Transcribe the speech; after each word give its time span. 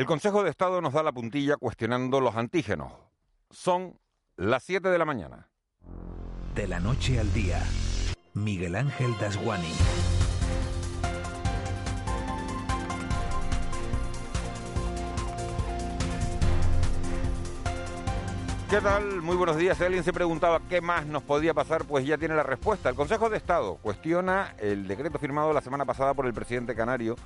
El 0.00 0.06
Consejo 0.06 0.42
de 0.42 0.48
Estado 0.48 0.80
nos 0.80 0.94
da 0.94 1.02
la 1.02 1.12
puntilla 1.12 1.58
cuestionando 1.58 2.22
los 2.22 2.34
antígenos. 2.34 2.90
Son 3.50 4.00
las 4.34 4.62
7 4.62 4.88
de 4.88 4.96
la 4.96 5.04
mañana. 5.04 5.50
De 6.54 6.66
la 6.66 6.80
noche 6.80 7.20
al 7.20 7.30
día, 7.34 7.62
Miguel 8.32 8.76
Ángel 8.76 9.12
Dasguani. 9.20 9.74
¿Qué 18.70 18.80
tal? 18.80 19.20
Muy 19.20 19.36
buenos 19.36 19.58
días. 19.58 19.76
Si 19.76 19.84
alguien 19.84 20.02
se 20.02 20.14
preguntaba 20.14 20.62
qué 20.70 20.80
más 20.80 21.04
nos 21.04 21.24
podía 21.24 21.52
pasar, 21.52 21.84
pues 21.84 22.06
ya 22.06 22.16
tiene 22.16 22.34
la 22.34 22.42
respuesta. 22.42 22.88
El 22.88 22.94
Consejo 22.94 23.28
de 23.28 23.36
Estado 23.36 23.76
cuestiona 23.82 24.54
el 24.60 24.88
decreto 24.88 25.18
firmado 25.18 25.52
la 25.52 25.60
semana 25.60 25.84
pasada 25.84 26.14
por 26.14 26.24
el 26.24 26.32
presidente 26.32 26.74
canario 26.74 27.16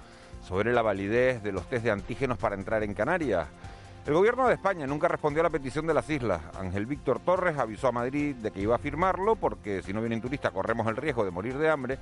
sobre 0.47 0.73
la 0.73 0.83
validez 0.83 1.43
de 1.43 1.53
los 1.53 1.69
test 1.69 1.85
de 1.85 1.91
antígenos 1.91 2.39
para 2.39 2.55
entrar 2.55 2.83
en 2.83 2.95
Canarias. 2.95 3.49
El 4.07 4.13
gobierno 4.13 4.47
de 4.47 4.55
España 4.55 4.87
nunca 4.87 5.09
respondió 5.09 5.41
a 5.41 5.45
la 5.45 5.51
petición 5.51 5.87
de 5.87 5.95
las 5.95 6.09
islas. 6.11 6.43
Ángel 6.59 6.85
Víctor 6.85 7.21
Torres 7.21 7.57
avisó 7.59 7.89
a 7.89 7.93
Madrid 7.93 8.37
de 8.37 8.51
que 8.51 8.61
iba 8.61 8.75
a 8.75 8.79
firmarlo 8.79 9.35
porque 9.37 9.83
si 9.83 9.95
no 9.95 10.01
vienen 10.01 10.21
turistas 10.21 10.53
corremos 10.53 10.87
el 10.87 10.97
riesgo 10.97 11.25
de 11.25 11.31
morir 11.31 11.57
de 11.57 11.71
hambre. 11.71 11.99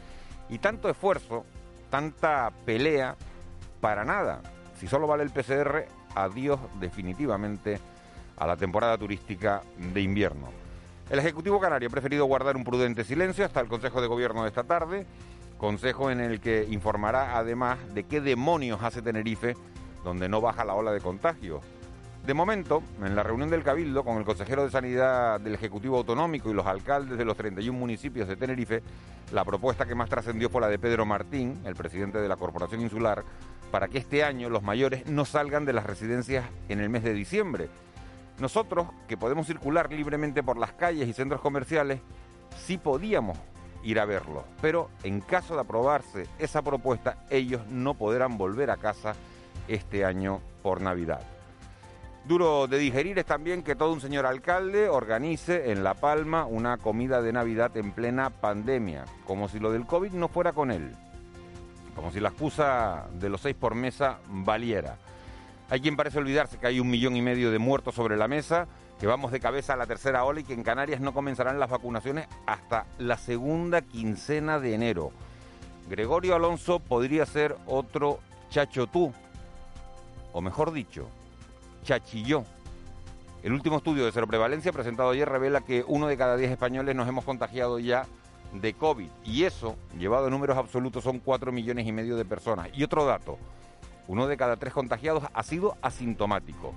Y 0.49 0.59
tanto 0.59 0.89
esfuerzo, 0.89 1.45
tanta 1.91 2.51
pelea, 2.67 3.15
para 3.81 4.05
nada. 4.05 4.41
Si 4.79 4.89
solo 4.89 5.07
vale 5.07 5.23
el 5.23 5.31
PCR, 5.31 5.87
adiós 6.15 6.59
definitivamente 6.81 7.79
a 8.37 8.47
la 8.47 8.57
temporada 8.57 8.99
turística 8.99 9.63
de 9.77 10.01
invierno. 10.01 10.49
El 11.11 11.19
Ejecutivo 11.19 11.61
Canario 11.61 11.89
ha 11.89 11.93
preferido 11.93 12.25
guardar 12.25 12.57
un 12.57 12.65
prudente 12.65 13.05
silencio 13.05 13.45
hasta 13.45 13.61
el 13.61 13.69
Consejo 13.69 14.01
de 14.01 14.07
Gobierno 14.09 14.43
de 14.43 14.49
esta 14.49 14.65
tarde, 14.65 15.07
consejo 15.63 16.11
en 16.11 16.21
el 16.21 16.41
que 16.41 16.67
informará 16.69 17.39
además 17.39 17.79
de 17.95 18.03
qué 18.03 18.21
demonios 18.21 18.83
hace 18.83 19.01
Tenerife 19.01 19.55
donde 20.03 20.29
no 20.29 20.41
baja 20.41 20.65
la 20.65 20.75
ola 20.75 20.91
de 20.91 21.01
contagio. 21.01 21.61
De 22.27 22.35
momento, 22.35 22.83
en 23.01 23.15
la 23.15 23.23
reunión 23.23 23.49
del 23.49 23.63
Cabildo 23.63 24.03
con 24.03 24.19
el 24.19 24.25
consejero 24.25 24.65
de 24.65 24.73
Sanidad 24.73 25.39
del 25.39 25.55
Ejecutivo 25.55 25.99
Autonómico 25.99 26.51
y 26.51 26.53
los 26.53 26.67
alcaldes 26.67 27.17
de 27.17 27.25
los 27.25 27.37
31 27.37 27.79
municipios 27.79 28.27
de 28.27 28.35
Tenerife, 28.35 28.83
la 29.33 29.45
propuesta 29.45 29.87
que 29.87 29.95
más 29.95 30.11
trascendió 30.11 30.51
fue 30.51 30.61
la 30.61 30.67
de 30.67 30.81
Pedro 30.81 31.07
Martín, 31.07 31.61
el 31.65 31.77
presidente 31.77 32.19
de 32.19 32.29
la 32.29 32.35
Corporación 32.35 32.81
Insular, 32.81 33.23
para 33.71 33.87
que 33.87 33.99
este 33.99 34.25
año 34.25 34.49
los 34.49 34.65
mayores 34.65 35.07
no 35.07 35.25
salgan 35.25 35.65
de 35.65 35.75
las 35.75 35.87
residencias 35.87 36.45
en 36.69 36.81
el 36.81 36.91
mes 36.91 37.05
de 37.05 37.15
diciembre 37.15 37.69
nosotros, 38.41 38.89
que 39.07 39.17
podemos 39.17 39.47
circular 39.47 39.93
libremente 39.93 40.43
por 40.43 40.59
las 40.59 40.73
calles 40.73 41.09
y 41.09 41.13
centros 41.13 41.41
comerciales, 41.41 42.01
sí 42.67 42.79
podíamos 42.79 43.39
ir 43.83 43.99
a 44.01 44.05
verlo, 44.05 44.45
pero 44.61 44.91
en 45.03 45.21
caso 45.21 45.55
de 45.55 45.61
aprobarse 45.61 46.27
esa 46.39 46.63
propuesta, 46.63 47.25
ellos 47.31 47.67
no 47.69 47.95
podrán 47.95 48.39
volver 48.39 48.71
a 48.71 48.77
casa 48.77 49.15
este 49.69 50.05
año 50.05 50.41
por 50.63 50.81
Navidad. 50.81 51.21
Duro 52.25 52.69
de 52.69 52.79
digerir 52.79 53.19
es 53.19 53.27
también 53.27 53.65
que 53.65 53.75
todo 53.75 53.93
un 53.93 54.01
señor 54.01 54.27
alcalde 54.27 54.89
organice 54.89 55.73
en 55.73 55.83
La 55.83 55.95
Palma 55.95 56.47
una 56.47 56.77
comida 56.77 57.21
de 57.21 57.33
Navidad 57.33 57.77
en 57.77 57.91
plena 57.91 58.31
pandemia, 58.31 59.05
como 59.27 59.49
si 59.49 59.59
lo 59.59 59.73
del 59.73 59.87
COVID 59.87 60.13
no 60.13 60.29
fuera 60.29 60.53
con 60.53 60.71
él, 60.71 60.95
como 61.97 62.13
si 62.13 62.21
la 62.21 62.29
excusa 62.29 63.09
de 63.15 63.29
los 63.29 63.41
seis 63.41 63.57
por 63.57 63.75
mesa 63.75 64.21
valiera. 64.29 64.99
Hay 65.69 65.81
quien 65.81 65.97
parece 65.97 66.19
olvidarse 66.19 66.59
que 66.59 66.67
hay 66.69 66.79
un 66.79 66.91
millón 66.91 67.17
y 67.17 67.23
medio 67.23 67.51
de 67.51 67.59
muertos 67.59 67.97
sobre 67.97 68.17
la 68.17 68.29
mesa, 68.29 68.69
que 69.03 69.09
vamos 69.09 69.33
de 69.33 69.41
cabeza 69.41 69.73
a 69.73 69.77
la 69.77 69.87
tercera 69.87 70.23
ola 70.23 70.39
y 70.39 70.45
que 70.45 70.55
en 70.55 70.63
Canarias 70.63 71.01
no 71.01 71.13
comenzarán 71.13 71.59
las 71.59 71.69
vacunaciones 71.69 72.29
hasta 72.47 72.87
la 72.99 73.17
segunda 73.17 73.83
quincena 73.83 74.61
de 74.61 74.75
enero. 74.75 75.11
Gregorio 75.91 76.37
Alonso 76.37 76.79
podría 76.79 77.27
ser 77.27 77.57
otro 77.67 78.21
chachotú, 78.49 79.13
o 80.33 80.41
mejor 80.41 80.71
dicho, 80.71 81.09
chachilló. 81.83 82.45
El 83.43 83.55
último 83.55 83.79
estudio 83.79 84.05
de 84.05 84.13
seroprevalencia 84.13 84.71
presentado 84.71 85.11
ayer 85.11 85.29
revela 85.29 85.63
que 85.63 85.85
uno 85.89 86.07
de 86.07 86.17
cada 86.17 86.37
diez 86.37 86.53
españoles 86.53 86.95
nos 86.95 87.09
hemos 87.09 87.25
contagiado 87.25 87.81
ya 87.81 88.07
de 88.53 88.73
COVID. 88.73 89.11
Y 89.25 89.43
eso, 89.43 89.75
llevado 89.99 90.29
a 90.29 90.31
números 90.31 90.57
absolutos, 90.57 91.03
son 91.03 91.19
cuatro 91.19 91.51
millones 91.51 91.89
y 91.89 91.91
medio 91.91 92.15
de 92.17 92.25
personas. 92.25 92.69
Y 92.73 92.85
otro 92.85 93.05
dato, 93.05 93.37
uno 94.07 94.29
de 94.29 94.37
cada 94.37 94.59
tres 94.59 94.73
contagiados 94.73 95.25
ha 95.35 95.43
sido 95.43 95.77
asintomático. 95.83 96.73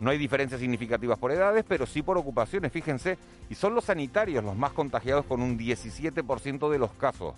No 0.00 0.10
hay 0.10 0.18
diferencias 0.18 0.60
significativas 0.60 1.18
por 1.18 1.32
edades, 1.32 1.64
pero 1.66 1.86
sí 1.86 2.02
por 2.02 2.18
ocupaciones, 2.18 2.70
fíjense, 2.72 3.18
y 3.50 3.54
son 3.54 3.74
los 3.74 3.84
sanitarios 3.84 4.44
los 4.44 4.56
más 4.56 4.72
contagiados 4.72 5.24
con 5.26 5.42
un 5.42 5.58
17% 5.58 6.70
de 6.70 6.78
los 6.78 6.92
casos. 6.92 7.34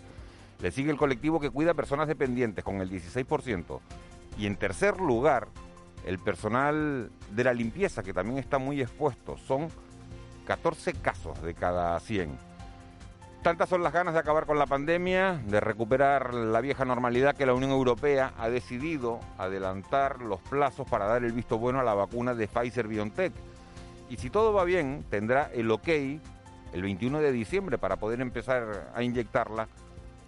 Le 0.60 0.70
sigue 0.70 0.90
el 0.90 0.98
colectivo 0.98 1.40
que 1.40 1.50
cuida 1.50 1.70
a 1.70 1.74
personas 1.74 2.06
dependientes 2.06 2.62
con 2.62 2.80
el 2.82 2.90
16%. 2.90 3.80
Y 4.38 4.46
en 4.46 4.56
tercer 4.56 5.00
lugar, 5.00 5.48
el 6.04 6.18
personal 6.18 7.10
de 7.30 7.44
la 7.44 7.54
limpieza, 7.54 8.02
que 8.02 8.12
también 8.12 8.38
está 8.38 8.58
muy 8.58 8.82
expuesto. 8.82 9.38
Son 9.38 9.68
14 10.46 10.92
casos 10.94 11.40
de 11.42 11.54
cada 11.54 11.98
100. 11.98 12.49
Tantas 13.42 13.70
son 13.70 13.82
las 13.82 13.94
ganas 13.94 14.12
de 14.12 14.20
acabar 14.20 14.44
con 14.44 14.58
la 14.58 14.66
pandemia, 14.66 15.40
de 15.46 15.60
recuperar 15.60 16.34
la 16.34 16.60
vieja 16.60 16.84
normalidad 16.84 17.34
que 17.34 17.46
la 17.46 17.54
Unión 17.54 17.70
Europea 17.70 18.34
ha 18.36 18.50
decidido 18.50 19.18
adelantar 19.38 20.20
los 20.20 20.42
plazos 20.42 20.86
para 20.86 21.06
dar 21.06 21.24
el 21.24 21.32
visto 21.32 21.56
bueno 21.56 21.80
a 21.80 21.82
la 21.82 21.94
vacuna 21.94 22.34
de 22.34 22.46
Pfizer 22.46 22.86
BioNTech. 22.86 23.32
Y 24.10 24.18
si 24.18 24.28
todo 24.28 24.52
va 24.52 24.64
bien, 24.64 25.06
tendrá 25.08 25.50
el 25.54 25.70
ok 25.70 25.88
el 25.88 26.82
21 26.82 27.20
de 27.20 27.32
diciembre 27.32 27.78
para 27.78 27.96
poder 27.96 28.20
empezar 28.20 28.92
a 28.94 29.02
inyectarla 29.02 29.68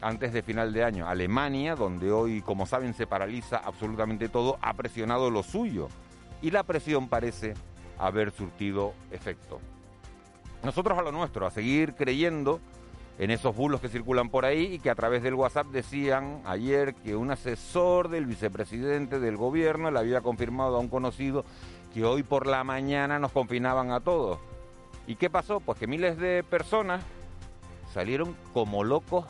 antes 0.01 0.33
de 0.33 0.43
final 0.43 0.73
de 0.73 0.83
año. 0.83 1.07
Alemania, 1.07 1.77
donde 1.77 2.11
hoy, 2.11 2.41
como 2.41 2.65
saben, 2.65 2.95
se 2.95 3.07
paraliza 3.07 3.59
absolutamente 3.59 4.31
todo, 4.31 4.57
ha 4.63 4.73
presionado 4.73 5.31
lo 5.31 5.43
suyo 5.43 5.89
y 6.41 6.51
la 6.51 6.63
presión 6.63 7.11
parece 7.11 7.53
haber 7.99 8.31
surtido 8.31 8.95
efecto. 9.11 9.61
Nosotros 10.65 10.99
a 10.99 11.03
lo 11.03 11.13
nuestro, 11.13 11.47
a 11.47 11.51
seguir 11.51 11.95
creyendo 11.95 12.61
en 13.19 13.31
esos 13.31 13.55
bulos 13.55 13.81
que 13.81 13.89
circulan 13.89 14.31
por 14.31 14.45
ahí 14.45 14.75
y 14.75 14.79
que 14.79 14.91
a 14.91 14.95
través 14.95 15.23
del 15.23 15.35
WhatsApp 15.35 15.67
decían 15.69 16.41
ayer 16.45 16.95
que 16.95 17.15
un 17.15 17.31
asesor 17.31 18.09
del 18.09 18.27
vicepresidente 18.27 19.21
del 19.21 19.37
gobierno 19.37 19.91
le 19.91 19.99
había 19.99 20.21
confirmado 20.21 20.77
a 20.77 20.81
un 20.81 20.89
conocido 20.89 21.45
que 21.93 22.05
hoy 22.05 22.23
por 22.23 22.47
la 22.47 22.65
mañana 22.65 23.19
nos 23.19 23.33
confinaban 23.33 23.93
a 23.93 24.01
todos. 24.01 24.39
¿Y 25.07 25.17
qué 25.17 25.29
pasó? 25.29 25.61
Pues 25.61 25.79
que 25.79 25.87
miles 25.87 26.17
de 26.19 26.43
personas 26.43 27.03
salieron 27.93 28.35
como 28.55 28.85
locos 28.85 29.27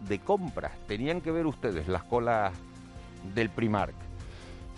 de 0.00 0.18
compras. 0.18 0.72
Tenían 0.86 1.20
que 1.20 1.30
ver 1.30 1.46
ustedes 1.46 1.88
las 1.88 2.04
colas 2.04 2.52
del 3.34 3.50
Primark. 3.50 4.07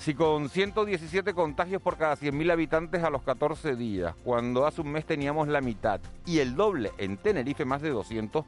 Si 0.00 0.14
con 0.14 0.48
117 0.48 1.34
contagios 1.34 1.82
por 1.82 1.98
cada 1.98 2.16
100.000 2.16 2.50
habitantes 2.50 3.04
a 3.04 3.10
los 3.10 3.22
14 3.22 3.76
días, 3.76 4.14
cuando 4.24 4.66
hace 4.66 4.80
un 4.80 4.90
mes 4.90 5.04
teníamos 5.04 5.46
la 5.46 5.60
mitad 5.60 6.00
y 6.24 6.38
el 6.38 6.56
doble 6.56 6.90
en 6.96 7.18
Tenerife, 7.18 7.66
más 7.66 7.82
de 7.82 7.90
200, 7.90 8.46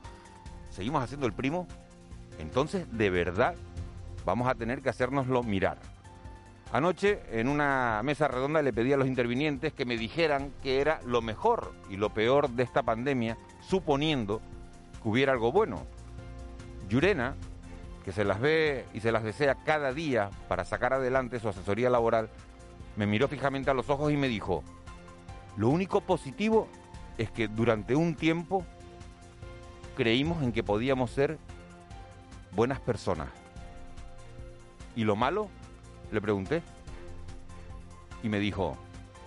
seguimos 0.71 1.05
haciendo 1.05 1.27
el 1.27 1.35
primo, 1.35 1.69
entonces 2.39 2.87
de 2.91 3.11
verdad 3.11 3.55
vamos 4.25 4.49
a 4.49 4.55
tener 4.55 4.81
que 4.81 4.89
hacérnoslo 4.89 5.43
mirar. 5.43 5.77
Anoche 6.73 7.21
en 7.31 7.49
una 7.49 8.01
mesa 8.03 8.29
redonda 8.29 8.63
le 8.63 8.73
pedí 8.73 8.95
a 8.95 8.97
los 8.97 9.07
intervinientes 9.07 9.75
que 9.75 9.85
me 9.85 9.99
dijeran 9.99 10.55
qué 10.63 10.81
era 10.81 11.03
lo 11.05 11.21
mejor 11.21 11.75
y 11.91 11.99
lo 11.99 12.09
peor 12.15 12.49
de 12.49 12.63
esta 12.63 12.83
pandemia, 12.83 13.37
suponiendo 13.61 14.41
que 15.03 15.09
hubiera 15.11 15.33
algo 15.33 15.53
bueno. 15.53 15.83
Yurena, 16.89 17.35
que 18.05 18.13
se 18.13 18.25
las 18.25 18.41
ve 18.41 18.85
y 18.93 19.01
se 19.01 19.13
las 19.13 19.23
desea 19.23 19.55
cada 19.65 19.93
día 19.93 20.31
para 20.49 20.65
sacar 20.65 20.93
adelante 20.93 21.41
su 21.41 21.49
asesoría 21.49 21.91
laboral, 21.91 22.29
me 22.97 23.07
miró 23.07 23.29
fijamente 23.29 23.71
a 23.71 23.75
los 23.75 23.89
ojos 23.91 24.13
y 24.13 24.17
me 24.17 24.29
dijo, 24.29 24.63
lo 25.57 25.69
único 25.69 26.01
positivo 26.01 26.69
es 27.19 27.31
que 27.31 27.49
durante 27.49 27.95
un 27.95 28.15
tiempo 28.15 28.65
creímos 29.97 30.43
en 30.43 30.53
que 30.53 30.63
podíamos 30.63 31.11
ser 31.11 31.39
buenas 32.53 32.81
personas. 32.81 33.29
¿Y 34.97 35.05
lo 35.05 35.17
malo? 35.17 35.49
Le 36.11 36.21
pregunté. 36.21 36.63
Y 38.23 38.29
me 38.29 38.39
dijo, 38.39 38.77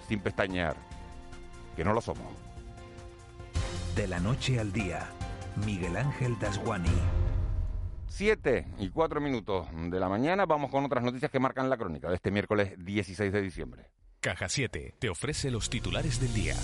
sin 0.08 0.20
pestañear, 0.20 0.76
que 1.76 1.84
no 1.84 1.94
lo 1.94 2.02
somos. 2.02 2.26
De 3.96 4.08
la 4.08 4.20
noche 4.20 4.60
al 4.60 4.72
día, 4.72 5.08
Miguel 5.66 5.98
Ángel 5.98 6.38
Dasguani. 6.40 7.25
7 8.16 8.66
y 8.80 8.92
4 8.92 9.20
minutos 9.20 9.68
de 9.74 10.00
la 10.00 10.08
mañana 10.08 10.46
vamos 10.46 10.72
con 10.72 10.86
otras 10.86 11.04
noticias 11.04 11.30
que 11.30 11.38
marcan 11.38 11.70
la 11.70 11.76
crónica 11.76 12.08
de 12.08 12.16
este 12.16 12.32
miércoles 12.32 12.74
16 12.78 13.34
de 13.34 13.42
diciembre. 13.42 13.90
Caja 14.22 14.48
7 14.48 14.96
te 14.98 15.10
ofrece 15.10 15.52
los 15.52 15.70
titulares 15.70 16.22
del 16.22 16.34
día. 16.34 16.56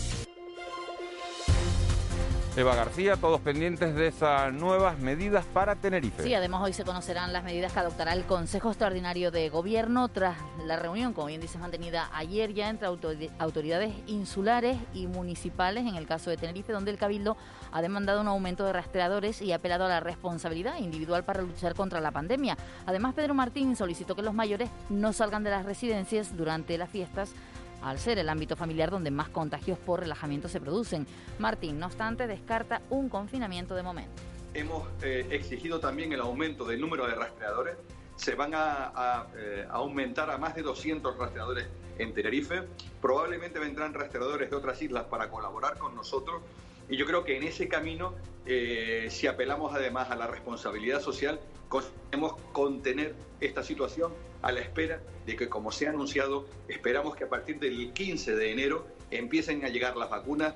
Eva 2.58 2.76
García, 2.76 3.16
todos 3.16 3.40
pendientes 3.40 3.96
de 3.96 4.08
esas 4.08 4.52
nuevas 4.52 5.00
medidas 5.00 5.46
para 5.46 5.78
Tenerife. 5.78 6.22
Sí, 6.22 6.34
además 6.34 6.62
hoy 6.62 6.74
se 6.74 6.84
conocerán 6.84 7.32
las 7.32 7.46
medidas 7.46 7.72
que 7.72 7.80
adoptará 7.80 8.12
el 8.12 8.26
Consejo 8.26 8.68
Extraordinario 8.68 9.32
de 9.32 9.48
Gobierno 9.48 10.10
tras 10.10 10.36
la 10.66 10.76
reunión, 10.76 11.14
como 11.14 11.28
bien 11.28 11.40
dices, 11.40 11.62
mantenida 11.62 12.10
ayer 12.14 12.54
ya 12.54 12.68
entre 12.68 12.88
autoridades 12.88 13.94
insulares 14.06 14.78
y 14.94 15.08
municipales, 15.08 15.88
en 15.88 15.96
el 15.96 16.06
caso 16.06 16.30
de 16.30 16.36
Tenerife, 16.36 16.74
donde 16.74 16.92
el 16.92 16.98
Cabildo 16.98 17.38
ha 17.72 17.82
demandado 17.82 18.20
un 18.20 18.28
aumento 18.28 18.66
de 18.66 18.74
rastreadores 18.74 19.42
y 19.42 19.54
ha 19.54 19.56
apelado 19.56 19.86
a 19.86 19.90
la 19.90 20.02
responsabilidad 20.02 20.78
individual 20.78 21.24
para 21.24 21.42
luchar 21.44 21.74
contra 21.74 22.02
la 22.02 22.12
pandemia. 22.12 22.58
Además, 22.86 23.14
Pedro 23.14 23.34
Martín 23.34 23.78
solicitó 23.78 24.14
que 24.14 24.24
los 24.24 24.34
mayores 24.34 24.70
no 24.90 25.14
salgan 25.14 25.46
de 25.46 25.52
las 25.52 25.64
residencias 25.64 26.36
durante 26.36 26.78
las 26.78 26.90
fiestas 26.90 27.34
al 27.82 28.00
ser 28.00 28.20
el 28.20 28.30
ámbito 28.30 28.56
familiar 28.56 28.92
donde 28.92 29.12
más 29.12 29.30
contagios 29.30 29.78
por 29.80 30.00
relajamiento 30.00 30.48
se 30.48 30.60
producen. 30.60 31.08
Martín, 31.40 31.80
no 31.80 31.88
obstante, 31.88 32.28
descarta 32.28 32.82
un 32.90 33.10
confinamiento 33.10 33.76
de 33.76 33.84
momento. 33.84 34.22
Hemos 34.54 34.88
eh, 35.02 35.26
exigido 35.30 35.80
también 35.80 36.12
el 36.12 36.20
aumento 36.20 36.66
del 36.66 36.82
número 36.82 37.08
de 37.08 37.16
rastreadores. 37.16 37.76
Se 38.16 38.36
van 38.36 38.52
a, 38.54 39.28
eh, 39.36 39.66
aumentar 39.70 40.30
a 40.30 40.38
más 40.38 40.56
de 40.56 40.62
200 40.62 41.18
rastreadores 41.18 41.68
en 41.98 42.14
Tenerife. 42.14 42.64
Probablemente 43.02 43.60
vendrán 43.60 43.94
rastreadores 43.94 44.50
de 44.50 44.56
otras 44.56 44.82
islas 44.82 45.06
para 45.06 45.30
colaborar 45.30 45.78
con 45.78 45.96
nosotros. 45.96 46.42
Y 46.90 46.98
yo 46.98 47.06
creo 47.06 47.24
que 47.24 47.38
en 47.38 47.44
ese 47.44 47.68
camino, 47.68 48.14
eh, 48.46 49.08
si 49.10 49.28
apelamos 49.28 49.74
además 49.74 50.12
a 50.12 50.16
la 50.16 50.28
responsabilidad 50.28 51.02
social, 51.02 51.40
conseguimos 51.70 52.36
contener 52.52 53.16
esta 53.40 53.64
situación 53.64 54.12
a 54.42 54.52
la 54.52 54.62
espera 54.62 55.00
de 55.26 55.36
que, 55.36 55.50
como 55.50 55.72
se 55.72 55.88
ha 55.88 55.90
anunciado, 55.92 56.46
esperamos 56.68 57.16
que 57.16 57.26
a 57.26 57.30
partir 57.30 57.60
del 57.60 57.92
15 57.94 58.36
de 58.36 58.52
enero 58.52 58.88
empiecen 59.12 59.66
a 59.66 59.70
llegar 59.70 59.98
las 59.98 60.10
vacunas 60.10 60.56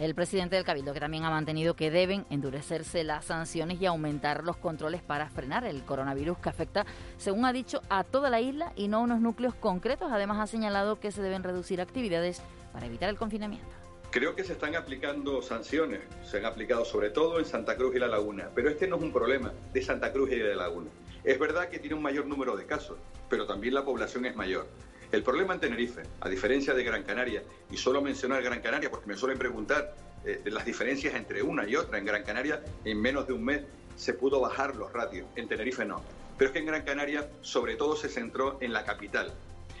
el 0.00 0.14
presidente 0.14 0.56
del 0.56 0.64
Cabildo, 0.64 0.94
que 0.94 1.00
también 1.00 1.24
ha 1.24 1.30
mantenido 1.30 1.74
que 1.74 1.90
deben 1.90 2.24
endurecerse 2.30 3.04
las 3.04 3.26
sanciones 3.26 3.82
y 3.82 3.86
aumentar 3.86 4.44
los 4.44 4.56
controles 4.56 5.02
para 5.02 5.28
frenar 5.28 5.66
el 5.66 5.82
coronavirus 5.82 6.38
que 6.38 6.48
afecta, 6.48 6.86
según 7.18 7.44
ha 7.44 7.52
dicho, 7.52 7.82
a 7.90 8.02
toda 8.02 8.30
la 8.30 8.40
isla 8.40 8.72
y 8.76 8.88
no 8.88 8.98
a 8.98 9.00
unos 9.00 9.20
núcleos 9.20 9.54
concretos. 9.54 10.10
Además, 10.10 10.38
ha 10.38 10.46
señalado 10.46 10.98
que 10.98 11.12
se 11.12 11.20
deben 11.20 11.42
reducir 11.42 11.82
actividades 11.82 12.40
para 12.72 12.86
evitar 12.86 13.10
el 13.10 13.18
confinamiento. 13.18 13.68
Creo 14.10 14.34
que 14.34 14.42
se 14.42 14.54
están 14.54 14.74
aplicando 14.74 15.42
sanciones, 15.42 16.00
se 16.24 16.38
han 16.38 16.46
aplicado 16.46 16.84
sobre 16.86 17.10
todo 17.10 17.38
en 17.38 17.44
Santa 17.44 17.76
Cruz 17.76 17.94
y 17.94 17.98
La 17.98 18.08
Laguna, 18.08 18.48
pero 18.54 18.70
este 18.70 18.88
no 18.88 18.96
es 18.96 19.02
un 19.02 19.12
problema 19.12 19.52
de 19.72 19.82
Santa 19.82 20.12
Cruz 20.12 20.32
y 20.32 20.36
de 20.36 20.54
La 20.54 20.62
Laguna. 20.62 20.88
Es 21.24 21.38
verdad 21.38 21.68
que 21.68 21.78
tiene 21.78 21.94
un 21.94 22.02
mayor 22.02 22.26
número 22.26 22.56
de 22.56 22.66
casos, 22.66 22.96
pero 23.28 23.46
también 23.46 23.74
la 23.74 23.84
población 23.84 24.24
es 24.24 24.34
mayor. 24.34 24.66
El 25.12 25.22
problema 25.22 25.54
en 25.54 25.60
Tenerife, 25.60 26.02
a 26.20 26.28
diferencia 26.28 26.72
de 26.72 26.84
Gran 26.84 27.02
Canaria, 27.02 27.42
y 27.70 27.76
solo 27.76 28.00
mencionar 28.00 28.42
Gran 28.42 28.60
Canaria 28.60 28.90
porque 28.90 29.06
me 29.06 29.16
suelen 29.16 29.38
preguntar 29.38 29.94
eh, 30.24 30.40
las 30.46 30.64
diferencias 30.64 31.14
entre 31.14 31.42
una 31.42 31.68
y 31.68 31.76
otra, 31.76 31.98
en 31.98 32.04
Gran 32.04 32.22
Canaria 32.22 32.62
en 32.84 33.00
menos 33.00 33.26
de 33.26 33.32
un 33.32 33.44
mes 33.44 33.62
se 33.96 34.14
pudo 34.14 34.40
bajar 34.40 34.76
los 34.76 34.92
ratios, 34.92 35.26
en 35.36 35.48
Tenerife 35.48 35.84
no. 35.84 36.02
Pero 36.38 36.48
es 36.48 36.52
que 36.52 36.60
en 36.60 36.66
Gran 36.66 36.82
Canaria 36.82 37.28
sobre 37.42 37.76
todo 37.76 37.96
se 37.96 38.08
centró 38.08 38.56
en 38.60 38.72
la 38.72 38.84
capital. 38.84 39.34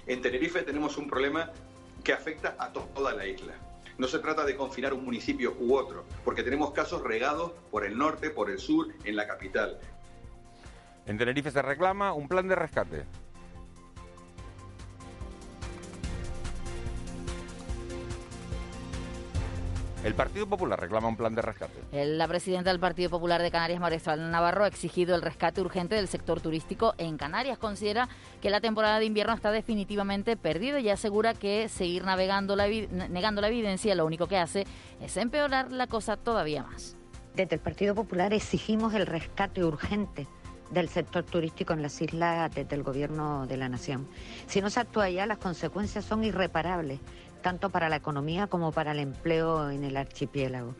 En 0.06 0.20
Tenerife 0.20 0.62
tenemos 0.62 0.98
un 0.98 1.08
problema 1.08 1.50
que 2.04 2.12
afecta 2.12 2.56
a 2.58 2.72
toda 2.72 3.14
la 3.14 3.26
isla. 3.26 3.54
No 3.98 4.08
se 4.08 4.18
trata 4.18 4.44
de 4.44 4.56
confinar 4.56 4.94
un 4.94 5.04
municipio 5.04 5.54
u 5.60 5.74
otro, 5.74 6.04
porque 6.24 6.42
tenemos 6.42 6.72
casos 6.72 7.02
regados 7.02 7.52
por 7.70 7.84
el 7.84 7.96
norte, 7.96 8.30
por 8.30 8.50
el 8.50 8.58
sur, 8.58 8.88
en 9.04 9.14
la 9.14 9.26
capital. 9.26 9.78
En 11.10 11.18
Tenerife 11.18 11.50
se 11.50 11.60
reclama 11.60 12.12
un 12.12 12.28
plan 12.28 12.46
de 12.46 12.54
rescate. 12.54 13.04
El 20.04 20.14
Partido 20.14 20.46
Popular 20.46 20.78
reclama 20.78 21.08
un 21.08 21.16
plan 21.16 21.34
de 21.34 21.42
rescate. 21.42 21.80
La 21.90 22.28
presidenta 22.28 22.70
del 22.70 22.78
Partido 22.78 23.10
Popular 23.10 23.42
de 23.42 23.50
Canarias, 23.50 23.80
María 23.80 23.98
Navarro, 24.18 24.62
ha 24.62 24.68
exigido 24.68 25.16
el 25.16 25.22
rescate 25.22 25.60
urgente 25.60 25.96
del 25.96 26.06
sector 26.06 26.40
turístico 26.40 26.94
en 26.96 27.16
Canarias. 27.16 27.58
Considera 27.58 28.08
que 28.40 28.50
la 28.50 28.60
temporada 28.60 29.00
de 29.00 29.06
invierno 29.06 29.34
está 29.34 29.50
definitivamente 29.50 30.36
perdida 30.36 30.78
y 30.78 30.90
asegura 30.90 31.34
que 31.34 31.68
seguir 31.68 32.04
navegando 32.04 32.54
la, 32.54 32.68
negando 32.68 33.40
la 33.40 33.48
evidencia 33.48 33.96
lo 33.96 34.06
único 34.06 34.28
que 34.28 34.38
hace 34.38 34.64
es 35.00 35.16
empeorar 35.16 35.72
la 35.72 35.88
cosa 35.88 36.16
todavía 36.16 36.62
más. 36.62 36.96
Desde 37.34 37.56
el 37.56 37.60
Partido 37.60 37.96
Popular 37.96 38.32
exigimos 38.32 38.94
el 38.94 39.06
rescate 39.06 39.64
urgente 39.64 40.28
del 40.70 40.88
sector 40.88 41.24
turístico 41.24 41.72
en 41.72 41.82
las 41.82 42.00
islas 42.00 42.54
desde 42.54 42.76
el 42.76 42.82
Gobierno 42.82 43.46
de 43.46 43.56
la 43.56 43.68
Nación. 43.68 44.06
Si 44.46 44.60
no 44.60 44.70
se 44.70 44.80
actúa 44.80 45.10
ya, 45.10 45.26
las 45.26 45.38
consecuencias 45.38 46.04
son 46.04 46.24
irreparables, 46.24 47.00
tanto 47.42 47.70
para 47.70 47.88
la 47.88 47.96
economía 47.96 48.46
como 48.46 48.72
para 48.72 48.92
el 48.92 49.00
empleo 49.00 49.70
en 49.70 49.84
el 49.84 49.96
archipiélago. 49.96 50.74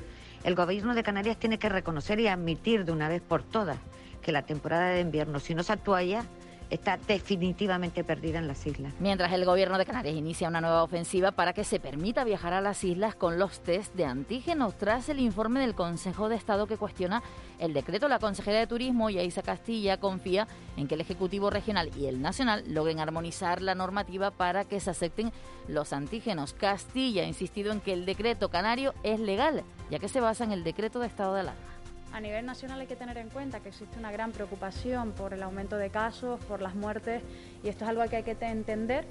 El 0.44 0.54
Gobierno 0.54 0.94
de 0.94 1.02
Canarias 1.02 1.38
tiene 1.38 1.58
que 1.58 1.69
reconocer 1.69 2.19
y 2.20 2.28
admitir 2.28 2.84
de 2.84 2.92
una 2.92 3.08
vez 3.08 3.20
por 3.20 3.42
todas 3.42 3.78
que 4.22 4.32
la 4.32 4.42
temporada 4.42 4.90
de 4.90 5.00
invierno, 5.00 5.40
si 5.40 5.54
no 5.54 5.62
se 5.62 5.72
actúa 5.72 6.02
ya, 6.02 6.25
está 6.70 6.96
definitivamente 6.96 8.05
perdida 8.05 8.38
en 8.38 8.49
las 8.49 8.67
islas. 8.67 8.94
Mientras 9.00 9.32
el 9.32 9.44
gobierno 9.44 9.76
de 9.76 9.84
Canarias 9.84 10.17
inicia 10.17 10.49
una 10.49 10.61
nueva 10.61 10.82
ofensiva 10.82 11.32
para 11.32 11.52
que 11.52 11.64
se 11.64 11.81
permita 11.81 12.25
viajar 12.25 12.52
a 12.52 12.61
las 12.61 12.82
islas 12.84 13.14
con 13.14 13.38
los 13.38 13.61
test 13.61 13.94
de 13.94 14.05
antígenos 14.05 14.78
tras 14.78 15.08
el 15.08 15.19
informe 15.19 15.61
del 15.61 15.75
Consejo 15.75 16.28
de 16.28 16.37
Estado 16.37 16.67
que 16.67 16.76
cuestiona 16.76 17.22
el 17.58 17.75
decreto. 17.75 18.08
La 18.08 18.19
consejera 18.19 18.58
de 18.58 18.67
Turismo, 18.67 19.11
Yaisa 19.11 19.43
Castilla, 19.43 19.99
confía 19.99 20.46
en 20.76 20.88
que 20.88 20.94
el 20.94 21.00
Ejecutivo 21.00 21.50
Regional 21.50 21.90
y 21.96 22.06
el 22.06 22.22
Nacional 22.22 22.64
logren 22.69 23.00
armonizar 23.00 23.61
la 23.61 23.75
normativa 23.75 24.31
para 24.31 24.64
que 24.64 24.81
se 24.81 24.90
acepten 24.90 25.32
los 25.69 25.93
antígenos. 25.93 26.55
Castilla 26.55 27.22
ha 27.22 27.26
insistido 27.26 27.72
en 27.72 27.81
que 27.81 27.93
el 27.93 28.06
decreto 28.06 28.49
canario 28.49 28.94
es 29.02 29.20
legal, 29.20 29.64
ya 29.90 29.99
que 29.99 30.08
se 30.08 30.20
basa 30.20 30.44
en 30.44 30.52
el 30.52 30.64
decreto 30.64 31.00
de 31.00 31.06
estado 31.06 31.34
de 31.34 31.40
alarma. 31.40 31.69
A 32.12 32.20
nivel 32.20 32.44
nacional 32.44 32.80
hay 32.80 32.86
que 32.86 32.96
tener 32.96 33.16
en 33.18 33.28
cuenta 33.28 33.60
que 33.60 33.68
existe 33.68 33.98
una 33.98 34.10
gran 34.10 34.32
preocupación 34.32 35.12
por 35.12 35.32
el 35.32 35.42
aumento 35.42 35.76
de 35.76 35.90
casos, 35.90 36.40
por 36.44 36.60
las 36.60 36.74
muertes, 36.74 37.22
y 37.62 37.68
esto 37.68 37.84
es 37.84 37.90
algo 37.90 38.04
que 38.08 38.16
hay 38.16 38.22
que 38.24 38.36
entender. 38.40 39.04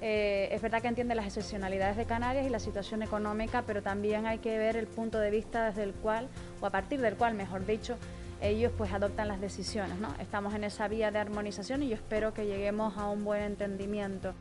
Eh, 0.00 0.48
es 0.52 0.62
verdad 0.62 0.80
que 0.80 0.88
entiende 0.88 1.14
las 1.14 1.26
excepcionalidades 1.26 1.96
de 1.96 2.04
Canarias 2.04 2.46
y 2.46 2.50
la 2.50 2.60
situación 2.60 3.02
económica, 3.02 3.64
pero 3.66 3.82
también 3.82 4.26
hay 4.26 4.38
que 4.38 4.56
ver 4.56 4.76
el 4.76 4.86
punto 4.86 5.18
de 5.18 5.30
vista 5.30 5.66
desde 5.66 5.82
el 5.82 5.94
cual, 5.94 6.28
o 6.60 6.66
a 6.66 6.70
partir 6.70 7.00
del 7.00 7.16
cual, 7.16 7.34
mejor 7.34 7.66
dicho, 7.66 7.96
ellos 8.40 8.72
pues 8.76 8.92
adoptan 8.92 9.26
las 9.26 9.40
decisiones. 9.40 9.98
¿no? 9.98 10.14
Estamos 10.20 10.54
en 10.54 10.64
esa 10.64 10.86
vía 10.86 11.10
de 11.10 11.18
armonización 11.18 11.82
y 11.82 11.88
yo 11.88 11.96
espero 11.96 12.34
que 12.34 12.46
lleguemos 12.46 12.96
a 12.98 13.08
un 13.08 13.24
buen 13.24 13.42
entendimiento. 13.42 14.32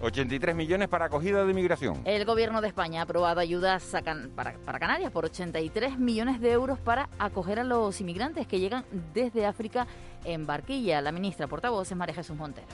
83 0.00 0.54
millones 0.54 0.88
para 0.88 1.06
acogida 1.06 1.44
de 1.44 1.50
inmigración. 1.50 2.00
El 2.04 2.24
gobierno 2.24 2.60
de 2.60 2.68
España 2.68 3.00
ha 3.00 3.04
aprobado 3.04 3.40
ayudas 3.40 3.84
para, 4.34 4.54
para, 4.58 4.78
Canarias 4.78 5.10
por 5.10 5.24
83 5.24 5.98
millones 5.98 6.40
de 6.40 6.52
euros 6.52 6.78
para 6.78 7.08
acoger 7.18 7.60
a 7.60 7.64
los 7.64 8.00
inmigrantes 8.00 8.46
que 8.46 8.60
llegan 8.60 8.84
desde 9.14 9.46
África 9.46 9.86
en 10.24 10.46
barquilla. 10.46 11.00
La 11.00 11.12
ministra 11.12 11.46
portavoz 11.46 11.90
es 11.90 11.96
María 11.96 12.14
Jesús 12.14 12.36
Montero. 12.36 12.66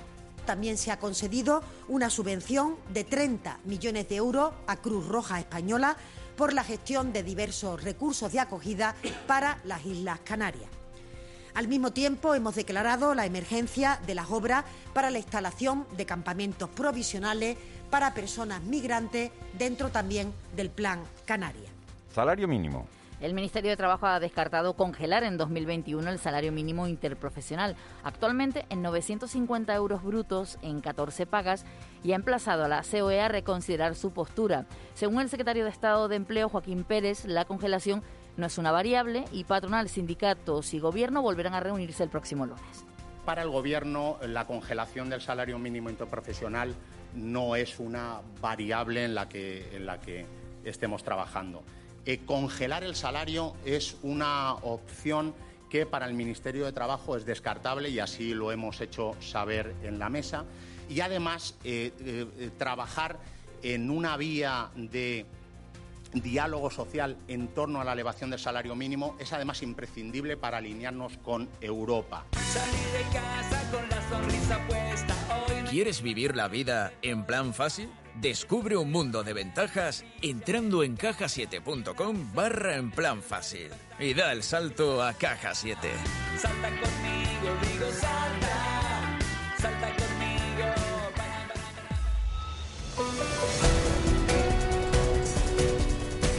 También 0.44 0.76
se 0.76 0.90
ha 0.90 0.98
concedido 0.98 1.62
una 1.88 2.10
subvención 2.10 2.76
de 2.92 3.04
30 3.04 3.60
millones 3.64 4.08
de 4.08 4.16
euros 4.16 4.52
a 4.66 4.76
Cruz 4.76 5.06
Roja 5.06 5.38
Española 5.38 5.96
por 6.36 6.52
la 6.52 6.64
gestión 6.64 7.12
de 7.12 7.22
diversos 7.22 7.82
recursos 7.84 8.32
de 8.32 8.40
acogida 8.40 8.96
para 9.28 9.58
las 9.64 9.86
Islas 9.86 10.18
Canarias. 10.24 10.81
Al 11.54 11.68
mismo 11.68 11.92
tiempo, 11.92 12.34
hemos 12.34 12.54
declarado 12.54 13.14
la 13.14 13.26
emergencia 13.26 14.00
de 14.06 14.14
las 14.14 14.30
obras 14.30 14.64
para 14.94 15.10
la 15.10 15.18
instalación 15.18 15.86
de 15.96 16.06
campamentos 16.06 16.70
provisionales 16.70 17.58
para 17.90 18.14
personas 18.14 18.62
migrantes 18.62 19.30
dentro 19.58 19.90
también 19.90 20.32
del 20.56 20.70
Plan 20.70 21.02
Canaria. 21.26 21.68
Salario 22.14 22.48
mínimo. 22.48 22.86
El 23.20 23.34
Ministerio 23.34 23.70
de 23.70 23.76
Trabajo 23.76 24.06
ha 24.06 24.18
descartado 24.18 24.72
congelar 24.72 25.22
en 25.22 25.36
2021 25.36 26.10
el 26.10 26.18
salario 26.18 26.50
mínimo 26.50 26.88
interprofesional, 26.88 27.76
actualmente 28.02 28.66
en 28.68 28.82
950 28.82 29.72
euros 29.74 30.02
brutos 30.02 30.58
en 30.60 30.80
14 30.80 31.26
pagas, 31.26 31.64
y 32.02 32.12
ha 32.12 32.16
emplazado 32.16 32.64
a 32.64 32.68
la 32.68 32.82
COE 32.82 33.20
a 33.20 33.28
reconsiderar 33.28 33.94
su 33.94 34.10
postura. 34.10 34.66
Según 34.94 35.20
el 35.20 35.28
secretario 35.28 35.62
de 35.62 35.70
Estado 35.70 36.08
de 36.08 36.16
Empleo, 36.16 36.48
Joaquín 36.48 36.82
Pérez, 36.82 37.24
la 37.24 37.44
congelación 37.44 38.02
no 38.36 38.46
es 38.46 38.58
una 38.58 38.70
variable 38.70 39.24
y 39.32 39.44
patronal, 39.44 39.88
sindicatos 39.88 40.74
y 40.74 40.78
gobierno 40.78 41.22
volverán 41.22 41.54
a 41.54 41.60
reunirse 41.60 42.02
el 42.02 42.08
próximo 42.08 42.46
lunes. 42.46 42.84
Para 43.24 43.42
el 43.42 43.50
gobierno, 43.50 44.18
la 44.26 44.46
congelación 44.46 45.08
del 45.08 45.20
salario 45.20 45.58
mínimo 45.58 45.90
interprofesional 45.90 46.74
no 47.14 47.56
es 47.56 47.78
una 47.78 48.20
variable 48.40 49.04
en 49.04 49.14
la 49.14 49.28
que, 49.28 50.26
estemos 50.64 51.02
trabajando. 51.02 51.62
Eh, 52.06 52.20
congelar 52.24 52.84
el 52.84 52.94
salario 52.94 53.54
es 53.64 53.96
una 54.02 54.54
opción 54.54 55.34
que 55.68 55.86
para 55.86 56.06
el 56.06 56.14
Ministerio 56.14 56.64
de 56.64 56.72
Trabajo 56.72 57.16
es 57.16 57.24
descartable 57.24 57.88
y 57.88 57.98
así 57.98 58.34
lo 58.34 58.52
hemos 58.52 58.80
hecho 58.80 59.16
saber 59.20 59.74
en 59.82 59.98
la 59.98 60.08
mesa. 60.08 60.44
Y 60.88 61.00
además, 61.00 61.56
eh, 61.64 61.92
eh, 62.00 62.50
trabajar 62.58 63.18
en 63.62 63.90
una 63.90 64.16
vía 64.16 64.70
de 64.76 65.26
diálogo 66.12 66.70
social 66.70 67.16
en 67.28 67.48
torno 67.48 67.80
a 67.80 67.84
la 67.84 67.92
elevación 67.92 68.30
del 68.30 68.38
salario 68.38 68.74
mínimo 68.74 69.16
es 69.18 69.32
además 69.32 69.62
imprescindible 69.62 70.36
para 70.36 70.58
alinearnos 70.58 71.18
con 71.18 71.48
Europa. 71.60 72.26
¿Quieres 75.70 76.02
vivir 76.02 76.36
la 76.36 76.48
vida 76.48 76.92
en 77.02 77.24
plan 77.24 77.54
fácil? 77.54 77.88
Descubre 78.20 78.76
un 78.76 78.90
mundo 78.90 79.24
de 79.24 79.32
ventajas 79.32 80.04
entrando 80.20 80.82
en 80.82 80.96
cajasiete.com 80.96 82.34
barra 82.34 82.76
en 82.76 82.90
plan 82.90 83.22
fácil 83.22 83.70
y 83.98 84.12
da 84.12 84.32
el 84.32 84.42
salto 84.42 85.02
a 85.02 85.14
Caja 85.14 85.54
7. 85.54 85.88
Salta 86.36 86.68
conmigo, 86.68 87.56
digo 87.62 87.90
salta 87.90 88.71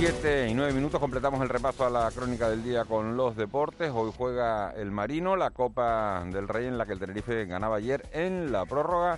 7 0.06 0.50
y 0.50 0.54
9 0.54 0.74
minutos 0.74 1.00
completamos 1.00 1.42
el 1.42 1.48
repaso 1.48 1.86
a 1.86 1.90
la 1.90 2.12
crónica 2.12 2.50
del 2.50 2.62
día 2.62 2.84
con 2.84 3.16
los 3.16 3.38
deportes. 3.38 3.90
Hoy 3.96 4.12
juega 4.18 4.72
el 4.72 4.92
Marino, 4.92 5.38
la 5.38 5.52
Copa 5.52 6.26
del 6.30 6.50
Rey 6.50 6.68
en 6.68 6.78
la 6.78 6.86
que 6.86 6.92
el 6.92 7.00
Tenerife 7.00 7.46
ganaba 7.46 7.78
ayer 7.78 8.06
en 8.12 8.52
la 8.52 8.66
prórroga 8.66 9.18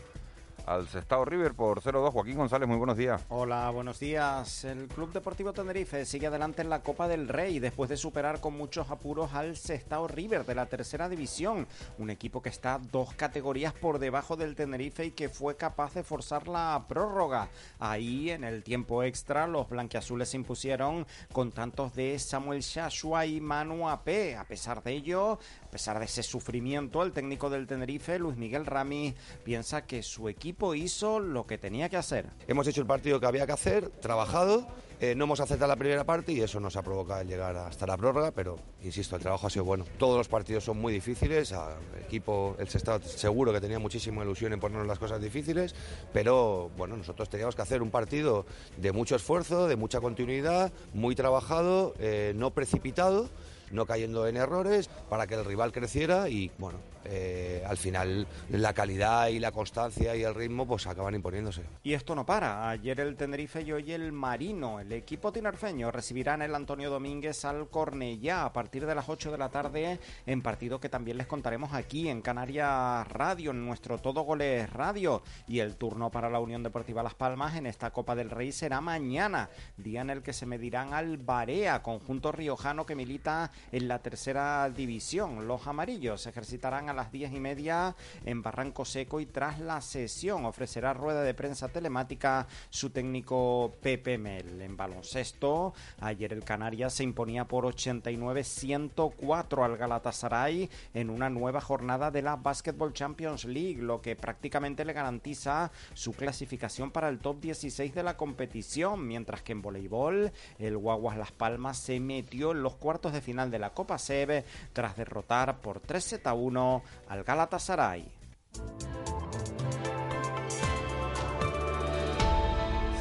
al 0.66 0.88
Sestao 0.88 1.26
River 1.26 1.54
por 1.54 1.82
0-2. 1.82 2.12
Joaquín 2.12 2.38
González, 2.38 2.68
muy 2.68 2.78
buenos 2.78 2.98
días. 2.98 3.22
Hola, 3.30 3.70
buenos 3.70 4.00
días. 4.00 4.64
El 4.64 4.88
Club 4.88 5.12
Deportivo 5.14 5.54
Tenerife 5.54 6.06
sigue 6.06 6.28
adelante 6.28 6.62
en 6.62 6.70
la 6.70 6.82
Copa 6.82 7.08
del 7.08 7.28
Rey 7.28 7.60
después 7.60 7.90
de 7.90 7.98
superar 7.98 8.40
con 8.40 8.58
muchos 8.58 8.90
apuros 8.90 9.34
al 9.34 9.58
Sestao 9.58 10.08
River 10.08 10.46
de 10.46 10.56
la 10.56 10.66
tercera 10.66 11.08
división, 11.10 11.68
un 11.98 12.10
equipo 12.10 12.42
que 12.42 12.50
está 12.50 12.80
dos 12.92 13.14
categorías 13.14 13.74
por 13.74 14.00
debajo 14.00 14.36
del 14.36 14.56
Tenerife 14.56 15.06
y 15.06 15.12
que 15.12 15.30
fue 15.30 15.56
capaz 15.56 15.94
de 15.94 16.04
forzar 16.04 16.48
la 16.48 16.86
prórroga. 16.88 17.50
Ahí 17.80 18.32
en 18.32 18.44
el 18.44 18.64
tiempo 18.64 19.04
extra 19.04 19.48
los 19.48 19.70
blanquiazules 19.70 20.30
se 20.30 20.38
impusieron 20.38 21.06
con 21.32 21.52
tantos 21.52 21.94
de 21.94 22.18
Samuel 22.18 22.62
Shashua 22.62 23.26
y 23.26 23.40
Manu 23.40 23.90
AP. 23.90 24.38
A 24.38 24.46
pesar 24.46 24.82
de 24.82 24.94
ello, 24.94 25.40
a 25.64 25.70
pesar 25.70 26.00
de 26.00 26.06
ese 26.06 26.24
sufrimiento, 26.24 27.04
el 27.04 27.12
técnico 27.12 27.50
del 27.50 27.68
Tenerife, 27.68 28.18
Luis 28.18 28.38
Miguel 28.38 28.66
Rami, 28.66 29.14
piensa 29.44 29.86
que 29.86 30.02
su 30.02 30.28
equipo 30.30 30.55
hizo 30.76 31.20
lo 31.20 31.46
que 31.46 31.58
tenía 31.58 31.90
que 31.90 31.98
hacer. 31.98 32.28
Hemos 32.48 32.68
hecho 32.68 32.82
el 32.82 32.88
partido 32.88 33.20
que 33.20 33.26
había 33.26 33.46
que 33.46 33.52
hacer, 33.52 33.90
trabajado, 33.90 34.68
eh, 35.02 35.14
no 35.14 35.26
hemos 35.26 35.42
aceptado 35.42 35.68
la 35.68 35.76
primera 35.76 36.06
parte 36.06 36.32
y 36.32 36.40
eso 36.40 36.60
nos 36.62 36.78
ha 36.78 36.82
provocado 36.82 37.22
llegar 37.24 37.56
hasta 37.58 37.86
la 37.86 37.98
prórroga, 37.98 38.32
pero 38.32 38.58
insisto, 38.82 39.18
el 39.18 39.22
trabajo 39.22 39.48
ha 39.48 39.50
sido 39.50 39.66
bueno. 39.66 39.86
Todos 39.98 40.18
los 40.18 40.30
partidos 40.30 40.64
son 40.64 40.80
muy 40.80 40.94
difíciles, 40.94 41.52
el 41.52 42.04
equipo, 42.04 42.56
el 42.58 42.70
Sestao 42.70 43.02
seguro 43.02 43.52
que 43.52 43.60
tenía 43.60 43.78
muchísima 43.78 44.24
ilusión 44.24 44.54
en 44.54 44.60
ponernos 44.60 44.88
las 44.88 44.98
cosas 44.98 45.22
difíciles, 45.22 45.76
pero 46.14 46.72
bueno, 46.78 46.96
nosotros 46.96 47.30
teníamos 47.30 47.56
que 47.56 47.62
hacer 47.62 47.82
un 47.82 47.92
partido 47.92 48.46
de 48.78 48.94
mucho 48.94 49.18
esfuerzo, 49.18 49.68
de 49.68 49.76
mucha 49.76 50.00
continuidad, 50.00 50.72
muy 50.94 51.14
trabajado, 51.14 51.94
eh, 52.00 52.34
no 52.36 52.52
precipitado 52.52 53.30
no 53.72 53.86
cayendo 53.86 54.28
en 54.28 54.38
errores 54.38 54.90
para 55.10 55.28
que 55.28 55.36
el 55.36 55.46
rival 55.46 55.72
creciera 55.72 56.30
y 56.30 56.52
bueno, 56.58 56.80
eh, 57.06 57.64
al 57.66 57.78
final 57.78 58.28
la 58.50 58.74
calidad 58.74 59.28
y 59.28 59.40
la 59.40 59.52
constancia 59.52 60.16
y 60.16 60.24
el 60.24 60.36
ritmo 60.36 60.68
pues 60.68 60.88
acaban 60.88 61.16
imponiéndose. 61.16 61.64
Y 61.84 61.94
esto 61.94 62.16
no 62.16 62.26
para. 62.26 62.70
Ayer 62.70 63.00
el 63.00 63.16
Tenerife 63.16 63.62
y 63.62 63.72
hoy 63.72 63.92
el 63.92 64.12
Marino. 64.12 64.80
El 64.80 64.92
equipo 64.92 65.32
tinerfeño 65.32 65.92
recibirán 65.92 66.42
el 66.42 66.56
Antonio 66.56 66.90
Domínguez 66.90 67.46
al 67.46 67.70
Cornellá 67.70 68.46
a 68.46 68.54
partir 68.54 68.86
de 68.86 68.96
las 68.96 69.10
8 69.10 69.32
de 69.32 69.38
la 69.38 69.50
tarde 69.50 70.00
en 70.26 70.42
partido 70.42 70.80
que 70.80 70.90
también 70.90 71.18
les 71.18 71.28
contaremos 71.28 71.74
aquí 71.74 72.10
en 72.10 72.22
Canarias 72.22 73.08
Radio, 73.08 73.52
en 73.52 73.66
nuestro 73.66 73.98
Todo 74.00 74.22
Goles 74.22 74.70
Radio. 74.72 75.22
Y 75.48 75.60
el 75.60 75.76
turno 75.76 76.12
para 76.12 76.30
la 76.30 76.40
Unión 76.40 76.64
Deportiva 76.64 77.04
Las 77.04 77.16
Palmas 77.16 77.56
en 77.56 77.66
esta 77.66 77.92
Copa 77.92 78.16
del 78.16 78.30
Rey 78.30 78.52
será 78.52 78.82
mañana, 78.82 79.50
día 79.78 80.02
en 80.02 80.10
el 80.10 80.24
que 80.24 80.34
se 80.34 80.46
medirán 80.46 80.94
al 80.94 81.18
Barea, 81.18 81.82
conjunto 81.82 82.32
riojano 82.32 82.86
que 82.86 82.96
milita 82.96 83.52
en 83.72 83.88
la 83.88 84.00
tercera 84.00 84.70
división. 84.70 85.48
Los 85.48 85.68
amarillos 85.68 86.22
se 86.22 86.30
ejercitarán 86.30 86.90
las 86.96 87.12
diez 87.12 87.32
y 87.34 87.40
media 87.40 87.96
en 88.26 88.42
Barranco 88.42 88.86
Seco 88.86 89.20
y 89.20 89.26
tras 89.26 89.60
la 89.60 89.82
sesión 89.82 90.46
ofrecerá 90.46 90.94
rueda 90.94 91.22
de 91.24 91.34
prensa 91.34 91.68
telemática 91.68 92.48
su 92.70 92.90
técnico 92.90 93.76
Pepe 93.82 94.18
Mel. 94.18 94.62
En 94.62 94.78
baloncesto, 94.78 95.74
ayer 96.00 96.34
el 96.34 96.44
Canarias 96.44 96.94
se 96.94 97.04
imponía 97.04 97.46
por 97.46 97.66
89-104 97.66 99.64
al 99.64 99.78
Galatasaray 99.78 100.70
en 100.94 101.10
una 101.10 101.30
nueva 101.30 101.62
jornada 101.62 102.12
de 102.12 102.22
la 102.22 102.36
Basketball 102.36 102.94
Champions 102.94 103.46
League, 103.46 103.82
lo 103.82 104.02
que 104.02 104.16
prácticamente 104.16 104.86
le 104.86 104.94
garantiza 104.94 105.72
su 105.94 106.14
clasificación 106.14 106.92
para 106.92 107.10
el 107.10 107.20
top 107.20 107.40
16 107.42 107.94
de 107.94 108.04
la 108.04 108.18
competición, 108.18 109.08
mientras 109.08 109.42
que 109.42 109.52
en 109.52 109.62
voleibol 109.62 110.32
el 110.60 110.78
Guaguas 110.78 111.18
Las 111.18 111.32
Palmas 111.32 111.78
se 111.78 112.00
metió 112.00 112.52
en 112.52 112.64
los 112.64 112.76
cuartos 112.76 113.14
de 113.14 113.22
final 113.22 113.52
de 113.52 113.60
la 113.60 113.74
Copa 113.74 113.98
Sebe 113.98 114.46
tras 114.74 114.96
derrotar 114.96 115.62
por 115.62 115.80
3 115.80 116.04
z 116.04 116.34
1 116.34 116.84
al 117.08 117.24
Galatasaray. 117.24 118.12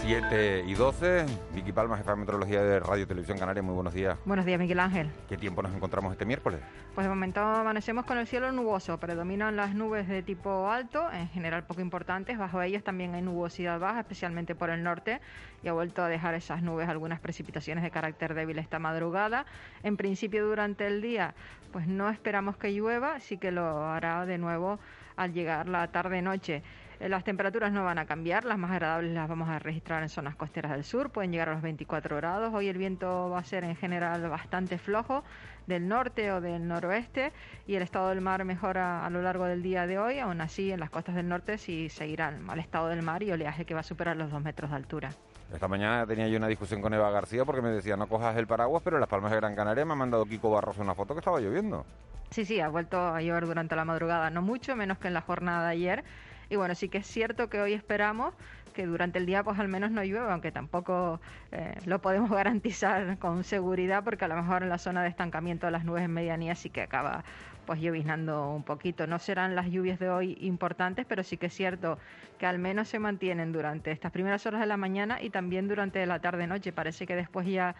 7 0.06 0.64
y 0.66 0.74
12. 0.74 1.24
Vicky 1.54 1.72
Palma, 1.72 1.96
jefa 1.96 2.10
de 2.10 2.18
meteorología 2.18 2.62
de 2.62 2.78
Radio 2.78 3.06
Televisión 3.06 3.38
Canaria. 3.38 3.62
Muy 3.62 3.74
buenos 3.74 3.94
días. 3.94 4.18
Buenos 4.26 4.44
días, 4.44 4.60
Miguel 4.60 4.78
Ángel. 4.78 5.10
¿Qué 5.30 5.38
tiempo 5.38 5.62
nos 5.62 5.74
encontramos 5.74 6.12
este 6.12 6.26
miércoles? 6.26 6.60
Pues 6.94 7.06
de 7.06 7.08
momento 7.08 7.40
amanecemos 7.40 8.04
con 8.04 8.18
el 8.18 8.26
cielo 8.26 8.52
nuboso. 8.52 9.00
Predominan 9.00 9.56
las 9.56 9.74
nubes 9.74 10.06
de 10.06 10.22
tipo 10.22 10.70
alto, 10.70 11.10
en 11.10 11.28
general 11.30 11.64
poco 11.64 11.80
importantes. 11.80 12.36
Bajo 12.36 12.60
ellas 12.60 12.84
también 12.84 13.14
hay 13.14 13.22
nubosidad 13.22 13.80
baja, 13.80 14.00
especialmente 14.00 14.54
por 14.54 14.68
el 14.68 14.82
norte. 14.82 15.22
Y 15.62 15.68
ha 15.68 15.72
vuelto 15.72 16.02
a 16.02 16.08
dejar 16.08 16.34
esas 16.34 16.62
nubes 16.62 16.86
algunas 16.86 17.18
precipitaciones 17.18 17.82
de 17.82 17.90
carácter 17.90 18.34
débil 18.34 18.58
esta 18.58 18.78
madrugada. 18.78 19.46
En 19.82 19.96
principio, 19.96 20.46
durante 20.46 20.86
el 20.86 21.00
día, 21.00 21.34
pues 21.74 21.88
no 21.88 22.08
esperamos 22.08 22.56
que 22.56 22.72
llueva, 22.72 23.18
sí 23.18 23.36
que 23.36 23.50
lo 23.50 23.84
hará 23.84 24.24
de 24.26 24.38
nuevo 24.38 24.78
al 25.16 25.32
llegar 25.32 25.68
la 25.68 25.88
tarde-noche. 25.88 26.62
Eh, 27.00 27.08
las 27.08 27.24
temperaturas 27.24 27.72
no 27.72 27.82
van 27.82 27.98
a 27.98 28.06
cambiar, 28.06 28.44
las 28.44 28.58
más 28.58 28.70
agradables 28.70 29.12
las 29.12 29.28
vamos 29.28 29.48
a 29.48 29.58
registrar 29.58 30.00
en 30.04 30.08
zonas 30.08 30.36
costeras 30.36 30.70
del 30.70 30.84
sur, 30.84 31.10
pueden 31.10 31.32
llegar 31.32 31.48
a 31.48 31.54
los 31.54 31.62
24 31.62 32.14
grados. 32.14 32.54
Hoy 32.54 32.68
el 32.68 32.78
viento 32.78 33.28
va 33.28 33.40
a 33.40 33.44
ser 33.44 33.64
en 33.64 33.74
general 33.74 34.28
bastante 34.28 34.78
flojo 34.78 35.24
del 35.66 35.88
norte 35.88 36.30
o 36.30 36.40
del 36.40 36.64
noroeste 36.64 37.32
y 37.66 37.74
el 37.74 37.82
estado 37.82 38.10
del 38.10 38.20
mar 38.20 38.44
mejora 38.44 39.04
a 39.04 39.10
lo 39.10 39.20
largo 39.20 39.44
del 39.46 39.60
día 39.60 39.88
de 39.88 39.98
hoy. 39.98 40.20
Aún 40.20 40.40
así, 40.42 40.70
en 40.70 40.78
las 40.78 40.90
costas 40.90 41.16
del 41.16 41.28
norte 41.28 41.58
sí 41.58 41.88
seguirá 41.88 42.28
el 42.28 42.38
mal 42.38 42.60
estado 42.60 42.86
del 42.86 43.02
mar 43.02 43.24
y 43.24 43.32
oleaje 43.32 43.64
que 43.64 43.74
va 43.74 43.80
a 43.80 43.82
superar 43.82 44.16
los 44.16 44.30
dos 44.30 44.40
metros 44.40 44.70
de 44.70 44.76
altura. 44.76 45.10
Esta 45.52 45.68
mañana 45.68 46.06
tenía 46.06 46.26
yo 46.28 46.36
una 46.38 46.48
discusión 46.48 46.80
con 46.80 46.92
Eva 46.94 47.10
García 47.10 47.44
porque 47.44 47.62
me 47.62 47.70
decía 47.70 47.96
no 47.96 48.08
cojas 48.08 48.36
el 48.36 48.46
paraguas, 48.46 48.82
pero 48.82 48.96
en 48.96 49.00
las 49.00 49.08
Palmas 49.08 49.30
de 49.30 49.36
Gran 49.36 49.54
Canaria 49.54 49.84
me 49.84 49.92
ha 49.92 49.96
mandado 49.96 50.24
Kiko 50.24 50.50
Barroso 50.50 50.82
una 50.82 50.94
foto 50.94 51.14
que 51.14 51.20
estaba 51.20 51.40
lloviendo. 51.40 51.84
Sí, 52.30 52.44
sí, 52.44 52.60
ha 52.60 52.68
vuelto 52.68 52.98
a 52.98 53.20
llover 53.22 53.46
durante 53.46 53.76
la 53.76 53.84
madrugada, 53.84 54.30
no 54.30 54.42
mucho, 54.42 54.74
menos 54.74 54.98
que 54.98 55.08
en 55.08 55.14
la 55.14 55.20
jornada 55.20 55.66
de 55.66 55.72
ayer 55.72 56.04
y 56.48 56.56
bueno, 56.56 56.74
sí 56.74 56.88
que 56.88 56.98
es 56.98 57.06
cierto 57.06 57.48
que 57.48 57.60
hoy 57.60 57.72
esperamos 57.72 58.34
que 58.74 58.84
durante 58.84 59.18
el 59.18 59.24
día 59.24 59.42
pues 59.42 59.58
al 59.58 59.68
menos 59.68 59.90
no 59.90 60.04
llueva, 60.04 60.32
aunque 60.32 60.52
tampoco 60.52 61.20
eh, 61.52 61.74
lo 61.86 62.00
podemos 62.00 62.30
garantizar 62.42 63.18
con 63.18 63.44
seguridad 63.44 64.04
porque 64.04 64.26
a 64.26 64.28
lo 64.28 64.36
mejor 64.36 64.62
en 64.62 64.68
la 64.68 64.78
zona 64.78 65.02
de 65.02 65.08
estancamiento 65.08 65.66
de 65.66 65.72
las 65.72 65.84
nubes 65.84 66.02
en 66.02 66.12
medianía 66.12 66.54
sí 66.54 66.68
que 66.68 66.82
acaba 66.82 67.24
pues 67.64 67.80
lloviznando 67.80 68.50
un 68.50 68.62
poquito. 68.62 69.06
No 69.06 69.18
serán 69.18 69.54
las 69.56 69.70
lluvias 69.70 69.98
de 69.98 70.10
hoy 70.10 70.36
importantes, 70.40 71.06
pero 71.08 71.22
sí 71.22 71.36
que 71.36 71.46
es 71.46 71.54
cierto 71.54 71.98
que 72.38 72.46
al 72.46 72.58
menos 72.58 72.88
se 72.88 72.98
mantienen 72.98 73.52
durante 73.52 73.90
estas 73.90 74.12
primeras 74.12 74.44
horas 74.46 74.60
de 74.60 74.66
la 74.66 74.76
mañana 74.76 75.22
y 75.22 75.30
también 75.30 75.66
durante 75.68 76.04
la 76.06 76.18
tarde-noche. 76.18 76.72
Parece 76.72 77.06
que 77.06 77.16
después 77.16 77.46
ya 77.46 77.74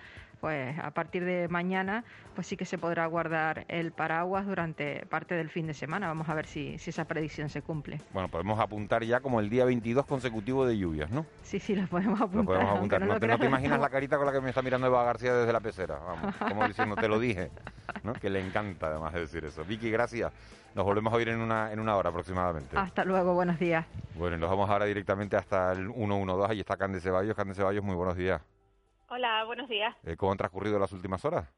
pues 0.45 0.79
a 0.79 0.91
partir 0.91 1.25
de 1.25 1.49
mañana 1.49 2.05
pues 2.35 2.47
sí 2.47 2.59
que 2.59 2.67
se 2.67 2.77
podrá 2.77 3.07
guardar 3.07 3.65
el 3.69 3.93
paraguas 3.93 4.45
durante 4.45 5.07
parte 5.07 5.35
del 5.35 5.49
fin 5.49 5.67
de 5.67 5.73
semana. 5.73 6.07
Vamos 6.07 6.29
a 6.29 6.35
ver 6.35 6.45
si, 6.45 6.77
si 6.77 6.91
esa 6.91 7.07
predicción 7.07 7.49
se 7.49 7.63
cumple. 7.63 7.99
Bueno, 8.13 8.29
podemos 8.29 8.61
apuntar 8.61 9.03
ya 9.05 9.21
como 9.21 9.41
el 9.41 9.49
día 9.49 9.65
22 9.65 10.05
consecutivo 10.05 10.67
de 10.67 10.77
lluvias, 10.77 11.11
¿no? 11.11 11.25
Sí, 11.41 11.61
sí, 11.61 11.75
lo 11.75 11.87
podemos 11.87 12.21
apuntar. 12.21 12.37
Lo 12.37 12.45
podemos 12.45 12.77
apuntar. 12.77 13.07
No, 13.07 13.39
te, 13.39 13.47
imaginas 13.47 13.81
la 13.81 13.89
carita 13.89 14.19
con 14.19 14.27
la 14.27 14.33
que 14.33 14.43
me 14.43 14.51
está 14.51 14.61
mirando 14.61 14.87
Eva 14.87 15.03
García 15.03 15.33
desde 15.33 15.51
la 15.51 15.61
pecera. 15.61 15.99
Vamos, 15.99 16.37
como 16.37 16.69
diciendo, 16.69 16.95
te 16.95 17.09
lo 17.09 17.19
dije. 17.19 17.51
¿no? 18.03 18.13
Que 18.13 18.29
le 18.29 18.47
encanta 18.47 18.89
además 18.89 19.15
de 19.15 19.21
decir 19.21 19.47
eso. 19.47 19.65
Vicky, 19.65 19.91
gracias. 19.91 20.31
Nos 20.75 20.85
volvemos 20.85 21.11
a 21.11 21.17
oír 21.17 21.31
en 21.31 21.41
una, 21.41 21.73
en 21.73 21.81
una 21.81 21.97
hora 21.97 22.11
aproximadamente. 22.11 22.77
Hasta 22.77 23.03
luego, 23.07 23.33
buenos 23.33 23.59
días. 23.59 23.87
Bueno, 24.15 24.37
nos 24.37 24.51
vamos 24.51 24.69
ahora 24.69 24.85
directamente 24.85 25.39
hasta 25.39 25.73
el 25.73 25.91
112. 25.91 26.53
Ahí 26.53 26.61
está 26.61 26.77
Cande 26.77 27.01
Ceballos. 27.01 27.35
Cande 27.35 27.55
Ceballos, 27.55 27.83
muy 27.83 27.95
buenos 27.95 28.15
días. 28.15 28.43
Hola, 29.09 29.45
buenos 29.45 29.69
días. 29.69 29.95
Eh, 30.05 30.17
¿Cómo 30.17 30.33
han 30.33 30.39
transcurrido 30.39 30.79
las 30.79 30.93
últimas 30.93 31.25
horas? 31.25 31.53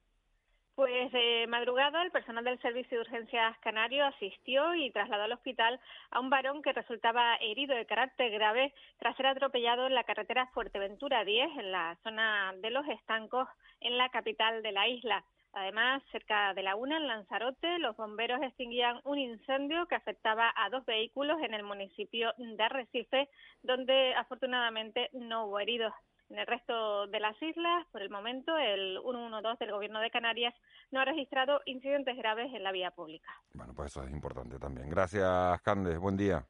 Pues 0.74 1.10
de 1.10 1.46
madrugada 1.48 2.02
el 2.02 2.10
personal 2.10 2.44
del 2.44 2.60
Servicio 2.60 2.98
de 2.98 3.02
Urgencias 3.02 3.56
Canario 3.60 4.04
asistió 4.04 4.74
y 4.74 4.90
trasladó 4.90 5.22
al 5.22 5.32
hospital 5.32 5.80
a 6.10 6.20
un 6.20 6.28
varón 6.28 6.60
que 6.60 6.74
resultaba 6.74 7.36
herido 7.36 7.74
de 7.74 7.86
carácter 7.86 8.30
grave 8.30 8.74
tras 8.98 9.16
ser 9.16 9.26
atropellado 9.26 9.86
en 9.86 9.94
la 9.94 10.04
carretera 10.04 10.48
Fuerteventura 10.48 11.24
10 11.24 11.58
en 11.58 11.72
la 11.72 11.96
zona 12.02 12.52
de 12.60 12.70
los 12.70 12.86
estancos 12.88 13.48
en 13.80 13.96
la 13.96 14.10
capital 14.10 14.62
de 14.62 14.72
la 14.72 14.86
isla. 14.86 15.24
Además, 15.54 16.02
cerca 16.12 16.52
de 16.52 16.62
la 16.62 16.76
una, 16.76 16.98
en 16.98 17.06
Lanzarote, 17.06 17.78
los 17.78 17.96
bomberos 17.96 18.42
extinguían 18.42 19.00
un 19.04 19.18
incendio 19.18 19.86
que 19.86 19.94
afectaba 19.94 20.52
a 20.54 20.68
dos 20.68 20.84
vehículos 20.84 21.40
en 21.40 21.54
el 21.54 21.62
municipio 21.62 22.34
de 22.36 22.62
Arrecife, 22.62 23.30
donde 23.62 24.14
afortunadamente 24.14 25.08
no 25.14 25.46
hubo 25.46 25.58
heridos. 25.58 25.94
En 26.28 26.38
el 26.38 26.46
resto 26.46 27.06
de 27.06 27.20
las 27.20 27.40
islas, 27.40 27.86
por 27.92 28.02
el 28.02 28.10
momento, 28.10 28.56
el 28.58 28.98
112 29.00 29.64
del 29.64 29.74
Gobierno 29.74 30.00
de 30.00 30.10
Canarias 30.10 30.54
no 30.90 31.00
ha 31.00 31.04
registrado 31.04 31.60
incidentes 31.66 32.16
graves 32.16 32.52
en 32.52 32.64
la 32.64 32.72
vía 32.72 32.90
pública. 32.90 33.30
Bueno, 33.54 33.72
pues 33.74 33.92
eso 33.92 34.02
es 34.02 34.10
importante 34.10 34.58
también. 34.58 34.90
Gracias, 34.90 35.60
Candes. 35.62 35.98
Buen 35.98 36.16
día. 36.16 36.44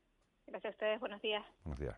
Gracias 0.47 0.73
a 0.73 0.75
ustedes. 0.75 1.01
Buenos 1.01 1.21
días. 1.21 1.45
Buenos 1.65 1.81
días. 1.81 1.97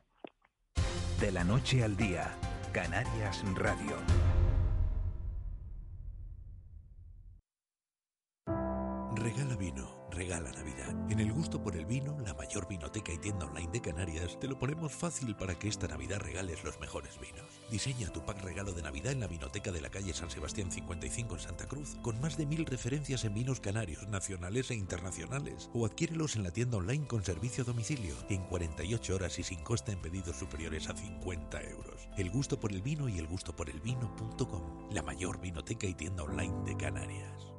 De 1.20 1.32
la 1.32 1.44
noche 1.44 1.84
al 1.84 1.96
día, 1.96 2.32
Canarias 2.72 3.44
Radio. 3.54 3.96
Regala 9.14 9.56
vino, 9.56 9.97
regala 10.18 10.50
Navidad. 10.50 11.12
En 11.12 11.20
el 11.20 11.32
gusto 11.32 11.62
por 11.62 11.76
el 11.76 11.86
vino, 11.86 12.18
la 12.26 12.34
mayor 12.34 12.66
vinoteca 12.66 13.12
y 13.12 13.18
tienda 13.18 13.46
online 13.46 13.70
de 13.70 13.80
Canarias, 13.80 14.36
te 14.40 14.48
lo 14.48 14.58
ponemos 14.58 14.90
fácil 14.92 15.36
para 15.36 15.56
que 15.56 15.68
esta 15.68 15.86
Navidad 15.86 16.18
regales 16.18 16.64
los 16.64 16.80
mejores 16.80 17.20
vinos. 17.20 17.46
Diseña 17.70 18.12
tu 18.12 18.24
pack 18.24 18.42
regalo 18.42 18.72
de 18.72 18.82
Navidad 18.82 19.12
en 19.12 19.20
la 19.20 19.28
vinoteca 19.28 19.70
de 19.70 19.80
la 19.80 19.90
calle 19.90 20.12
San 20.12 20.28
Sebastián 20.28 20.72
55 20.72 21.36
en 21.36 21.40
Santa 21.40 21.68
Cruz, 21.68 21.98
con 22.02 22.20
más 22.20 22.36
de 22.36 22.46
mil 22.46 22.66
referencias 22.66 23.24
en 23.24 23.34
vinos 23.34 23.60
canarios, 23.60 24.08
nacionales 24.08 24.72
e 24.72 24.74
internacionales. 24.74 25.70
O 25.72 25.86
adquiérelos 25.86 26.34
en 26.34 26.42
la 26.42 26.50
tienda 26.50 26.78
online 26.78 27.06
con 27.06 27.24
servicio 27.24 27.62
a 27.62 27.66
domicilio, 27.68 28.16
en 28.28 28.42
48 28.42 29.14
horas 29.14 29.38
y 29.38 29.44
sin 29.44 29.62
coste 29.62 29.92
en 29.92 30.02
pedidos 30.02 30.36
superiores 30.36 30.88
a 30.90 30.96
50 30.96 31.62
euros. 31.62 32.08
El 32.16 32.30
gusto 32.30 32.58
por 32.58 32.72
el 32.72 32.82
vino 32.82 33.08
y 33.08 33.18
el 33.18 33.28
gusto 33.28 33.54
por 33.54 33.70
el 33.70 33.80
vino.com, 33.80 34.88
la 34.90 35.04
mayor 35.04 35.40
vinoteca 35.40 35.86
y 35.86 35.94
tienda 35.94 36.24
online 36.24 36.64
de 36.64 36.76
Canarias. 36.76 37.57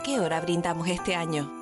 ¿A 0.00 0.02
qué 0.02 0.18
hora 0.18 0.40
brindamos 0.40 0.88
este 0.88 1.14
año? 1.14 1.52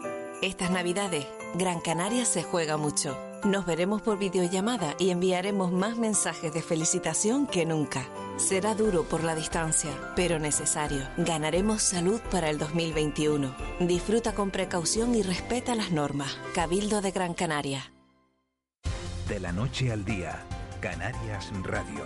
Estas 0.43 0.71
Navidades, 0.71 1.27
Gran 1.55 1.81
Canaria 1.81 2.25
se 2.25 2.45
juega 2.45 2.77
mucho. 2.77 3.19
Nos 3.43 3.67
veremos 3.67 4.01
por 4.01 4.17
videollamada 4.17 4.95
y 5.01 5.11
enviaremos 5.11 5.73
más 5.73 5.97
mensajes 5.97 6.55
de 6.55 6.63
felicitación 6.63 7.49
que 7.49 7.67
nunca. 7.67 8.07
Será 8.37 8.77
duro 8.77 9.03
por 9.03 9.25
la 9.25 9.35
distancia, 9.35 9.91
pero 10.15 10.39
necesario. 10.39 11.03
Ganaremos 11.17 11.83
salud 11.83 12.21
para 12.31 12.49
el 12.49 12.59
2021. 12.59 13.57
Disfruta 13.81 14.33
con 14.37 14.53
precaución 14.53 15.17
y 15.17 15.23
respeta 15.23 15.75
las 15.75 15.91
normas. 15.91 16.39
Cabildo 16.55 17.01
de 17.01 17.11
Gran 17.11 17.35
Canaria. 17.35 17.91
De 19.27 19.41
la 19.41 19.51
noche 19.51 19.91
al 19.91 20.05
día, 20.05 20.45
Canarias 20.81 21.51
Radio. 21.65 22.05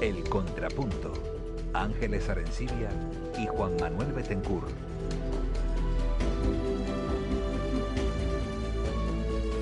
El 0.00 0.26
Contrapunto. 0.30 1.39
Ángeles 1.72 2.28
Arencibia 2.28 2.88
y 3.38 3.46
Juan 3.46 3.76
Manuel 3.80 4.12
Betencur. 4.12 4.64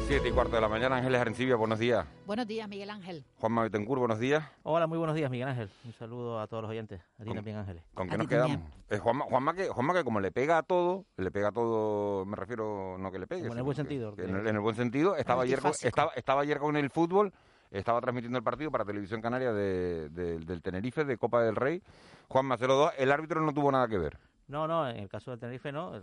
Siete 0.06 0.28
y 0.30 0.32
cuarto 0.32 0.54
de 0.56 0.62
la 0.62 0.68
mañana, 0.68 0.96
Ángeles 0.96 1.20
Arencibia, 1.20 1.56
buenos 1.56 1.78
días. 1.78 2.06
Buenos 2.26 2.46
días, 2.46 2.66
Miguel 2.66 2.88
Ángel. 2.88 3.24
Juan 3.40 3.54
Betancourt, 3.56 3.98
buenos 3.98 4.18
días. 4.18 4.42
Hola, 4.62 4.86
muy 4.86 4.96
buenos 4.96 5.14
días, 5.14 5.30
Miguel 5.30 5.48
Ángel. 5.48 5.70
Un 5.84 5.92
saludo 5.92 6.40
a 6.40 6.46
todos 6.46 6.62
los 6.62 6.70
oyentes. 6.70 7.02
A 7.18 7.24
ti 7.24 7.34
también, 7.34 7.58
Ángeles. 7.58 7.82
¿Con 7.92 8.08
qué 8.08 8.16
nos 8.16 8.26
quedamos? 8.26 8.58
Eh, 8.88 8.96
Juanma, 8.96 9.26
Juanma, 9.26 9.52
que, 9.52 9.68
Juanma 9.68 9.92
que 9.92 10.04
como 10.04 10.20
le 10.20 10.32
pega 10.32 10.56
a 10.56 10.62
todo, 10.62 11.04
le 11.18 11.30
pega 11.30 11.48
a 11.48 11.52
todo, 11.52 12.24
me 12.24 12.36
refiero, 12.36 12.96
no 12.98 13.12
que 13.12 13.18
le 13.18 13.26
pegue. 13.26 13.42
Como 13.42 13.52
en 13.52 13.58
el 13.58 13.64
buen 13.64 13.76
sentido, 13.76 14.14
que 14.14 14.22
que- 14.22 14.28
en, 14.30 14.36
el, 14.36 14.46
en 14.46 14.54
el 14.54 14.60
buen 14.60 14.76
sentido, 14.76 15.14
estaba 15.14 15.42
ayer, 15.42 15.60
con, 15.60 15.72
estaba, 15.72 16.12
estaba 16.16 16.40
ayer 16.40 16.58
con 16.58 16.74
el 16.78 16.88
fútbol, 16.88 17.34
estaba 17.70 18.00
transmitiendo 18.00 18.38
el 18.38 18.44
partido 18.44 18.70
para 18.70 18.84
Televisión 18.84 19.20
Canaria 19.20 19.52
de- 19.52 20.08
de- 20.10 20.38
del 20.40 20.62
Tenerife, 20.62 21.04
de 21.04 21.16
Copa 21.18 21.42
del 21.42 21.56
Rey. 21.56 21.82
Juanma 22.28 22.56
0-2, 22.56 22.92
el 22.98 23.12
árbitro 23.12 23.40
no 23.40 23.52
tuvo 23.52 23.70
nada 23.72 23.88
que 23.88 23.98
ver. 23.98 24.18
No, 24.48 24.66
no, 24.66 24.88
en 24.88 24.96
el 24.96 25.08
caso 25.08 25.30
del 25.30 25.38
Tenerife 25.40 25.70
no. 25.72 25.94
El, 25.94 26.02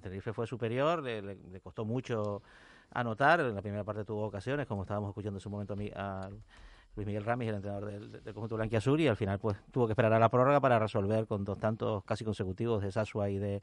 Tenerife 0.00 0.32
fue 0.32 0.46
superior, 0.46 1.02
le, 1.02 1.36
costó 1.62 1.84
mucho 1.84 2.42
anotar. 2.92 3.40
En 3.40 3.54
la 3.54 3.60
primera 3.62 3.84
parte 3.84 4.04
tuvo 4.04 4.24
ocasiones, 4.26 4.66
como 4.66 4.82
estábamos 4.82 5.10
escuchando 5.10 5.36
en 5.36 5.40
su 5.40 5.50
momento 5.50 5.74
a, 5.74 5.76
mi- 5.76 5.92
a 5.94 6.28
Luis 6.96 7.06
Miguel 7.06 7.24
Ramis, 7.24 7.48
el 7.48 7.56
entrenador 7.56 7.86
del, 7.90 8.10
del 8.22 8.34
conjunto 8.34 8.56
blanquiazul, 8.56 9.00
y 9.00 9.08
al 9.08 9.16
final 9.16 9.38
pues 9.38 9.56
tuvo 9.72 9.86
que 9.86 9.92
esperar 9.92 10.12
a 10.12 10.18
la 10.18 10.28
prórroga 10.28 10.60
para 10.60 10.78
resolver 10.78 11.26
con 11.26 11.44
dos 11.44 11.58
tantos 11.58 12.04
casi 12.04 12.24
consecutivos 12.24 12.82
de 12.82 12.92
Sasua 12.92 13.28
y 13.30 13.38
de 13.38 13.60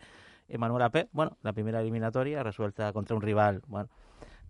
Emanuel 0.50 0.84
Ape. 0.84 1.08
Bueno, 1.14 1.38
la 1.42 1.54
primera 1.54 1.80
eliminatoria 1.82 2.44
resuelta 2.44 2.92
contra 2.94 3.16
un 3.16 3.22
rival, 3.22 3.62
bueno, 3.68 3.90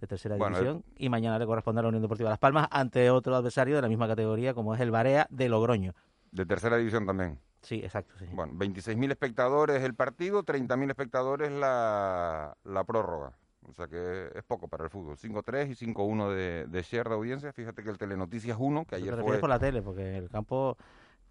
de 0.01 0.08
tercera 0.08 0.36
Bueno, 0.36 0.58
división. 0.58 0.84
Y 0.98 1.10
mañana 1.10 1.39
le 1.39 1.46
corresponde 1.46 1.79
a 1.79 1.84
la 1.84 1.89
Unión 1.89 2.01
Deportiva 2.01 2.29
Las 2.29 2.39
Palmas 2.39 2.67
ante 2.72 3.10
otro 3.10 3.36
adversario 3.36 3.75
de 3.75 3.81
la 3.81 3.88
misma 3.88 4.08
categoría 4.08 4.53
como 4.53 4.74
es 4.75 4.81
el 4.81 4.91
Barea 4.91 5.27
de 5.29 5.48
Logroño. 5.48 5.93
De 6.31 6.46
tercera 6.46 6.77
división 6.77 7.05
también. 7.05 7.39
Sí, 7.62 7.75
exacto. 7.75 8.15
Sí. 8.17 8.25
Bueno, 8.34 8.53
26.000 8.53 9.12
espectadores 9.12 9.84
el 9.84 9.93
partido, 9.93 10.43
30.000 10.43 10.89
espectadores 10.89 11.51
la, 11.51 12.58
la 12.63 12.84
prórroga. 12.84 13.34
O 13.70 13.74
sea 13.74 13.88
que 13.88 14.31
es 14.34 14.43
poco 14.43 14.67
para 14.67 14.86
el 14.86 14.89
fútbol. 14.89 15.17
5-3 15.17 15.70
y 15.70 15.93
5-1 15.93 16.29
de, 16.34 16.65
de 16.67 16.81
share 16.81 17.08
de 17.08 17.13
audiencia. 17.13 17.53
Fíjate 17.53 17.84
que 17.84 17.91
el 17.91 18.00
Telenoticias 18.00 18.58
1, 18.60 18.86
que 18.86 18.96
ayer 18.96 19.15
fue... 19.22 19.38
por 19.38 19.50
la 19.50 19.60
tele, 19.60 19.84
porque 19.84 20.17
el 20.17 20.29
campo 20.29 20.77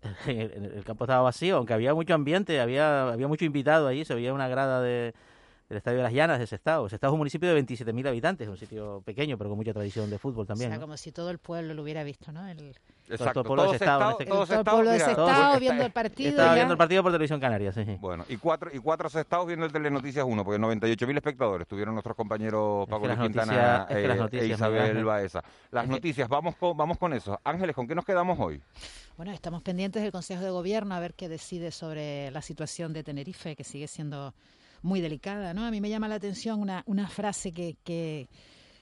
el, 0.29 0.73
el 0.77 0.85
campo 0.85 1.05
estaba 1.05 1.23
vacío, 1.23 1.57
aunque 1.57 1.75
había 1.75 1.93
mucho 1.93 2.15
ambiente, 2.15 2.61
había 2.61 3.12
había 3.12 3.27
mucho 3.27 3.45
invitado 3.45 3.89
allí, 3.89 4.05
se 4.05 4.15
veía 4.15 4.33
una 4.33 4.47
grada 4.47 4.81
de, 4.81 5.12
del 5.71 5.79
Estadio 5.79 5.99
de 5.99 6.03
las 6.03 6.12
Llanas 6.12 6.41
de 6.41 6.47
Sestao. 6.49 6.89
Sestao 6.89 7.11
es 7.11 7.12
un 7.12 7.19
municipio 7.19 7.49
de 7.55 7.65
27.000 7.65 8.09
habitantes, 8.09 8.49
un 8.49 8.57
sitio 8.57 9.03
pequeño, 9.07 9.39
pero 9.39 9.49
con 9.50 9.57
mucha 9.57 9.73
tradición 9.73 10.11
de 10.11 10.19
fútbol 10.19 10.45
también. 10.45 10.69
o 10.71 10.73
sea, 10.73 10.79
¿no? 10.79 10.83
como 10.83 10.97
si 10.97 11.12
todo 11.12 11.31
el 11.31 11.39
pueblo 11.39 11.75
lo 11.75 11.83
hubiera 11.83 12.02
visto, 12.02 12.33
¿no? 12.33 12.47
El, 12.49 12.75
Exacto, 13.09 13.33
todo 13.33 13.41
el 13.43 13.47
pueblo 13.47 13.73
de 13.73 13.78
Sestao, 13.78 14.00
en 14.00 14.06
Sestao- 14.06 14.11
este 14.11 14.25
todo 14.26 14.41
caso. 14.41 14.47
todo 14.50 14.59
el 14.61 14.65
pueblo 14.65 14.91
de 14.91 14.97
mira, 14.97 15.06
Sestao 15.06 15.26
todo- 15.50 15.61
viendo 15.61 15.85
el 15.85 15.93
partido. 15.93 16.30
Estaba 16.30 16.49
ya. 16.49 16.54
viendo 16.56 16.73
el 16.75 16.78
partido 16.78 17.02
por 17.04 17.13
televisión 17.13 17.41
canaria, 17.41 17.73
sí, 17.73 17.85
sí. 17.85 17.97
Bueno, 18.00 18.25
y 18.28 18.37
cuatro, 18.37 18.71
y 18.73 18.78
cuatro 18.80 19.09
sestados 19.09 19.47
viendo 19.47 19.65
el 19.65 19.73
Telenoticias 19.73 20.25
1, 20.28 20.45
porque 20.45 20.59
98.000 20.61 21.17
espectadores 21.17 21.69
tuvieron 21.69 21.95
nuestros 21.95 22.17
compañeros 22.17 22.89
Paco 22.89 23.02
que 23.02 23.09
las 23.09 23.19
Luis 23.19 23.28
Quintana 23.30 23.52
noticias- 23.52 23.91
es 23.91 23.97
que 23.97 24.04
eh, 24.04 24.09
las 24.09 24.33
e 24.43 24.47
Isabel. 24.49 25.04
Baeza. 25.04 25.43
Las 25.71 25.85
Es 25.85 25.89
que- 25.89 25.95
noticias, 25.95 26.28
vamos 26.28 26.56
con, 26.56 26.76
vamos 26.76 26.99
con 26.99 27.13
eso. 27.13 27.39
Ángeles, 27.45 27.76
¿con 27.76 27.87
qué 27.87 27.95
nos 27.95 28.04
quedamos 28.04 28.37
hoy? 28.41 28.61
Bueno, 29.17 29.30
estamos 29.33 29.63
pendientes 29.63 30.02
del 30.02 30.11
Consejo 30.11 30.43
de 30.43 30.50
Gobierno 30.50 30.97
a 30.97 31.00
ver 31.00 31.15
qué 31.15 31.28
decide 31.28 31.71
sobre 31.71 32.30
la 32.33 32.43
situación 32.43 32.93
de 32.93 33.04
Tenerife, 33.04 33.54
que 33.54 33.63
sigue 33.65 33.87
siendo 33.87 34.35
muy 34.82 35.00
delicada, 35.00 35.52
¿no? 35.54 35.64
A 35.66 35.71
mí 35.71 35.80
me 35.80 35.88
llama 35.90 36.08
la 36.08 36.14
atención 36.16 36.60
una, 36.60 36.82
una 36.86 37.08
frase 37.08 37.52
que, 37.52 37.76
que 37.84 38.28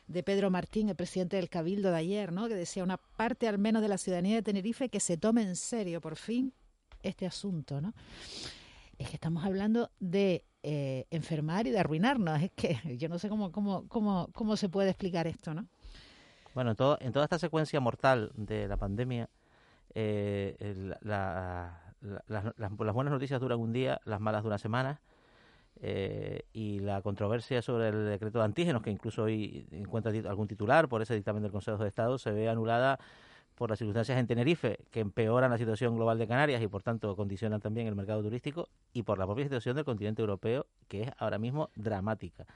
de 0.07 0.23
Pedro 0.23 0.51
Martín, 0.51 0.89
el 0.89 0.97
presidente 0.97 1.37
del 1.37 1.49
Cabildo 1.51 1.91
de 1.91 1.97
ayer, 1.99 2.33
¿no? 2.33 2.49
Que 2.49 2.55
decía 2.55 2.83
una 2.85 2.97
parte 2.97 3.49
al 3.49 3.59
menos 3.59 3.83
de 3.83 3.89
la 3.89 3.99
ciudadanía 3.99 4.37
de 4.37 4.43
Tenerife 4.43 4.89
que 4.89 5.01
se 5.01 5.17
tome 5.17 5.43
en 5.43 5.57
serio 5.57 6.01
por 6.01 6.17
fin 6.17 6.53
este 7.03 7.27
asunto, 7.27 7.81
¿no? 7.81 7.93
Es 8.99 9.09
que 9.11 9.17
estamos 9.17 9.45
hablando 9.45 9.91
de 10.01 10.45
eh, 10.65 11.07
enfermar 11.11 11.67
y 11.67 11.71
de 11.71 11.79
arruinarnos. 11.79 12.43
Es 12.43 12.51
que 12.53 12.97
yo 12.99 13.09
no 13.09 13.19
sé 13.19 13.29
cómo, 13.29 13.53
cómo, 13.53 13.87
cómo, 13.89 14.29
cómo 14.33 14.57
se 14.57 14.69
puede 14.69 14.91
explicar 14.91 15.27
esto, 15.27 15.55
¿no? 15.55 15.67
Bueno, 16.55 16.71
en, 16.71 16.77
todo, 16.77 16.99
en 17.01 17.13
toda 17.13 17.25
esta 17.25 17.39
secuencia 17.39 17.79
mortal 17.79 18.33
de 18.35 18.67
la 18.67 18.77
pandemia, 18.77 19.29
eh, 19.95 20.57
las- 21.03 21.73
las 22.57 22.95
buenas 22.95 23.13
noticias 23.13 23.41
duran 23.41 23.61
un 23.61 23.73
día, 23.73 24.01
las 24.05 24.21
malas 24.21 24.43
duran 24.43 24.59
semanas. 24.59 24.99
Eh, 25.81 26.43
y 26.53 26.81
la 26.81 27.03
controversia 27.03 27.63
sobre 27.63 27.89
el 27.89 28.07
decreto 28.07 28.39
de 28.39 28.45
antígenos, 28.45 28.83
que 28.83 28.91
incluso 28.91 29.25
hoy 29.25 29.67
encuentra 29.71 30.13
algún 30.29 30.49
titular 30.49 30.89
por 30.89 31.03
ese 31.03 31.15
dictamen 31.15 31.43
del 31.43 31.53
Consejo 31.53 31.83
de 31.83 31.89
Estado, 31.89 32.19
se 32.19 32.33
ve 32.33 32.49
anulada 32.49 32.99
por 33.55 33.71
las 33.71 33.79
circunstancias 33.79 34.19
en 34.19 34.27
Tenerife, 34.27 34.79
que 34.91 35.01
empeoran 35.01 35.51
la 35.51 35.59
situación 35.59 35.97
global 35.97 36.19
de 36.19 36.29
Canarias 36.29 36.63
y 36.63 36.69
por 36.69 36.83
tanto 36.83 37.17
condicionan 37.17 37.61
también 37.61 37.87
el 37.87 37.97
mercado 37.97 38.23
turístico, 38.23 38.69
y 38.93 39.03
por 39.03 39.19
la 39.19 39.27
propia 39.27 39.45
situación 39.45 39.77
del 39.77 39.85
continente 39.85 40.23
europeo, 40.23 40.67
que 40.87 41.03
es 41.03 41.11
ahora 41.19 41.39
mismo 41.39 41.71
dramática. 41.75 42.47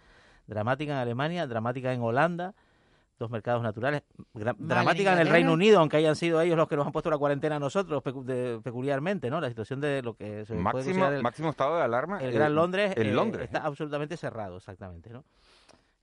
Dramática 0.47 0.93
en 0.93 0.99
Alemania, 0.99 1.47
dramática 1.47 1.93
en 1.93 2.03
Holanda, 2.03 2.55
dos 3.19 3.31
mercados 3.31 3.63
naturales, 3.63 4.03
en 4.35 4.43
dramática 4.59 5.13
en 5.13 5.19
el 5.19 5.27
Inglaterra. 5.27 5.33
Reino 5.33 5.53
Unido, 5.53 5.79
aunque 5.79 5.97
hayan 5.97 6.17
sido 6.17 6.41
ellos 6.41 6.57
los 6.57 6.67
que 6.69 6.77
nos 6.77 6.87
han 6.87 6.93
puesto 6.93 7.09
la 7.11 7.19
cuarentena 7.19 7.57
a 7.57 7.59
nosotros 7.61 8.03
pecu- 8.03 8.25
de- 8.25 8.61
peculiarmente, 8.63 9.31
¿no? 9.31 9.41
La 9.41 9.49
situación 9.49 9.81
de 9.81 10.03
lo 10.03 10.15
que 10.15 10.45
se 10.45 10.55
puede 10.55 10.61
Máximo, 10.61 10.73
considerar 10.85 11.13
el, 11.15 11.23
máximo 11.23 11.51
estado 11.51 11.77
de 11.77 11.83
alarma. 11.83 12.19
el 12.21 12.31
eh, 12.31 12.33
Gran 12.33 12.55
Londres, 12.55 12.95
En 12.97 13.07
eh, 13.07 13.13
Londres. 13.13 13.45
está 13.45 13.59
absolutamente 13.65 14.17
cerrado, 14.17 14.57
exactamente, 14.57 15.11
¿no? 15.11 15.25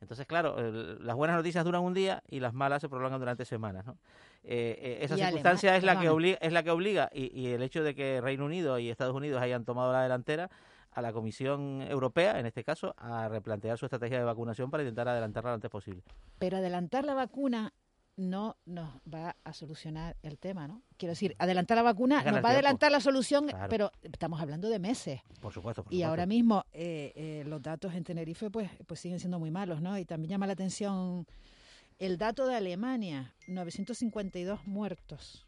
Entonces, 0.02 0.26
claro, 0.28 0.58
el- 0.60 1.06
las 1.06 1.16
buenas 1.18 1.36
noticias 1.36 1.66
duran 1.66 1.82
un 1.82 1.94
día 1.94 2.24
y 2.30 2.40
las 2.40 2.54
malas 2.54 2.80
se 2.82 2.88
prolongan 2.88 3.20
durante 3.20 3.44
semanas, 3.44 3.86
¿no? 3.86 3.98
Eh, 4.46 4.80
eh, 4.82 4.98
esa 5.02 5.16
Y 5.16 5.20
circunstancia 5.20 5.76
es 5.76 5.84
la 5.84 6.00
que 6.00 6.08
obliga, 6.08 6.38
es 6.42 6.54
la 6.54 6.64
que 6.64 6.72
obliga 6.72 7.10
y, 7.14 7.38
y 7.38 7.48
el 7.52 7.62
hecho 7.62 7.84
de 7.84 7.94
que 7.96 8.22
Reino 8.22 8.46
Unido 8.46 8.80
y 8.80 8.90
Estados 8.90 9.14
Unidos 9.14 9.42
hayan 9.42 9.66
tomado 9.66 9.92
la 9.92 10.02
delantera 10.04 10.50
a 11.00 11.02
la 11.02 11.12
Comisión 11.14 11.82
Europea, 11.82 12.40
en 12.40 12.46
este 12.46 12.64
caso, 12.64 12.94
a 12.98 13.28
replantear 13.28 13.78
su 13.78 13.86
estrategia 13.86 14.20
de 14.20 14.24
vacunación 14.24 14.70
para 14.70 14.84
intentar 14.84 15.08
adelantarla 15.08 15.52
lo 15.52 15.56
antes 15.56 15.72
posible. 15.72 16.04
Pero 16.38 16.58
adelantar 16.58 17.04
la 17.06 17.14
vacuna 17.16 17.74
no 18.18 18.58
nos 18.66 18.90
va 19.12 19.36
a 19.46 19.54
solucionar 19.54 20.18
el 20.24 20.38
tema, 20.38 20.68
¿no? 20.68 20.82
Quiero 20.98 21.12
decir, 21.14 21.36
adelantar 21.40 21.78
la 21.78 21.84
vacuna 21.84 22.18
ganar 22.18 22.34
nos 22.34 22.44
va 22.44 22.50
a 22.50 22.52
adelantar 22.52 22.92
la 22.92 23.00
solución, 23.00 23.48
Claro. 23.48 23.68
pero 23.70 23.92
estamos 24.04 24.42
hablando 24.42 24.68
de 24.70 24.78
meses. 24.78 25.22
Por 25.42 25.54
supuesto, 25.54 25.84
por 25.84 25.94
Y 25.94 25.96
supuesto. 25.98 26.10
ahora 26.10 26.26
mismo 26.26 26.66
eh, 26.74 27.14
eh, 27.16 27.44
los 27.48 27.62
datos 27.62 27.94
en 27.94 28.04
Tenerife 28.04 28.52
pues, 28.52 28.70
pues 28.86 29.00
siguen 29.00 29.20
siendo 29.20 29.40
muy 29.40 29.52
malos, 29.52 29.82
¿no? 29.82 29.98
Y 29.98 30.04
también 30.04 30.32
llama 30.32 30.48
la 30.48 30.54
atención 30.54 31.26
el 31.98 32.18
dato 32.18 32.46
de 32.46 32.56
Alemania, 32.56 33.34
952 33.48 34.68
muertos 34.68 35.46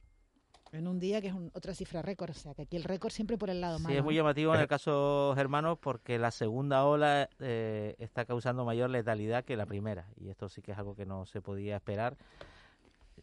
en 0.71 0.87
un 0.87 0.99
día, 0.99 1.21
que 1.21 1.27
es 1.27 1.33
un- 1.33 1.51
otra 1.53 1.73
cifra 1.73 2.01
récord. 2.01 2.29
O 2.31 2.33
sea, 2.33 2.53
que 2.53 2.61
aquí 2.63 2.77
el 2.77 2.83
récord 2.83 3.11
siempre 3.11 3.37
por 3.37 3.49
el 3.49 3.59
lado 3.61 3.77
Sí, 3.77 3.83
malo. 3.83 3.95
es 3.97 4.03
muy 4.03 4.15
llamativo 4.15 4.55
en 4.55 4.61
el 4.61 4.67
caso 4.67 5.33
germano 5.35 5.75
porque 5.75 6.17
la 6.17 6.31
segunda 6.31 6.85
ola 6.85 7.29
eh, 7.39 7.95
está 7.99 8.25
causando 8.25 8.63
mayor 8.65 8.89
letalidad 8.89 9.43
que 9.43 9.57
la 9.57 9.65
primera 9.65 10.07
y 10.17 10.29
esto 10.29 10.47
sí 10.49 10.61
que 10.61 10.71
es 10.71 10.77
algo 10.77 10.95
que 10.95 11.05
no 11.05 11.25
se 11.25 11.41
podía 11.41 11.75
esperar. 11.75 12.15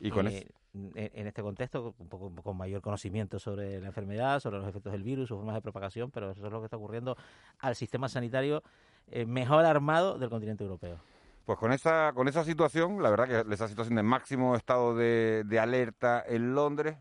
Y 0.00 0.10
con 0.10 0.28
Eh, 0.28 0.46
en, 0.74 0.92
en 1.14 1.26
este 1.26 1.42
contexto, 1.42 1.94
un 1.98 2.08
poco 2.08 2.30
con 2.42 2.56
mayor 2.56 2.82
conocimiento 2.82 3.38
sobre 3.38 3.80
la 3.80 3.86
enfermedad, 3.86 4.38
sobre 4.40 4.58
los 4.58 4.68
efectos 4.68 4.92
del 4.92 5.02
virus, 5.02 5.28
sus 5.28 5.38
formas 5.38 5.54
de 5.54 5.62
propagación, 5.62 6.10
pero 6.10 6.30
eso 6.30 6.46
es 6.46 6.52
lo 6.52 6.60
que 6.60 6.66
está 6.66 6.76
ocurriendo 6.76 7.16
al 7.60 7.74
sistema 7.74 8.08
sanitario 8.08 8.62
eh, 9.10 9.24
mejor 9.24 9.64
armado 9.64 10.18
del 10.18 10.28
continente 10.28 10.62
europeo. 10.64 10.98
Pues 11.46 11.58
con 11.58 11.72
esa, 11.72 12.12
con 12.14 12.28
esa 12.28 12.44
situación, 12.44 13.02
la 13.02 13.08
verdad 13.08 13.44
que 13.46 13.54
esa 13.54 13.66
situación 13.66 13.96
de 13.96 14.02
máximo 14.02 14.54
estado 14.54 14.94
de, 14.94 15.44
de 15.46 15.58
alerta 15.58 16.22
en 16.28 16.54
Londres, 16.54 16.98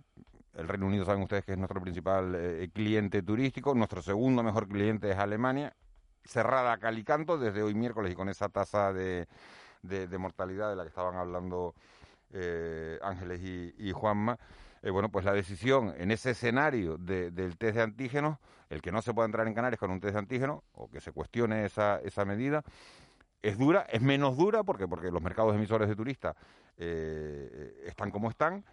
el 0.57 0.67
Reino 0.67 0.87
Unido 0.87 1.05
saben 1.05 1.21
ustedes 1.21 1.45
que 1.45 1.51
es 1.51 1.57
nuestro 1.57 1.79
principal 1.79 2.33
eh, 2.35 2.69
cliente 2.73 3.21
turístico, 3.21 3.75
nuestro 3.75 4.01
segundo 4.01 4.41
mejor 4.41 4.67
cliente 4.67 5.11
es 5.11 5.17
Alemania, 5.17 5.73
cerrada 6.25 6.73
a 6.73 6.77
calicanto 6.79 7.37
desde 7.37 7.61
hoy 7.61 7.75
miércoles 7.75 8.11
y 8.11 8.15
con 8.15 8.27
esa 8.27 8.49
tasa 8.49 8.91
de, 8.91 9.27
de, 9.83 10.17
mortalidad 10.17 10.69
de 10.69 10.75
la 10.75 10.81
que 10.83 10.89
estaban 10.89 11.15
hablando 11.15 11.75
eh, 12.33 12.97
Ángeles 13.03 13.39
y, 13.77 13.91
Juanma. 13.91 14.37
Eh, 14.81 14.89
bueno, 14.89 15.09
pues 15.09 15.25
la 15.25 15.33
decisión 15.33 15.93
en 15.97 16.11
ese 16.11 16.31
escenario 16.31 16.97
de- 16.97 17.31
del 17.31 17.57
test 17.57 17.75
de 17.75 17.83
antígenos, 17.83 18.37
el 18.69 18.81
que 18.81 18.91
no 18.91 19.01
se 19.01 19.13
pueda 19.13 19.27
entrar 19.27 19.47
en 19.47 19.53
Canarias 19.53 19.79
con 19.79 19.91
un 19.91 19.99
test 19.99 20.13
de 20.13 20.19
antígenos 20.19 20.61
o 20.73 20.89
que 20.89 21.01
se 21.01 21.11
cuestione 21.11 21.65
esa, 21.65 21.99
esa 21.99 22.25
medida, 22.25 22.63
es 23.43 23.57
dura, 23.57 23.85
es 23.89 24.01
menos 24.01 24.35
dura 24.37 24.63
porque, 24.63 24.87
porque 24.87 25.11
los 25.11 25.21
mercados 25.21 25.55
emisores 25.55 25.87
de 25.87 25.95
turistas 25.95 26.35
eh, 26.77 27.83
están 27.85 28.11
como 28.11 28.29
están, 28.29 28.65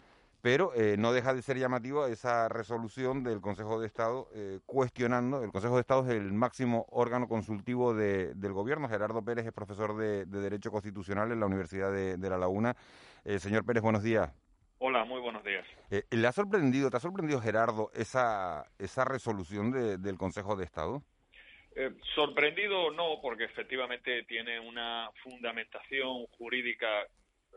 pero 0.45 0.75
eh, 0.75 0.97
no 0.99 1.15
deja 1.15 1.33
de 1.33 1.41
ser 1.41 1.57
llamativo 1.57 2.07
esa 2.07 2.51
resolución 2.51 3.25
del 3.25 3.41
Consejo 3.41 3.81
de 3.81 3.87
Estado 3.87 4.29
eh, 4.35 4.61
cuestionando, 4.67 5.43
el 5.43 5.51
Consejo 5.51 5.77
de 5.77 5.81
Estado 5.81 6.03
es 6.05 6.11
el 6.11 6.35
máximo 6.35 6.85
órgano 6.91 7.29
consultivo 7.29 7.95
de- 7.95 8.35
del 8.35 8.53
gobierno, 8.53 8.87
Gerardo 8.91 9.25
Pérez 9.25 9.47
es 9.47 9.55
profesor 9.55 9.97
de, 9.97 10.27
de 10.27 10.41
Derecho 10.43 10.71
Constitucional 10.71 11.33
en 11.33 11.41
la 11.41 11.47
Universidad 11.47 11.91
de, 11.91 12.19
de 12.19 12.29
La 12.29 12.37
Laguna. 12.37 12.77
Eh, 13.25 13.39
señor 13.39 13.65
Pérez, 13.65 13.83
buenos 13.83 14.03
días. 14.03 14.31
Hola, 14.81 15.07
muy 15.07 15.23
buenos 15.23 15.43
días. 15.45 15.65
Eh, 15.91 16.03
¿Le 16.11 16.27
ha 16.29 16.33
sorprendido, 16.33 16.91
te 16.91 16.99
ha 16.99 17.01
sorprendido 17.01 17.41
Gerardo 17.41 17.91
esa, 17.95 18.67
esa 18.79 19.07
resolución 19.07 19.71
de- 19.71 19.97
del 19.97 20.19
Consejo 20.19 20.57
de 20.57 20.65
Estado? 20.67 21.03
Eh, 21.75 21.91
sorprendido 22.15 22.91
no, 22.91 23.19
porque 23.23 23.45
efectivamente 23.45 24.25
tiene 24.25 24.61
una 24.61 25.09
fundamentación 25.23 26.27
jurídica, 26.37 26.87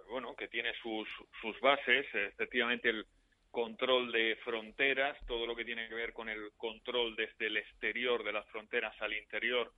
bueno, 0.09 0.35
que 0.35 0.47
tiene 0.47 0.73
sus, 0.81 1.07
sus 1.41 1.59
bases, 1.59 2.05
efectivamente 2.13 2.89
el 2.89 3.05
control 3.51 4.11
de 4.11 4.37
fronteras, 4.43 5.17
todo 5.25 5.45
lo 5.45 5.55
que 5.55 5.65
tiene 5.65 5.87
que 5.87 5.95
ver 5.95 6.13
con 6.13 6.29
el 6.29 6.51
control 6.57 7.15
desde 7.15 7.47
el 7.47 7.57
exterior 7.57 8.23
de 8.23 8.33
las 8.33 8.47
fronteras 8.49 8.93
al 9.01 9.13
interior 9.13 9.71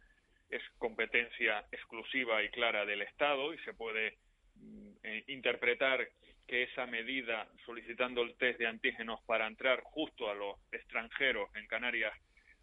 es 0.49 0.63
competencia 0.77 1.65
exclusiva 1.71 2.43
y 2.43 2.49
clara 2.49 2.85
del 2.85 3.03
Estado 3.03 3.53
y 3.53 3.57
se 3.59 3.73
puede 3.73 4.17
mm, 4.55 4.91
eh, 5.03 5.23
interpretar 5.27 6.07
que 6.47 6.63
esa 6.63 6.87
medida 6.87 7.47
solicitando 7.65 8.23
el 8.23 8.35
test 8.35 8.59
de 8.59 8.65
antígenos 8.65 9.19
para 9.27 9.45
entrar 9.45 9.81
justo 9.83 10.29
a 10.29 10.33
los 10.33 10.57
extranjeros 10.71 11.49
en 11.55 11.67
Canarias 11.67 12.13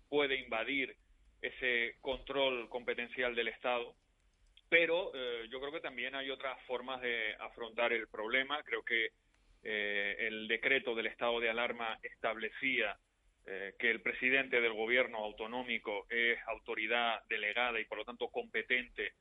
puede 0.09 0.41
invadir 0.41 0.97
ese 1.41 1.95
control 2.01 2.69
competencial 2.69 3.35
del 3.37 3.49
Estado. 3.49 3.95
Pero 4.69 5.13
eh, 5.15 5.47
yo 5.51 5.61
creo 5.61 5.73
que 5.73 5.81
también 5.81 6.15
hay 6.15 6.31
otras 6.31 6.61
formas 6.63 7.01
de 7.01 7.35
afrontar 7.39 7.93
el 7.93 8.09
problema. 8.09 8.63
Creo 8.65 8.83
que 8.83 9.11
eh, 9.63 10.17
el 10.21 10.49
decreto 10.49 10.95
del 10.95 11.07
estado 11.07 11.41
de 11.41 11.51
alarma 11.51 11.99
establecía 12.03 12.97
eh, 13.47 13.75
que 13.79 13.91
el 13.91 14.01
presidente 14.01 14.61
del 14.61 14.73
gobierno 14.73 15.19
autonómico 15.19 16.07
es 16.11 16.39
autoridad 16.49 17.23
delegada 17.29 17.79
y 17.79 17.85
por 17.85 17.99
lo 17.99 18.05
tanto 18.05 18.29
competente 18.29 19.13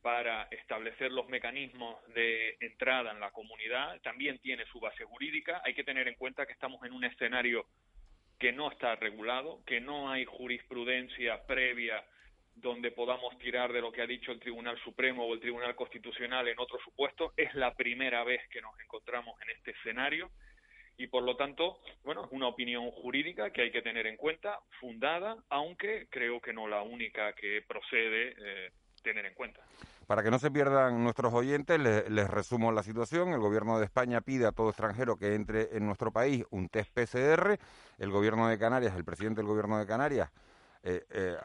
para 0.00 0.44
establecer 0.50 1.12
los 1.12 1.28
mecanismos 1.28 1.96
de 2.14 2.56
entrada 2.60 3.10
en 3.10 3.20
la 3.20 3.32
comunidad. 3.32 4.00
También 4.02 4.38
tiene 4.38 4.64
su 4.66 4.80
base 4.80 5.04
jurídica. 5.04 5.60
Hay 5.64 5.74
que 5.74 5.84
tener 5.84 6.08
en 6.08 6.14
cuenta 6.14 6.46
que 6.46 6.52
estamos 6.52 6.82
en 6.84 6.92
un 6.92 7.04
escenario 7.04 7.66
que 8.38 8.52
no 8.52 8.70
está 8.70 8.96
regulado, 8.96 9.62
que 9.66 9.80
no 9.80 10.10
hay 10.10 10.24
jurisprudencia 10.24 11.46
previa 11.46 12.02
donde 12.56 12.90
podamos 12.90 13.36
tirar 13.38 13.72
de 13.72 13.80
lo 13.80 13.92
que 13.92 14.02
ha 14.02 14.06
dicho 14.06 14.32
el 14.32 14.40
Tribunal 14.40 14.78
Supremo 14.82 15.24
o 15.26 15.34
el 15.34 15.40
Tribunal 15.40 15.76
Constitucional 15.76 16.48
en 16.48 16.58
otro 16.58 16.78
supuesto. 16.82 17.32
Es 17.36 17.54
la 17.54 17.74
primera 17.74 18.24
vez 18.24 18.40
que 18.50 18.60
nos 18.60 18.72
encontramos 18.80 19.40
en 19.42 19.50
este 19.50 19.72
escenario 19.72 20.30
y 20.98 21.06
por 21.08 21.22
lo 21.22 21.36
tanto, 21.36 21.78
bueno, 22.04 22.24
es 22.24 22.32
una 22.32 22.48
opinión 22.48 22.90
jurídica 22.90 23.50
que 23.50 23.60
hay 23.62 23.70
que 23.70 23.82
tener 23.82 24.06
en 24.06 24.16
cuenta, 24.16 24.58
fundada, 24.80 25.36
aunque 25.50 26.08
creo 26.10 26.40
que 26.40 26.54
no 26.54 26.66
la 26.66 26.82
única 26.82 27.34
que 27.34 27.62
procede 27.68 28.34
eh, 28.38 28.70
tener 29.02 29.26
en 29.26 29.34
cuenta. 29.34 29.60
Para 30.06 30.22
que 30.22 30.30
no 30.30 30.38
se 30.38 30.50
pierdan 30.50 31.02
nuestros 31.04 31.34
oyentes, 31.34 31.78
le- 31.78 32.08
les, 32.08 32.30
resumo 32.30 32.72
la 32.72 32.82
situación. 32.82 33.28
El 33.34 33.40
gobierno 33.40 33.78
de 33.78 33.84
España 33.84 34.22
pide 34.22 34.46
a 34.46 34.52
todo 34.52 34.70
extranjero 34.70 35.16
que 35.16 35.34
entre 35.34 35.76
en 35.76 35.84
nuestro 35.84 36.10
país 36.12 36.44
un 36.50 36.68
test 36.70 36.90
PCR. 36.94 37.58
El 37.98 38.10
gobierno 38.10 38.48
de 38.48 38.58
Canarias, 38.58 38.96
el 38.96 39.04
presidente 39.04 39.40
del 39.40 39.48
gobierno 39.48 39.78
de 39.78 39.86
Canarias, 39.86 40.30
eh, 40.82 41.04
eh, 41.10 41.36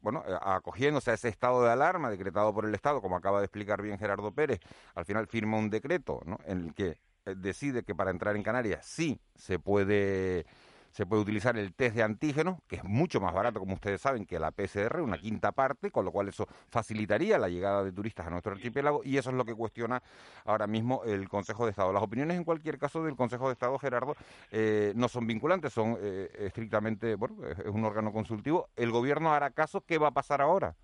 bueno, 0.00 0.22
eh, 0.26 0.36
acogiéndose 0.40 1.10
a 1.10 1.14
ese 1.14 1.28
estado 1.28 1.62
de 1.62 1.70
alarma 1.70 2.10
decretado 2.10 2.52
por 2.54 2.64
el 2.64 2.74
Estado, 2.74 3.00
como 3.00 3.16
acaba 3.16 3.40
de 3.40 3.46
explicar 3.46 3.82
bien 3.82 3.98
Gerardo 3.98 4.32
Pérez, 4.32 4.60
al 4.94 5.04
final 5.04 5.26
firma 5.26 5.58
un 5.58 5.70
decreto 5.70 6.20
¿no? 6.24 6.38
en 6.46 6.66
el 6.66 6.74
que 6.74 6.98
eh, 7.26 7.34
decide 7.36 7.82
que 7.82 7.94
para 7.94 8.10
entrar 8.10 8.36
en 8.36 8.42
Canarias 8.42 8.84
sí 8.86 9.20
se 9.34 9.58
puede 9.58 10.46
se 10.90 11.06
puede 11.06 11.22
utilizar 11.22 11.56
el 11.56 11.72
test 11.74 11.96
de 11.96 12.02
antígenos, 12.02 12.58
que 12.68 12.76
es 12.76 12.84
mucho 12.84 13.20
más 13.20 13.32
barato, 13.32 13.60
como 13.60 13.74
ustedes 13.74 14.00
saben, 14.00 14.26
que 14.26 14.38
la 14.38 14.50
PCR, 14.50 15.00
una 15.00 15.18
quinta 15.18 15.52
parte, 15.52 15.90
con 15.90 16.04
lo 16.04 16.10
cual 16.10 16.28
eso 16.28 16.46
facilitaría 16.68 17.38
la 17.38 17.48
llegada 17.48 17.84
de 17.84 17.92
turistas 17.92 18.26
a 18.26 18.30
nuestro 18.30 18.52
archipiélago 18.52 19.02
y 19.04 19.16
eso 19.16 19.30
es 19.30 19.36
lo 19.36 19.44
que 19.44 19.54
cuestiona 19.54 20.02
ahora 20.44 20.66
mismo 20.66 21.02
el 21.04 21.28
Consejo 21.28 21.64
de 21.64 21.70
Estado. 21.70 21.92
Las 21.92 22.02
opiniones, 22.02 22.36
en 22.36 22.44
cualquier 22.44 22.78
caso, 22.78 23.04
del 23.04 23.16
Consejo 23.16 23.46
de 23.46 23.52
Estado, 23.52 23.78
Gerardo, 23.78 24.16
eh, 24.50 24.92
no 24.96 25.08
son 25.08 25.26
vinculantes, 25.26 25.72
son 25.72 25.96
eh, 26.00 26.28
estrictamente, 26.40 27.14
bueno, 27.14 27.46
es 27.46 27.60
es 27.60 27.66
un 27.66 27.84
órgano 27.84 28.12
consultivo. 28.12 28.68
¿El 28.76 28.90
gobierno 28.90 29.32
hará 29.32 29.50
caso? 29.50 29.84
¿Qué 29.86 29.98
va 29.98 30.08
a 30.08 30.12
pasar 30.12 30.40
ahora? 30.40 30.74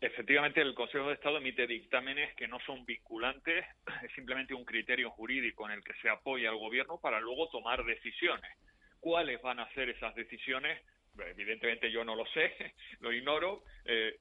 Efectivamente, 0.00 0.60
el 0.60 0.74
Consejo 0.74 1.08
de 1.08 1.14
Estado 1.14 1.38
emite 1.38 1.66
dictámenes 1.66 2.34
que 2.34 2.48
no 2.48 2.58
son 2.66 2.84
vinculantes, 2.84 3.64
es 4.02 4.12
simplemente 4.14 4.52
un 4.52 4.64
criterio 4.64 5.10
jurídico 5.10 5.64
en 5.66 5.72
el 5.72 5.84
que 5.84 5.94
se 6.02 6.08
apoya 6.08 6.50
al 6.50 6.56
gobierno 6.56 6.98
para 6.98 7.20
luego 7.20 7.48
tomar 7.50 7.84
decisiones. 7.84 8.50
¿Cuáles 9.02 9.42
van 9.42 9.58
a 9.58 9.68
ser 9.74 9.88
esas 9.88 10.14
decisiones? 10.14 10.80
Evidentemente 11.18 11.90
yo 11.90 12.04
no 12.04 12.14
lo 12.14 12.24
sé, 12.26 12.54
lo 13.00 13.12
ignoro. 13.12 13.64
Eh, 13.84 14.16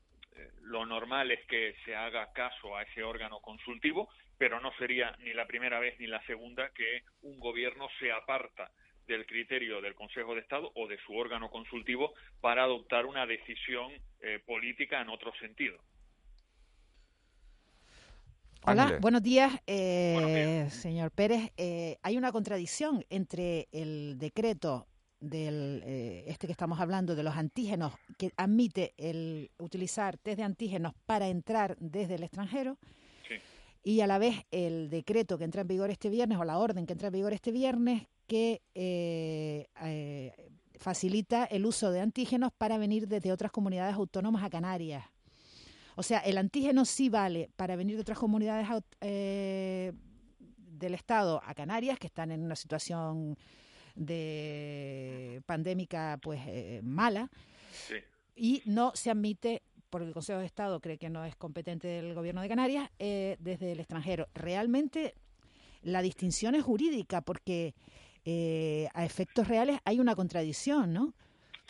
lo 0.63 0.87
normal 0.87 1.29
es 1.29 1.45
que 1.45 1.75
se 1.85 1.95
haga 1.95 2.33
caso 2.33 2.75
a 2.75 2.81
ese 2.81 3.03
órgano 3.03 3.41
consultivo, 3.41 4.09
pero 4.39 4.59
no 4.59 4.73
sería 4.79 5.15
ni 5.19 5.33
la 5.33 5.45
primera 5.45 5.79
vez 5.79 5.99
ni 5.99 6.07
la 6.07 6.25
segunda 6.25 6.71
que 6.71 7.03
un 7.21 7.39
gobierno 7.39 7.89
se 7.99 8.11
aparta 8.11 8.71
del 9.05 9.27
criterio 9.27 9.81
del 9.81 9.93
Consejo 9.93 10.33
de 10.33 10.41
Estado 10.41 10.71
o 10.73 10.87
de 10.87 10.97
su 11.05 11.15
órgano 11.15 11.51
consultivo 11.51 12.15
para 12.39 12.63
adoptar 12.63 13.05
una 13.05 13.27
decisión 13.27 13.91
eh, 14.19 14.39
política 14.43 14.99
en 14.99 15.09
otro 15.09 15.31
sentido. 15.33 15.77
Hola, 18.63 18.83
Ángeles. 18.83 19.01
buenos 19.01 19.23
días, 19.23 19.53
eh, 19.65 20.67
señor 20.71 21.11
Pérez. 21.11 21.51
Eh, 21.57 21.97
hay 22.03 22.17
una 22.17 22.31
contradicción 22.31 23.03
entre 23.09 23.67
el 23.71 24.17
decreto 24.17 24.87
del 25.19 25.83
eh, 25.85 26.25
este 26.27 26.47
que 26.47 26.51
estamos 26.51 26.79
hablando 26.79 27.15
de 27.15 27.23
los 27.23 27.35
antígenos 27.35 27.93
que 28.17 28.31
admite 28.37 28.93
el 28.97 29.51
utilizar 29.59 30.17
test 30.17 30.37
de 30.37 30.43
antígenos 30.43 30.93
para 31.05 31.27
entrar 31.27 31.77
desde 31.79 32.15
el 32.15 32.23
extranjero 32.23 32.77
y 33.83 34.01
a 34.01 34.07
la 34.07 34.17
vez 34.17 34.45
el 34.51 34.89
decreto 34.89 35.37
que 35.37 35.43
entra 35.43 35.61
en 35.61 35.67
vigor 35.67 35.89
este 35.89 36.09
viernes 36.09 36.37
o 36.37 36.43
la 36.43 36.57
orden 36.57 36.85
que 36.85 36.93
entra 36.93 37.07
en 37.07 37.13
vigor 37.13 37.33
este 37.33 37.51
viernes 37.51 38.07
que 38.27 38.61
eh, 38.75 39.67
eh, 39.83 40.51
facilita 40.75 41.45
el 41.45 41.65
uso 41.65 41.91
de 41.91 41.99
antígenos 41.99 42.51
para 42.57 42.77
venir 42.77 43.07
desde 43.07 43.31
otras 43.31 43.51
comunidades 43.51 43.95
autónomas 43.95 44.43
a 44.43 44.49
Canarias. 44.49 45.05
O 45.95 46.03
sea, 46.03 46.19
el 46.19 46.37
antígeno 46.37 46.85
sí 46.85 47.09
vale 47.09 47.49
para 47.55 47.75
venir 47.75 47.95
de 47.95 48.01
otras 48.01 48.17
comunidades 48.19 48.67
eh, 49.01 49.91
del 50.55 50.93
Estado 50.93 51.41
a 51.45 51.53
Canarias, 51.53 51.99
que 51.99 52.07
están 52.07 52.31
en 52.31 52.43
una 52.43 52.55
situación 52.55 53.37
de 53.95 55.41
pandémica 55.45 56.17
pues 56.21 56.39
eh, 56.47 56.81
mala, 56.83 57.29
Sí. 57.71 57.95
y 58.35 58.61
no 58.65 58.91
se 58.95 59.11
admite, 59.11 59.61
porque 59.89 60.07
el 60.07 60.13
Consejo 60.13 60.39
de 60.39 60.45
Estado 60.45 60.79
cree 60.79 60.97
que 60.97 61.09
no 61.09 61.23
es 61.25 61.35
competente 61.35 61.87
del 61.87 62.13
Gobierno 62.13 62.41
de 62.41 62.49
Canarias, 62.49 62.89
eh, 62.99 63.35
desde 63.39 63.71
el 63.73 63.79
extranjero. 63.79 64.27
Realmente 64.33 65.13
la 65.83 66.01
distinción 66.01 66.55
es 66.55 66.63
jurídica, 66.63 67.21
porque 67.21 67.73
eh, 68.25 68.87
a 68.93 69.03
efectos 69.05 69.47
reales 69.47 69.79
hay 69.85 69.99
una 69.99 70.15
contradicción, 70.15 70.93
¿no? 70.93 71.13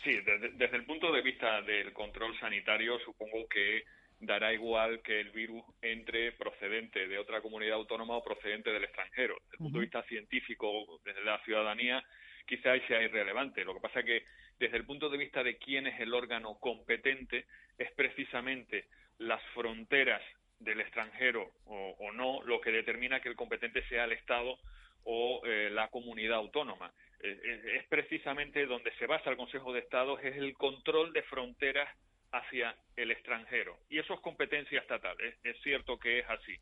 Sí, 0.03 0.11
desde, 0.25 0.49
desde 0.57 0.77
el 0.77 0.85
punto 0.85 1.11
de 1.11 1.21
vista 1.21 1.61
del 1.61 1.93
control 1.93 2.37
sanitario, 2.39 2.99
supongo 3.05 3.47
que 3.47 3.83
dará 4.21 4.53
igual 4.53 5.01
que 5.01 5.19
el 5.19 5.31
virus 5.31 5.63
entre 5.81 6.31
procedente 6.33 7.07
de 7.07 7.17
otra 7.17 7.41
comunidad 7.41 7.75
autónoma 7.75 8.15
o 8.15 8.23
procedente 8.23 8.71
del 8.71 8.83
extranjero. 8.83 9.35
Desde 9.43 9.55
el 9.55 9.57
punto 9.57 9.79
de 9.79 9.85
vista 9.85 10.03
científico, 10.03 11.01
desde 11.03 11.23
la 11.23 11.43
ciudadanía, 11.43 12.03
quizá 12.45 12.71
ahí 12.71 12.81
sea 12.87 13.01
irrelevante. 13.01 13.65
Lo 13.65 13.73
que 13.73 13.81
pasa 13.81 13.99
es 14.01 14.05
que 14.05 14.23
desde 14.59 14.77
el 14.77 14.85
punto 14.85 15.09
de 15.09 15.17
vista 15.17 15.43
de 15.43 15.57
quién 15.57 15.87
es 15.87 15.99
el 15.99 16.13
órgano 16.13 16.59
competente, 16.59 17.45
es 17.77 17.91
precisamente 17.93 18.85
las 19.17 19.41
fronteras 19.55 20.21
del 20.59 20.81
extranjero 20.81 21.51
o, 21.65 21.95
o 21.97 22.11
no 22.11 22.43
lo 22.43 22.61
que 22.61 22.71
determina 22.71 23.19
que 23.19 23.29
el 23.29 23.35
competente 23.35 23.83
sea 23.87 24.03
el 24.03 24.11
Estado 24.11 24.59
o 25.03 25.41
eh, 25.45 25.69
la 25.71 25.87
comunidad 25.87 26.37
autónoma. 26.37 26.93
Eh, 27.21 27.39
es, 27.43 27.81
es 27.81 27.87
precisamente 27.87 28.67
donde 28.67 28.91
se 28.99 29.07
basa 29.07 29.31
el 29.31 29.37
Consejo 29.37 29.73
de 29.73 29.79
Estado, 29.79 30.19
es 30.19 30.35
el 30.35 30.53
control 30.53 31.11
de 31.11 31.23
fronteras 31.23 31.89
hacia 32.31 32.75
el 32.95 33.11
extranjero. 33.11 33.77
Y 33.89 33.99
eso 33.99 34.13
es 34.13 34.19
competencia 34.21 34.79
estatal, 34.79 35.17
es, 35.43 35.61
cierto 35.61 35.99
que 35.99 36.19
es 36.19 36.29
así. 36.29 36.55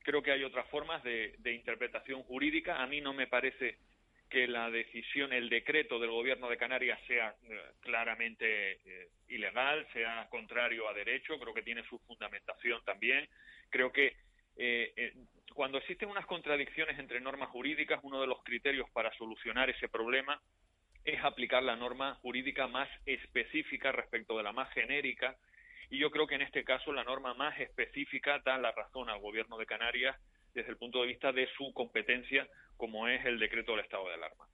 Creo 0.00 0.22
que 0.22 0.32
hay 0.32 0.44
otras 0.44 0.68
formas 0.68 1.02
de, 1.02 1.34
de 1.38 1.52
interpretación 1.52 2.22
jurídica. 2.24 2.82
A 2.82 2.86
mí 2.86 3.00
no 3.00 3.14
me 3.14 3.26
parece 3.26 3.78
que 4.28 4.46
la 4.48 4.70
decisión, 4.70 5.32
el 5.32 5.48
decreto 5.48 5.98
del 5.98 6.10
gobierno 6.10 6.48
de 6.48 6.56
Canarias 6.56 6.98
sea 7.06 7.34
eh, 7.48 7.60
claramente 7.80 8.72
eh, 8.72 9.08
ilegal, 9.28 9.86
sea 9.92 10.26
contrario 10.28 10.88
a 10.88 10.92
derecho, 10.92 11.38
creo 11.38 11.54
que 11.54 11.62
tiene 11.62 11.84
su 11.84 11.98
fundamentación 12.00 12.82
también. 12.84 13.28
Creo 13.70 13.92
que 13.92 14.16
eh, 14.56 15.14
cuando 15.54 15.78
existen 15.78 16.08
unas 16.08 16.26
contradicciones 16.26 16.98
entre 16.98 17.20
normas 17.20 17.50
jurídicas, 17.50 18.00
uno 18.02 18.20
de 18.20 18.26
los 18.26 18.42
criterios 18.42 18.90
para 18.90 19.12
solucionar 19.16 19.70
ese 19.70 19.88
problema 19.88 20.40
es 21.04 21.22
aplicar 21.22 21.62
la 21.62 21.76
norma 21.76 22.14
jurídica 22.22 22.66
más 22.66 22.88
específica 23.06 23.92
respecto 23.92 24.36
de 24.36 24.42
la 24.42 24.52
más 24.52 24.70
genérica. 24.72 25.36
Y 25.90 25.98
yo 25.98 26.10
creo 26.10 26.26
que 26.26 26.34
en 26.34 26.42
este 26.42 26.64
caso 26.64 26.92
la 26.92 27.04
norma 27.04 27.34
más 27.34 27.58
específica 27.60 28.40
da 28.44 28.56
la 28.58 28.72
razón 28.72 29.10
al 29.10 29.20
gobierno 29.20 29.58
de 29.58 29.66
Canarias 29.66 30.16
desde 30.54 30.70
el 30.70 30.76
punto 30.76 31.02
de 31.02 31.08
vista 31.08 31.32
de 31.32 31.48
su 31.56 31.72
competencia, 31.74 32.48
como 32.76 33.08
es 33.08 33.24
el 33.26 33.38
decreto 33.38 33.72
del 33.72 33.80
estado 33.80 34.08
de 34.08 34.14
alarma. 34.14 34.46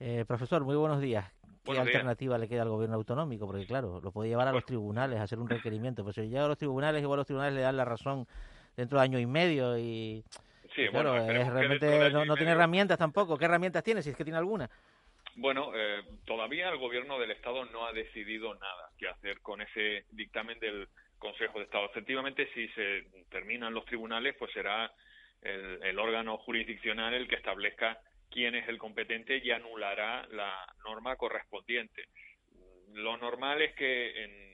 Eh, 0.00 0.24
profesor, 0.26 0.64
muy 0.64 0.76
buenos 0.76 1.00
días. 1.00 1.32
¿Qué 1.64 1.78
alternativa 1.78 2.38
le 2.38 2.48
queda 2.48 2.62
al 2.62 2.68
gobierno 2.68 2.96
autonómico? 2.96 3.46
Porque 3.46 3.66
claro, 3.66 4.00
lo 4.02 4.10
puede 4.10 4.30
llevar 4.30 4.48
a 4.48 4.52
los 4.52 4.64
tribunales 4.64 5.18
a 5.18 5.24
hacer 5.24 5.38
un 5.38 5.48
requerimiento. 5.48 6.02
Pues 6.02 6.14
si 6.14 6.22
llega 6.22 6.44
a 6.44 6.48
los 6.48 6.58
tribunales, 6.58 7.02
igual 7.02 7.18
los 7.18 7.26
tribunales 7.26 7.54
le 7.54 7.60
dan 7.62 7.76
la 7.76 7.84
razón 7.84 8.26
dentro 8.76 8.98
de 8.98 9.04
año 9.04 9.18
y 9.18 9.26
medio 9.26 9.78
y... 9.78 10.24
Sí, 10.74 10.86
claro, 10.90 11.12
bueno, 11.12 11.40
es 11.40 11.48
realmente 11.48 12.10
no, 12.10 12.24
no 12.24 12.36
tiene 12.36 12.52
herramientas 12.52 12.98
tampoco. 12.98 13.36
¿Qué 13.36 13.46
herramientas 13.46 13.82
tiene, 13.82 14.02
si 14.02 14.10
es 14.10 14.16
que 14.16 14.22
tiene 14.22 14.38
alguna? 14.38 14.70
Bueno, 15.40 15.70
eh, 15.72 16.02
todavía 16.26 16.68
el 16.68 16.78
gobierno 16.78 17.16
del 17.20 17.30
Estado 17.30 17.64
no 17.66 17.86
ha 17.86 17.92
decidido 17.92 18.54
nada 18.56 18.90
que 18.98 19.06
hacer 19.06 19.40
con 19.40 19.60
ese 19.60 20.04
dictamen 20.10 20.58
del 20.58 20.88
Consejo 21.16 21.58
de 21.58 21.66
Estado. 21.66 21.86
Efectivamente, 21.86 22.48
si 22.54 22.66
se 22.70 23.04
terminan 23.30 23.72
los 23.72 23.84
tribunales, 23.84 24.34
pues 24.36 24.50
será 24.52 24.92
el, 25.40 25.78
el 25.84 25.98
órgano 26.00 26.38
jurisdiccional 26.38 27.14
el 27.14 27.28
que 27.28 27.36
establezca 27.36 28.00
quién 28.28 28.56
es 28.56 28.68
el 28.68 28.78
competente 28.78 29.38
y 29.38 29.52
anulará 29.52 30.26
la 30.32 30.66
norma 30.84 31.14
correspondiente. 31.14 32.06
Lo 32.94 33.16
normal 33.16 33.62
es 33.62 33.76
que 33.76 34.24
en, 34.24 34.47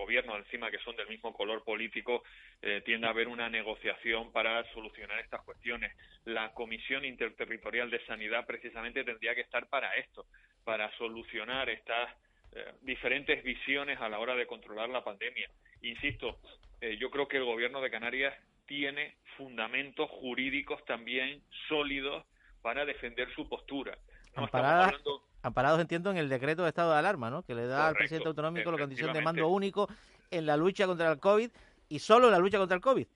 gobierno 0.00 0.36
encima 0.36 0.70
que 0.70 0.78
son 0.78 0.96
del 0.96 1.08
mismo 1.08 1.32
color 1.32 1.62
político 1.62 2.22
eh, 2.62 2.82
tiende 2.84 3.06
a 3.06 3.10
haber 3.10 3.28
una 3.28 3.48
negociación 3.48 4.32
para 4.32 4.64
solucionar 4.72 5.18
estas 5.20 5.42
cuestiones. 5.42 5.92
La 6.24 6.52
Comisión 6.52 7.04
Interterritorial 7.04 7.90
de 7.90 8.04
Sanidad 8.06 8.46
precisamente 8.46 9.04
tendría 9.04 9.34
que 9.34 9.42
estar 9.42 9.68
para 9.68 9.94
esto, 9.96 10.26
para 10.64 10.90
solucionar 10.96 11.68
estas 11.68 12.10
eh, 12.52 12.72
diferentes 12.82 13.44
visiones 13.44 14.00
a 14.00 14.08
la 14.08 14.18
hora 14.18 14.34
de 14.34 14.46
controlar 14.46 14.88
la 14.88 15.04
pandemia. 15.04 15.48
Insisto, 15.82 16.40
eh, 16.80 16.96
yo 16.98 17.10
creo 17.10 17.28
que 17.28 17.36
el 17.36 17.44
Gobierno 17.44 17.80
de 17.80 17.90
Canarias 17.90 18.34
tiene 18.66 19.16
fundamentos 19.36 20.08
jurídicos 20.10 20.84
también 20.84 21.42
sólidos 21.68 22.24
para 22.62 22.84
defender 22.84 23.32
su 23.34 23.48
postura. 23.48 23.96
No 24.36 24.44
Amparadas, 24.44 24.86
hablando... 24.86 25.29
amparados, 25.42 25.80
entiendo, 25.80 26.10
en 26.10 26.16
el 26.16 26.28
decreto 26.28 26.62
de 26.62 26.68
estado 26.68 26.92
de 26.92 26.98
alarma, 26.98 27.30
¿no? 27.30 27.42
Que 27.42 27.54
le 27.54 27.66
da 27.66 27.76
Correcto, 27.76 27.88
al 27.88 27.94
presidente 27.96 28.28
autonómico 28.28 28.72
la 28.72 28.78
condición 28.78 29.12
de 29.12 29.22
mando 29.22 29.48
único 29.48 29.88
en 30.30 30.46
la 30.46 30.56
lucha 30.56 30.86
contra 30.86 31.10
el 31.12 31.18
COVID 31.18 31.50
y 31.88 31.98
solo 31.98 32.26
en 32.26 32.32
la 32.32 32.38
lucha 32.38 32.58
contra 32.58 32.76
el 32.76 32.82
COVID. 32.82 33.06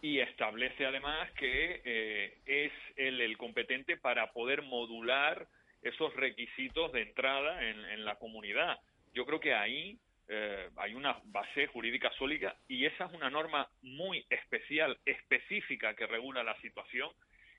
y 0.00 0.18
establece 0.18 0.84
además 0.84 1.30
que 1.32 1.80
eh, 1.84 2.38
es 2.44 2.72
él 2.96 3.20
el 3.20 3.36
competente 3.38 3.96
para 3.96 4.32
poder 4.32 4.62
modular 4.62 5.46
esos 5.82 6.14
requisitos 6.16 6.92
de 6.92 7.02
entrada 7.02 7.62
en, 7.68 7.84
en 7.84 8.04
la 8.04 8.16
comunidad. 8.16 8.78
Yo 9.14 9.24
creo 9.26 9.38
que 9.40 9.54
ahí 9.54 9.98
eh, 10.28 10.70
hay 10.76 10.94
una 10.94 11.18
base 11.24 11.66
jurídica 11.68 12.10
sólida 12.18 12.56
y 12.68 12.86
esa 12.86 13.06
es 13.06 13.12
una 13.12 13.30
norma 13.30 13.68
muy 13.82 14.24
especial, 14.30 14.98
específica 15.04 15.94
que 15.94 16.06
regula 16.06 16.42
la 16.42 16.56
situación 16.60 17.10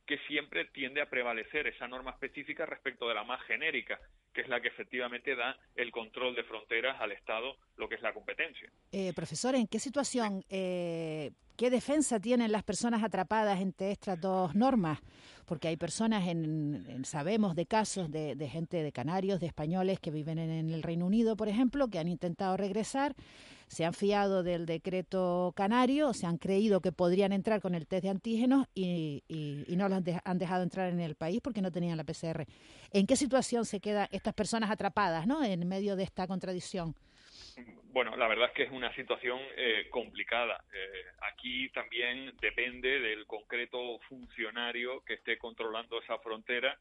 que 0.06 0.18
siempre 0.28 0.66
tiende 0.66 1.02
a 1.02 1.10
prevalecer 1.10 1.68
esa 1.68 1.88
norma 1.88 2.12
específica 2.12 2.66
respecto 2.66 3.08
de 3.08 3.16
la 3.16 3.24
más 3.24 3.42
genérica, 3.44 4.00
que 4.34 4.42
es 4.42 4.50
la 4.50 4.60
que 4.62 4.68
efectivamente 4.68 5.36
da 5.36 5.58
el 5.76 5.92
control 5.92 6.36
de 6.36 6.44
fronteras 6.44 7.00
al 7.00 7.12
Estado, 7.12 7.56
lo 7.78 7.88
que 7.88 7.96
es 7.96 8.02
la 8.02 8.13
competencia. 8.13 8.70
Eh, 8.92 9.13
profesor, 9.13 9.56
¿en 9.56 9.68
qué 9.68 9.80
situación, 9.80 10.44
eh, 10.50 11.32
qué 11.58 11.70
defensa 11.70 12.20
tienen 12.20 12.52
las 12.52 12.63
personas 12.63 13.04
atrapadas 13.04 13.62
entre 13.62 13.92
estas 13.92 14.20
dos 14.20 14.56
normas? 14.56 15.00
Porque 15.45 15.67
hay 15.67 15.77
personas, 15.77 16.27
en, 16.27 17.03
sabemos 17.06 17.56
de 17.56 17.65
casos 17.65 18.10
de, 18.12 18.36
gente 18.49 18.82
de 18.84 18.91
canarios, 18.91 19.39
de 19.39 19.47
españoles 19.47 19.99
que 19.99 20.12
viven 20.12 20.39
en, 20.39 20.69
el 20.69 20.84
Reino 20.84 21.06
Unido, 21.06 21.36
por 21.36 21.49
ejemplo, 21.49 21.88
que 21.88 21.99
han 21.99 22.08
intentado 22.08 22.58
regresar, 22.58 23.15
se 23.67 23.86
han 23.86 23.93
fiado 23.93 24.43
del 24.43 24.65
decreto 24.65 25.53
canario, 25.56 26.13
se 26.13 26.25
han 26.25 26.38
creído 26.38 26.82
que 26.82 26.91
podrían 26.91 27.34
entrar 27.34 27.62
con 27.62 27.75
el 27.75 27.88
test 27.88 28.03
de 28.03 28.10
antígenos 28.10 28.67
y, 28.75 29.23
y- 29.27 29.75
no 29.75 29.89
los 29.89 30.03
han 30.23 30.38
dejado 30.38 30.63
entrar 30.63 30.93
en 30.93 30.99
el 30.99 31.15
país 31.15 31.41
porque 31.41 31.62
no 31.62 31.71
tenían 31.71 31.97
la 31.97 32.03
PCR. 32.03 32.45
¿En 32.91 33.08
qué 33.08 33.15
situación 33.15 33.65
se 33.65 33.79
quedan 33.79 34.08
estas 34.12 34.34
personas 34.34 34.69
atrapadas, 34.69 35.25
¿no? 35.25 35.43
En 35.43 35.67
medio 35.67 35.95
de 35.95 36.03
esta 36.03 36.27
contradicción. 36.27 36.95
Bueno, 37.92 38.16
la 38.16 38.28
verdad 38.28 38.48
es 38.48 38.54
que 38.54 38.63
es 38.63 38.72
una 38.72 38.94
situación 38.96 39.39
eh, 39.56 39.88
complicada. 39.89 40.63
Eh, 40.74 41.06
aquí 41.32 41.70
también 41.70 42.34
depende 42.42 43.00
del 43.00 43.26
concreto 43.28 44.00
funcionario 44.10 45.04
que 45.06 45.16
esté 45.16 45.38
controlando 45.38 46.02
esa 46.02 46.18
frontera, 46.20 46.78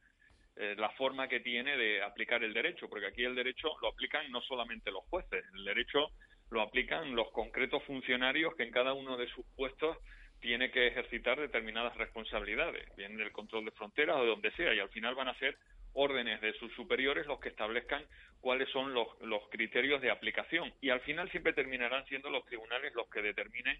eh, 0.56 0.74
la 0.76 0.90
forma 0.90 1.28
que 1.28 1.40
tiene 1.40 1.76
de 1.76 2.02
aplicar 2.02 2.42
el 2.44 2.54
derecho, 2.54 2.88
porque 2.88 3.06
aquí 3.06 3.24
el 3.24 3.34
derecho 3.34 3.68
lo 3.80 3.88
aplican 3.88 4.30
no 4.30 4.40
solamente 4.42 4.90
los 4.90 5.04
jueces, 5.04 5.44
el 5.54 5.64
derecho 5.64 6.10
lo 6.50 6.62
aplican 6.62 7.14
los 7.14 7.30
concretos 7.30 7.82
funcionarios 7.84 8.54
que 8.54 8.62
en 8.64 8.70
cada 8.70 8.92
uno 8.92 9.16
de 9.16 9.28
sus 9.28 9.46
puestos 9.56 9.96
tiene 10.40 10.70
que 10.70 10.88
ejercitar 10.88 11.40
determinadas 11.40 11.96
responsabilidades, 11.96 12.84
bien 12.96 13.16
del 13.16 13.32
control 13.32 13.64
de 13.64 13.70
fronteras 13.70 14.16
o 14.16 14.22
de 14.22 14.28
donde 14.28 14.50
sea, 14.52 14.74
y 14.74 14.80
al 14.80 14.90
final 14.90 15.14
van 15.14 15.28
a 15.28 15.38
ser 15.38 15.56
órdenes 15.94 16.40
de 16.40 16.52
sus 16.54 16.72
superiores 16.74 17.26
los 17.26 17.40
que 17.40 17.48
establezcan 17.48 18.04
cuáles 18.40 18.68
son 18.70 18.94
los, 18.94 19.08
los 19.20 19.48
criterios 19.50 20.00
de 20.00 20.10
aplicación. 20.10 20.72
Y 20.80 20.90
al 20.90 21.00
final 21.00 21.30
siempre 21.30 21.52
terminarán 21.52 22.04
siendo 22.06 22.30
los 22.30 22.44
tribunales 22.46 22.94
los 22.94 23.08
que 23.08 23.22
determinen 23.22 23.78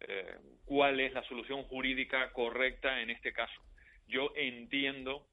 eh, 0.00 0.36
cuál 0.64 1.00
es 1.00 1.12
la 1.12 1.22
solución 1.24 1.62
jurídica 1.64 2.32
correcta 2.32 3.00
en 3.00 3.10
este 3.10 3.32
caso. 3.32 3.60
Yo 4.06 4.32
entiendo 4.36 5.26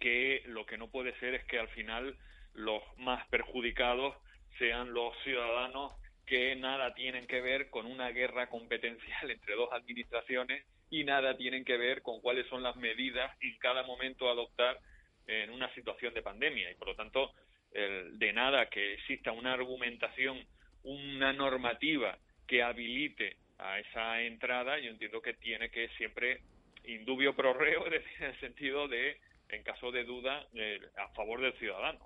que 0.00 0.42
lo 0.46 0.66
que 0.66 0.78
no 0.78 0.90
puede 0.90 1.18
ser 1.20 1.34
es 1.34 1.44
que 1.44 1.58
al 1.58 1.68
final 1.68 2.16
los 2.54 2.82
más 2.98 3.26
perjudicados 3.28 4.16
sean 4.58 4.92
los 4.92 5.16
ciudadanos 5.22 5.92
que 6.26 6.56
nada 6.56 6.94
tienen 6.94 7.26
que 7.26 7.40
ver 7.40 7.70
con 7.70 7.86
una 7.86 8.10
guerra 8.10 8.48
competencial 8.48 9.30
entre 9.30 9.54
dos 9.54 9.72
administraciones 9.72 10.66
y 10.90 11.04
nada 11.04 11.36
tienen 11.36 11.64
que 11.64 11.76
ver 11.76 12.02
con 12.02 12.20
cuáles 12.20 12.46
son 12.48 12.62
las 12.62 12.76
medidas 12.76 13.34
en 13.40 13.56
cada 13.58 13.82
momento 13.84 14.28
adoptar 14.28 14.78
en 15.26 15.50
una 15.50 15.72
situación 15.74 16.14
de 16.14 16.22
pandemia 16.22 16.70
y 16.70 16.74
por 16.74 16.88
lo 16.88 16.94
tanto 16.94 17.32
el- 17.72 18.18
de 18.18 18.32
nada 18.32 18.68
que 18.68 18.94
exista 18.94 19.32
una 19.32 19.52
argumentación, 19.54 20.44
una 20.84 21.32
normativa 21.32 22.18
que 22.46 22.62
habilite 22.62 23.36
a 23.58 23.78
esa 23.78 24.20
entrada, 24.22 24.78
yo 24.78 24.90
entiendo 24.90 25.22
que 25.22 25.34
tiene 25.34 25.70
que 25.70 25.88
siempre 25.96 26.40
indubio 26.84 27.34
pro 27.34 27.54
reo, 27.54 27.86
en 28.18 28.24
el 28.24 28.40
sentido 28.40 28.88
de, 28.88 29.18
en 29.48 29.62
caso 29.62 29.92
de 29.92 30.04
duda, 30.04 30.46
eh, 30.54 30.80
a 30.96 31.08
favor 31.14 31.40
del 31.40 31.52
ciudadano. 31.54 32.00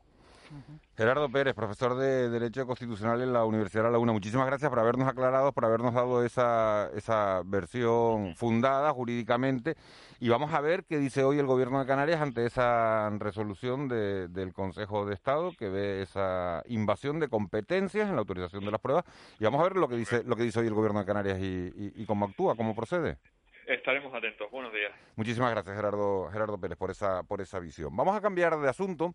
Gerardo 0.96 1.28
Pérez, 1.30 1.54
profesor 1.54 1.94
de 1.96 2.30
Derecho 2.30 2.66
Constitucional 2.66 3.20
en 3.20 3.32
la 3.32 3.44
Universidad 3.44 3.82
de 3.82 3.88
La 3.88 3.92
Laguna. 3.92 4.12
Muchísimas 4.12 4.46
gracias 4.46 4.70
por 4.70 4.78
habernos 4.78 5.06
aclarado, 5.06 5.52
por 5.52 5.64
habernos 5.66 5.92
dado 5.92 6.24
esa, 6.24 6.88
esa 6.94 7.42
versión 7.44 8.34
fundada 8.34 8.92
jurídicamente. 8.92 9.76
Y 10.20 10.30
vamos 10.30 10.54
a 10.54 10.60
ver 10.62 10.84
qué 10.84 10.98
dice 10.98 11.22
hoy 11.22 11.38
el 11.38 11.46
Gobierno 11.46 11.78
de 11.80 11.86
Canarias 11.86 12.22
ante 12.22 12.46
esa 12.46 13.10
resolución 13.18 13.88
de- 13.88 14.28
del 14.28 14.54
Consejo 14.54 15.04
de 15.04 15.12
Estado 15.14 15.52
que 15.58 15.68
ve 15.68 16.00
esa 16.02 16.62
invasión 16.66 17.20
de 17.20 17.28
competencias 17.28 18.08
en 18.08 18.14
la 18.14 18.20
autorización 18.20 18.64
de 18.64 18.70
las 18.70 18.80
pruebas. 18.80 19.04
Y 19.38 19.44
vamos 19.44 19.60
a 19.60 19.64
ver 19.64 19.76
lo 19.76 19.88
que 19.88 19.96
dice, 19.96 20.22
lo 20.24 20.34
que 20.36 20.44
dice 20.44 20.60
hoy 20.60 20.66
el 20.66 20.74
Gobierno 20.74 21.00
de 21.00 21.06
Canarias 21.06 21.38
y, 21.38 21.44
y- 21.44 21.92
y 21.94 22.06
cómo 22.06 22.24
actúa, 22.24 22.56
cómo 22.56 22.74
procede. 22.74 23.18
Estaremos 23.66 24.14
atentos. 24.14 24.48
Buenos 24.52 24.72
días. 24.72 24.92
Muchísimas 25.16 25.50
gracias, 25.50 25.74
Gerardo, 25.74 26.28
Gerardo 26.30 26.56
Pérez, 26.56 26.78
por 26.78 26.92
esa, 26.92 27.24
por 27.24 27.40
esa 27.40 27.58
visión. 27.58 27.96
Vamos 27.96 28.16
a 28.16 28.20
cambiar 28.20 28.56
de 28.56 28.68
asunto. 28.68 29.12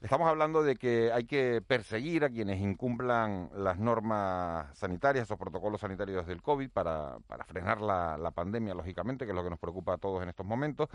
Estamos 0.00 0.26
hablando 0.26 0.62
de 0.62 0.76
que 0.76 1.12
hay 1.12 1.24
que 1.24 1.60
perseguir 1.66 2.24
a 2.24 2.30
quienes 2.30 2.60
incumplan 2.60 3.50
las 3.54 3.78
normas 3.78 4.74
sanitarias, 4.78 5.24
esos 5.24 5.38
protocolos 5.38 5.82
sanitarios 5.82 6.26
del 6.26 6.40
COVID, 6.40 6.70
para, 6.70 7.18
para 7.26 7.44
frenar 7.44 7.82
la, 7.82 8.16
la 8.16 8.30
pandemia, 8.30 8.72
lógicamente, 8.72 9.26
que 9.26 9.32
es 9.32 9.36
lo 9.36 9.44
que 9.44 9.50
nos 9.50 9.58
preocupa 9.58 9.92
a 9.92 9.98
todos 9.98 10.22
en 10.22 10.30
estos 10.30 10.46
momentos. 10.46 10.88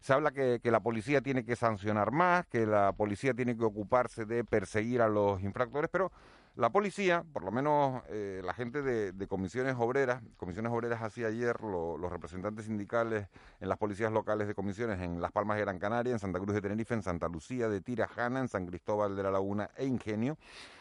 Se 0.00 0.12
habla 0.12 0.30
que, 0.30 0.60
que 0.62 0.70
la 0.70 0.80
policía 0.80 1.22
tiene 1.22 1.42
que 1.42 1.56
sancionar 1.56 2.12
más, 2.12 2.46
que 2.46 2.66
la 2.66 2.92
policía 2.92 3.32
tiene 3.32 3.56
que 3.56 3.64
ocuparse 3.64 4.26
de 4.26 4.44
perseguir 4.44 5.00
a 5.00 5.08
los 5.08 5.42
infractores, 5.42 5.88
pero 5.90 6.12
La 6.56 6.70
policía, 6.70 7.22
por 7.34 7.44
lo 7.44 7.52
menos 7.52 8.02
eh, 8.08 8.40
la 8.42 8.54
gente 8.54 8.80
de, 8.80 9.28
comisiones 9.28 9.76
obreras, 9.78 10.22
comisiones 10.38 10.72
obreras 10.72 11.02
hacía 11.02 11.26
ayer 11.26 11.60
lo- 11.60 11.98
los 11.98 12.10
representantes 12.10 12.64
sindicales 12.64 13.28
en 13.60 13.68
las 13.68 13.76
policías 13.76 14.10
locales 14.10 14.48
de 14.48 14.54
comisiones 14.54 15.00
en 15.02 15.20
Las 15.20 15.32
Palmas 15.32 15.58
de 15.58 15.64
Gran 15.64 15.78
Canaria, 15.78 16.14
en 16.14 16.18
Santa 16.18 16.38
Cruz 16.40 16.54
de 16.54 16.62
Tenerife, 16.62 16.94
en 16.94 17.02
Santa 17.02 17.28
Lucía 17.28 17.68
de 17.68 17.82
Tirajana, 17.82 18.40
en 18.40 18.48
San 18.48 18.64
Cristóbal 18.66 19.16
de 19.16 19.22
la 19.22 19.30
Laguna 19.30 19.68
e 19.76 19.84
Ingenio, 19.84 20.38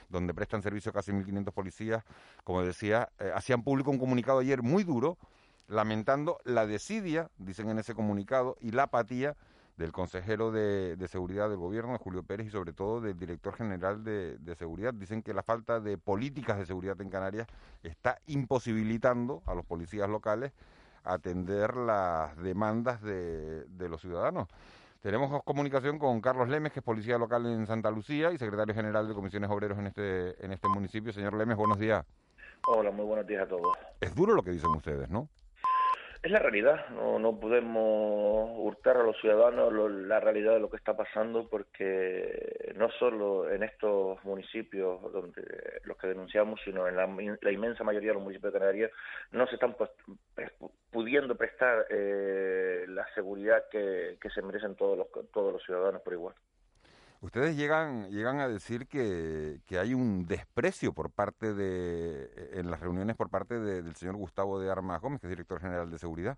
donde 0.08 0.34
prestan 0.34 0.62
servicio 0.64 0.94
casi 0.94 1.12
1.500 1.12 1.52
policías, 1.52 2.06
como 2.46 2.64
decía, 2.64 3.10
eh, 3.20 3.34
hacían 3.36 3.62
público 3.62 3.92
un 3.92 4.00
comunicado 4.00 4.40
ayer 4.40 4.64
muy 4.64 4.86
duro, 4.86 5.18
lamentando 5.68 6.40
la 6.46 6.66
desidia, 6.66 7.30
dicen 7.38 7.70
en 7.70 7.80
ese 7.80 7.94
comunicado, 7.96 8.56
y 8.62 8.72
la 8.72 8.84
apatía 8.84 9.36
del 9.78 9.92
consejero 9.92 10.52
de, 10.52 10.96
de 10.96 11.08
Seguridad 11.08 11.50
del 11.50 11.58
Gobierno, 11.58 11.98
Julio 11.98 12.24
Pérez, 12.24 12.48
y 12.48 12.50
sobre 12.50 12.74
todo 12.74 13.02
del 13.02 13.18
director 13.18 13.54
general 13.56 14.04
de, 14.04 14.38
de 14.38 14.56
Seguridad. 14.56 14.94
Dicen 14.94 15.22
que 15.22 15.34
la 15.34 15.44
falta 15.44 15.80
de 15.80 15.98
políticas 15.98 16.58
de 16.58 16.66
seguridad 16.66 17.00
en 17.02 17.10
Canarias 17.10 17.48
está 17.84 18.20
imposibilitando 18.28 19.44
a 19.46 19.54
los 19.54 19.66
policías 19.66 20.10
locales 20.10 20.54
atender 21.04 21.76
las 21.76 22.36
demandas 22.38 23.02
de, 23.02 23.66
de 23.66 23.90
los 23.90 24.02
ciudadanos. 24.02 24.48
Tenemos 25.02 25.44
comunicación 25.44 26.00
con 26.00 26.20
Carlos 26.20 26.50
Lemes, 26.50 26.72
que 26.72 26.80
es 26.80 26.84
policía 26.84 27.20
local 27.20 27.46
en 27.46 27.68
Santa 27.68 27.92
Lucía 27.92 28.32
y 28.32 28.40
secretario 28.40 28.74
general 28.74 29.08
de 29.08 29.14
Comisiones 29.14 29.52
Obreros 29.52 29.78
en 29.78 29.86
este, 29.86 30.44
en 30.44 30.52
este 30.52 30.68
municipio. 30.68 31.14
Señor 31.14 31.36
Lemes, 31.36 31.58
buenos 31.58 31.78
días. 31.78 32.04
Hola, 32.68 32.90
muy 32.90 33.06
buenos 33.06 33.28
días 33.28 33.44
a 33.44 33.48
todos. 33.48 33.78
Es 34.02 34.16
duro 34.16 34.34
lo 34.34 34.42
que 34.42 34.50
dicen 34.50 34.72
ustedes, 34.72 35.08
¿no? 35.10 35.30
Es 36.26 36.32
la 36.32 36.40
realidad, 36.40 36.90
no, 36.90 37.20
no 37.20 37.40
podemos 37.40 38.50
hurtar 38.58 38.98
a 38.98 39.04
los 39.04 39.16
ciudadanos 39.22 39.72
lo- 39.72 39.88
la 39.88 40.20
realidad 40.20 40.54
de 40.54 40.60
lo 40.60 40.72
que 40.72 40.78
está 40.78 40.98
pasando 40.98 41.48
porque 41.48 42.74
no 42.76 42.90
solo 42.90 43.48
en 43.52 43.62
estos 43.62 44.24
municipios 44.26 45.00
donde 45.14 45.44
los 45.84 45.96
que 45.98 46.08
denunciamos, 46.08 46.60
sino 46.66 46.88
en 46.88 46.96
la, 46.96 47.06
la 47.42 47.52
inmensa 47.52 47.84
mayoría 47.84 48.10
de 48.10 48.14
los 48.16 48.24
municipios 48.24 48.52
de 48.54 48.60
Canarias 48.60 48.92
no 49.34 49.46
se 49.46 49.54
están 49.54 49.76
pues, 49.76 49.92
pudiendo 50.90 51.36
prestar 51.36 51.86
eh, 51.92 52.86
la 52.88 53.06
seguridad 53.14 53.66
que, 53.70 54.18
que 54.20 54.32
se 54.32 54.42
merecen 54.42 54.76
todos 54.76 54.98
los, 54.98 55.32
todos 55.32 55.54
los 55.54 55.64
ciudadanos 55.64 56.02
por 56.02 56.14
igual. 56.14 56.34
Ustedes 57.26 57.58
llegan, 57.58 58.12
llegan 58.12 58.40
a 58.40 58.48
decir 58.48 58.86
que, 58.88 59.58
que 59.68 59.80
hay 59.80 59.96
un 59.96 60.28
desprecio 60.28 60.94
por 60.94 61.10
parte 61.12 61.56
de, 61.56 62.30
en 62.54 62.70
las 62.70 62.80
reuniones 62.80 63.16
por 63.16 63.32
parte 63.32 63.60
de- 63.60 63.82
del 63.82 63.96
señor 63.96 64.16
Gustavo 64.16 64.60
de 64.60 64.70
Armas 64.72 65.02
Gómez, 65.02 65.20
que 65.22 65.26
es 65.28 65.32
director 65.32 65.60
general 65.60 65.90
de 65.90 65.98
seguridad. 65.98 66.38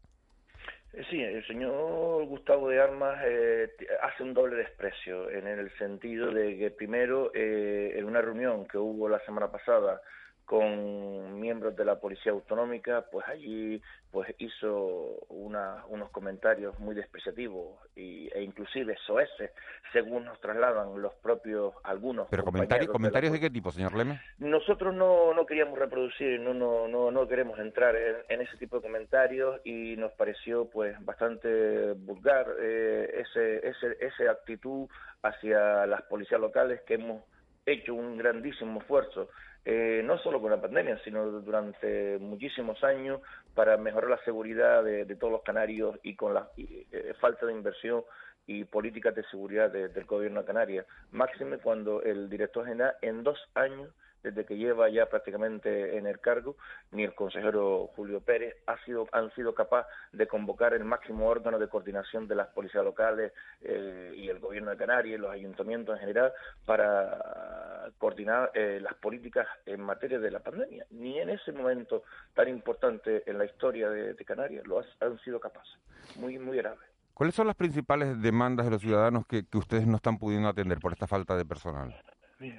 Eh, 0.93 1.03
Sí, 1.09 1.21
el 1.21 1.45
señor 1.45 2.25
Gustavo 2.25 2.69
de 2.69 2.81
Armas 2.81 3.19
eh, 3.25 3.69
hace 4.01 4.23
un 4.23 4.33
doble 4.33 4.55
desprecio 4.55 5.29
en 5.29 5.45
el 5.47 5.69
sentido 5.77 6.31
de 6.31 6.57
que 6.57 6.71
primero 6.71 7.31
eh, 7.35 7.93
en 7.97 8.05
una 8.05 8.21
reunión 8.21 8.65
que 8.67 8.77
hubo 8.77 9.09
la 9.09 9.19
semana 9.25 9.51
pasada 9.51 10.01
con 10.47 11.41
miembros 11.41 11.75
de 11.75 11.83
la 11.83 11.99
policía 11.99 12.31
autonómica, 12.31 13.05
pues 13.11 13.27
allí 13.27 13.81
pues 14.11 14.33
hizo 14.37 15.19
una- 15.27 15.85
unos 15.89 16.09
comentarios 16.11 16.79
muy 16.79 16.95
despreciativos 16.95 17.77
y, 17.97 18.29
e 18.33 18.41
inclusive 18.43 18.95
soeces, 19.05 19.51
según 19.91 20.23
nos 20.23 20.39
trasladan 20.39 21.01
los 21.01 21.13
propios 21.15 21.73
algunos 21.83 22.29
Pero 22.29 22.45
compañeros 22.45 22.69
comentari- 22.69 22.79
de 22.79 22.87
la 22.87 22.93
comentarios 22.93 23.33
de 23.33 23.39
qué 23.41 23.49
tipo, 23.49 23.71
señor 23.71 23.93
Lemes? 23.93 24.21
nosotros 24.37 24.95
no, 24.95 25.33
no 25.33 25.45
queríamos 25.45 25.77
reproducir, 25.77 26.39
no, 26.39 26.53
no, 26.53 26.87
no, 26.87 27.11
no 27.11 27.27
queremos 27.27 27.59
entrar 27.59 27.97
en, 27.97 28.15
en 28.29 28.41
ese 28.41 28.55
tipo 28.55 28.77
de 28.77 28.83
comentarios 28.83 29.59
y 29.65 29.97
nos 29.97 30.13
pareció 30.13 30.69
pues 30.69 30.95
bastante 31.03 31.91
vulgar 31.91 32.47
eh, 32.61 33.21
ese, 33.21 33.67
ese, 33.67 33.97
esa 33.99 34.31
actitud 34.31 34.87
hacia 35.23 35.85
las 35.87 36.03
policías 36.03 36.39
locales 36.39 36.79
que 36.87 36.93
hemos 36.93 37.21
hecho 37.65 37.93
un 37.93 38.17
grandísimo 38.17 38.79
esfuerzo, 38.79 39.27
eh, 39.69 40.01
no 40.01 40.17
solo 40.19 40.39
con 40.39 40.49
la 40.49 40.61
pandemia, 40.61 40.97
sino 41.03 41.25
durante 41.25 42.17
muchísimos 42.19 42.81
años 42.85 43.19
para 43.53 43.75
mejorar 43.75 44.09
la 44.09 44.23
seguridad 44.23 44.81
de, 44.81 45.05
todos 45.17 45.33
los 45.33 45.43
canarios 45.43 45.99
y 46.03 46.15
con 46.15 46.33
la 46.33 46.47
y, 46.55 46.87
eh, 46.89 47.13
falta 47.19 47.45
de 47.45 47.51
inversión 47.51 48.01
y 48.45 48.63
políticas 48.63 49.13
de 49.13 49.25
seguridad 49.25 49.69
de- 49.69 49.89
del 49.89 50.05
gobierno 50.05 50.39
de 50.39 50.45
Canarias. 50.47 50.85
Máxime 51.11 51.57
cuando 51.57 52.01
el 52.01 52.29
director 52.29 52.65
general 52.65 52.95
en 53.01 53.23
dos 53.23 53.37
años 53.55 53.89
desde 54.31 54.45
que 54.45 54.57
lleva 54.57 54.89
ya 54.89 55.05
prácticamente 55.07 55.97
en 55.97 56.05
el 56.07 56.19
cargo, 56.19 56.55
ni 56.91 57.03
el 57.03 57.13
consejero 57.15 57.87
Julio 57.95 58.21
Pérez 58.21 58.55
ha 58.67 58.77
sido, 58.85 59.07
han 59.11 59.33
sido 59.35 59.53
capaz 59.53 59.87
de 60.11 60.27
convocar 60.27 60.73
el 60.73 60.83
máximo 60.83 61.27
órgano 61.27 61.59
de 61.59 61.67
coordinación 61.69 62.27
de 62.27 62.35
las 62.35 62.47
policías 62.47 62.83
locales 62.83 63.31
eh, 63.61 64.13
y 64.15 64.29
el 64.29 64.39
gobierno 64.39 64.71
de 64.71 64.77
Canarias, 64.77 65.19
los 65.19 65.31
ayuntamientos 65.31 65.95
en 65.95 66.01
general, 66.01 66.33
para 66.65 67.91
coordinar 67.97 68.51
eh, 68.53 68.79
las 68.81 68.93
políticas 68.95 69.47
en 69.65 69.81
materia 69.81 70.19
de 70.19 70.31
la 70.31 70.39
pandemia. 70.39 70.85
Ni 70.91 71.19
en 71.19 71.29
ese 71.29 71.51
momento 71.51 72.03
tan 72.33 72.47
importante 72.49 73.23
en 73.29 73.37
la 73.37 73.45
historia 73.45 73.89
de, 73.89 74.15
Canarias 74.25 74.67
lo 74.67 74.79
has- 74.79 75.01
han 75.01 75.17
sido 75.19 75.39
capaces. 75.39 75.77
Muy, 76.17 76.37
muy 76.37 76.57
grave. 76.57 76.77
¿Cuáles 77.13 77.33
son 77.33 77.47
las 77.47 77.55
principales 77.55 78.21
demandas 78.21 78.65
de 78.65 78.71
los 78.71 78.81
ciudadanos 78.81 79.25
que 79.25 79.45
ustedes 79.53 79.87
no 79.87 79.95
están 79.95 80.17
pudiendo 80.19 80.49
atender 80.49 80.79
por 80.79 80.91
esta 80.91 81.07
falta 81.07 81.35
de 81.35 81.45
personal? 81.45 81.95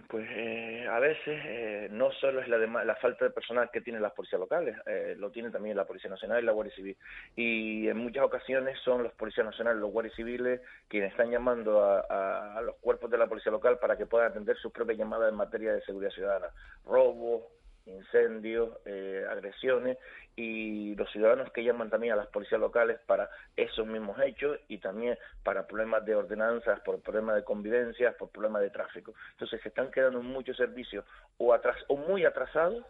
Pues 0.09 0.27
eh, 0.33 0.88
a 0.91 0.99
veces 0.99 1.41
eh, 1.47 1.88
no 1.93 2.11
solo 2.11 2.41
es 2.41 2.49
la, 2.49 2.59
la 2.59 2.97
falta 2.97 3.25
de 3.25 3.31
personal 3.31 3.71
que 3.71 3.81
tienen 3.81 4.03
las 4.03 4.12
policías 4.12 4.41
locales, 4.41 4.77
eh, 4.87 5.14
lo 5.17 5.31
tiene 5.31 5.51
también 5.53 5.77
la 5.77 5.87
Policía 5.87 6.11
Nacional 6.11 6.43
y 6.43 6.47
la 6.47 6.51
Guardia 6.51 6.75
Civil. 6.75 6.97
Y 7.37 7.87
en 7.87 7.97
muchas 7.97 8.25
ocasiones 8.25 8.77
son 8.81 9.05
los 9.05 9.12
policías 9.12 9.47
nacionales, 9.47 9.81
los 9.81 9.93
guardias 9.93 10.17
civiles, 10.17 10.61
quienes 10.88 11.12
están 11.12 11.31
llamando 11.31 11.85
a, 11.85 12.01
a- 12.11 12.59
a 12.59 12.62
los 12.62 12.75
cuerpos 12.79 13.09
de 13.09 13.19
la 13.19 13.29
Policía 13.29 13.53
Local 13.53 13.79
para 13.79 13.97
que 13.97 14.07
puedan 14.07 14.33
atender 14.33 14.57
sus 14.57 14.73
propias 14.73 14.99
llamadas 14.99 15.31
en 15.31 15.37
materia 15.37 15.73
de 15.73 15.83
seguridad 15.83 16.11
ciudadana. 16.11 16.49
Robos, 16.85 17.45
incendios, 17.88 18.70
eh, 18.85 19.24
agresiones 19.31 19.98
y 20.37 20.94
los 20.94 21.11
ciudadanos 21.11 21.51
que 21.53 21.64
llaman 21.64 21.90
también 21.90 22.12
a 22.12 22.16
las 22.16 22.29
policías 22.29 22.61
locales 22.61 23.01
para 23.07 23.29
esos 23.57 23.87
mismos 23.87 24.18
hechos 24.20 24.59
y 24.68 24.79
también 24.79 25.18
para 25.42 25.66
problemas 25.66 26.05
de 26.05 26.14
ordenanzas, 26.14 26.81
por 26.81 27.01
problemas 27.01 27.37
de 27.37 27.44
convivencia, 27.44 28.12
por 28.16 28.31
problemas 28.31 28.62
de 28.62 28.70
tráfico. 28.70 29.14
Entonces 29.33 29.61
se 29.62 29.68
están 29.70 29.90
quedando 29.90 30.22
muchos 30.22 30.57
servicios 30.57 31.05
o, 31.38 31.53
atras 31.53 31.77
o 31.88 31.96
muy 31.96 32.24
atrasados 32.24 32.85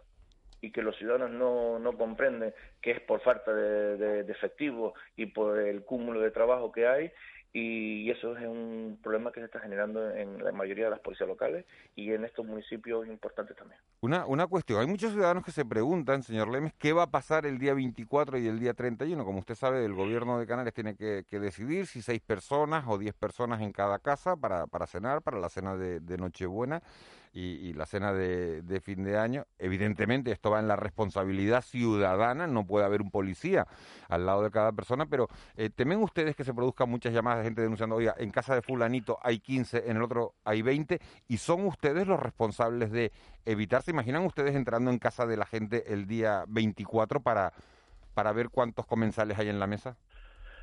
y 0.61 0.71
que 0.71 0.81
los 0.81 0.95
ciudadanos 0.97 1.31
no, 1.31 1.79
no 1.79 1.93
comprenden 1.97 2.53
que 2.81 2.91
es 2.91 2.99
por 3.01 3.21
falta 3.21 3.53
de, 3.53 3.97
de- 3.97 4.23
de 4.23 4.31
efectivo 4.31 4.93
y 5.15 5.27
por 5.27 5.57
el 5.57 5.83
cúmulo 5.85 6.19
de 6.19 6.31
trabajo 6.31 6.71
que 6.71 6.85
hay 6.85 7.11
y 7.51 8.09
eso 8.11 8.37
es 8.37 8.47
un 8.47 8.99
problema 9.01 9.31
que 9.31 9.39
se 9.39 9.47
está 9.47 9.59
generando 9.59 10.11
en 10.11 10.43
la 10.43 10.51
mayoría 10.51 10.85
de 10.85 10.91
las 10.91 10.99
policías 10.99 11.27
locales 11.27 11.65
y 11.95 12.11
en 12.11 12.23
estos 12.23 12.45
municipios 12.45 13.07
importantes 13.07 13.57
también. 13.57 13.79
Una, 14.01 14.25
una 14.27 14.45
cuestión, 14.45 14.79
hay 14.79 14.87
muchos 14.87 15.13
ciudadanos 15.13 15.43
que 15.43 15.51
se 15.51 15.65
preguntan, 15.65 16.21
señor 16.21 16.49
Lemes, 16.49 16.73
qué 16.77 16.93
va 16.93 17.03
a 17.03 17.11
pasar 17.11 17.47
el 17.47 17.57
día 17.57 17.73
24 17.73 18.37
y 18.37 18.47
el 18.47 18.59
día 18.59 18.73
31. 18.73 19.25
Como 19.25 19.39
usted 19.39 19.55
sabe, 19.55 19.83
el 19.83 19.93
gobierno 19.93 20.39
de 20.39 20.45
Canarias 20.45 20.75
tiene 20.75 20.95
que, 20.95 21.25
que 21.27 21.39
decidir 21.39 21.87
si 21.87 22.03
seis 22.03 22.21
personas 22.21 22.85
o 22.87 22.99
diez 22.99 23.15
personas 23.15 23.61
en 23.61 23.71
cada 23.71 23.97
casa 23.97 24.35
para, 24.35 24.67
para 24.67 24.85
cenar, 24.85 25.23
para 25.23 25.39
la 25.39 25.49
cena 25.49 25.75
de, 25.75 25.99
de 25.99 26.17
Nochebuena 26.17 26.83
y, 27.31 27.73
la 27.73 27.85
cena 27.85 28.13
de, 28.13 28.61
de 28.61 28.81
fin 28.81 29.03
de 29.03 29.17
año. 29.17 29.45
Evidentemente 29.57 30.31
esto 30.31 30.51
va 30.51 30.59
en 30.59 30.67
la 30.67 30.75
responsabilidad 30.75 31.61
ciudadana, 31.61 32.47
no 32.47 32.65
puede 32.65 32.85
haber 32.85 33.01
un 33.01 33.11
policía 33.11 33.67
al 34.07 34.25
lado 34.25 34.43
de 34.43 34.51
cada 34.51 34.71
persona, 34.71 35.05
pero 35.05 35.27
eh, 35.55 35.69
¿temen 35.69 36.01
ustedes 36.01 36.35
que 36.35 36.43
se 36.43 36.53
produzcan 36.53 36.89
muchas 36.89 37.13
llamadas 37.13 37.39
de 37.39 37.45
gente 37.45 37.61
denunciando, 37.61 37.95
oiga, 37.95 38.15
en 38.17 38.31
casa 38.31 38.55
de 38.55 38.61
fulanito 38.61 39.19
hay 39.21 39.39
15, 39.39 39.89
en 39.89 39.97
el 39.97 40.03
otro 40.03 40.33
hay 40.43 40.61
20, 40.61 40.99
y 41.27 41.37
son 41.37 41.65
ustedes 41.65 42.07
los 42.07 42.19
responsables 42.19 42.91
de 42.91 43.11
evitar, 43.45 43.83
¿se 43.83 43.91
imaginan 43.91 44.25
ustedes 44.25 44.55
entrando 44.55 44.91
en 44.91 44.99
casa 44.99 45.25
de 45.25 45.37
la 45.37 45.45
gente 45.45 45.93
el 45.93 46.07
día 46.07 46.45
24 46.47 47.21
para, 47.21 47.53
para 48.13 48.31
ver 48.33 48.49
cuántos 48.49 48.85
comensales 48.85 49.37
hay 49.37 49.49
en 49.49 49.59
la 49.59 49.67
mesa? 49.67 49.97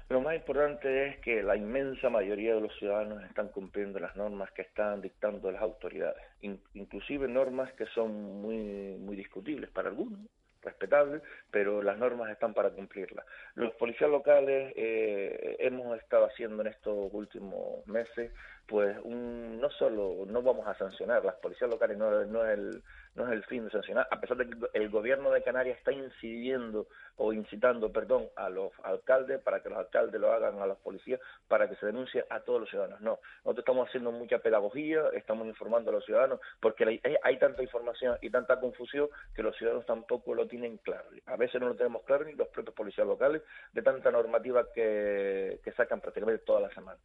Lo 0.08 0.20
más 0.20 0.36
importante 0.36 1.08
es 1.08 1.18
que 1.18 1.42
la 1.42 1.56
inmensa 1.56 2.08
mayoría 2.08 2.54
de 2.54 2.60
los 2.60 2.72
ciudadanos 2.78 3.24
están 3.24 3.48
cumpliendo 3.48 3.98
las 3.98 4.14
normas 4.14 4.52
que 4.52 4.62
están 4.62 5.00
dictando 5.00 5.50
las 5.50 5.60
autoridades, 5.60 6.22
in- 6.42 6.62
inclusive 6.74 7.26
normas 7.26 7.72
que 7.72 7.86
son 7.86 8.12
muy, 8.40 8.96
muy 8.98 9.16
discutibles 9.16 9.68
para 9.70 9.88
algunos, 9.88 10.20
respetables, 10.62 11.22
pero 11.50 11.82
las 11.82 11.98
normas 11.98 12.30
están 12.30 12.54
para 12.54 12.70
cumplirlas. 12.70 13.26
Los 13.56 13.74
policías 13.74 14.08
locales 14.10 14.72
eh, 14.76 15.56
hemos 15.58 15.98
estado 15.98 16.26
haciendo 16.26 16.62
en 16.62 16.68
estos 16.68 17.08
últimos 17.12 17.84
meses, 17.88 18.32
pues 18.66 18.96
un, 19.04 19.60
no 19.60 19.70
solo 19.70 20.24
no 20.26 20.42
vamos 20.42 20.66
a 20.66 20.76
sancionar, 20.76 21.24
las 21.24 21.36
policías 21.36 21.70
locales 21.70 21.96
no, 21.96 22.10
no 22.24 22.44
es 22.44 22.58
el 22.58 22.82
no 23.14 23.26
es 23.26 23.32
el 23.32 23.44
fin 23.44 23.64
de 23.64 23.70
sancionar, 23.70 24.06
a 24.10 24.20
pesar 24.20 24.36
de 24.36 24.46
que 24.46 24.56
el 24.74 24.90
gobierno 24.90 25.30
de 25.30 25.42
Canarias 25.42 25.78
está 25.78 25.90
incidiendo 25.90 26.86
o 27.16 27.32
incitando, 27.32 27.90
perdón, 27.90 28.28
a 28.36 28.50
los 28.50 28.72
alcaldes 28.82 29.40
para 29.40 29.62
que 29.62 29.70
los 29.70 29.78
alcaldes 29.78 30.20
lo 30.20 30.32
hagan 30.32 30.60
a 30.60 30.66
los 30.66 30.76
policías 30.78 31.18
para 31.48 31.66
que 31.66 31.76
se 31.76 31.86
denuncie 31.86 32.26
a 32.28 32.40
todos 32.40 32.60
los 32.60 32.68
ciudadanos. 32.68 33.00
No, 33.00 33.18
nosotros 33.38 33.60
estamos 33.60 33.88
haciendo 33.88 34.12
mucha 34.12 34.38
pedagogía, 34.40 35.08
estamos 35.14 35.46
informando 35.46 35.90
a 35.90 35.94
los 35.94 36.04
ciudadanos 36.04 36.40
porque 36.60 37.00
hay 37.22 37.38
tanta 37.38 37.62
información 37.62 38.18
y 38.20 38.28
tanta 38.28 38.60
confusión 38.60 39.08
que 39.34 39.42
los 39.42 39.56
ciudadanos 39.56 39.86
tampoco 39.86 40.34
lo 40.34 40.46
tienen 40.46 40.76
claro. 40.78 41.08
A 41.24 41.36
veces 41.36 41.58
no 41.58 41.68
lo 41.68 41.74
tenemos 41.74 42.02
claro 42.02 42.24
ni 42.24 42.34
los 42.34 42.48
propios 42.48 42.74
policías 42.74 43.06
locales 43.06 43.42
de 43.72 43.80
tanta 43.80 44.10
normativa 44.10 44.66
que, 44.74 45.60
que 45.64 45.72
sacan 45.72 46.00
prácticamente 46.02 46.44
toda 46.44 46.60
la 46.60 46.70
semana. 46.74 46.98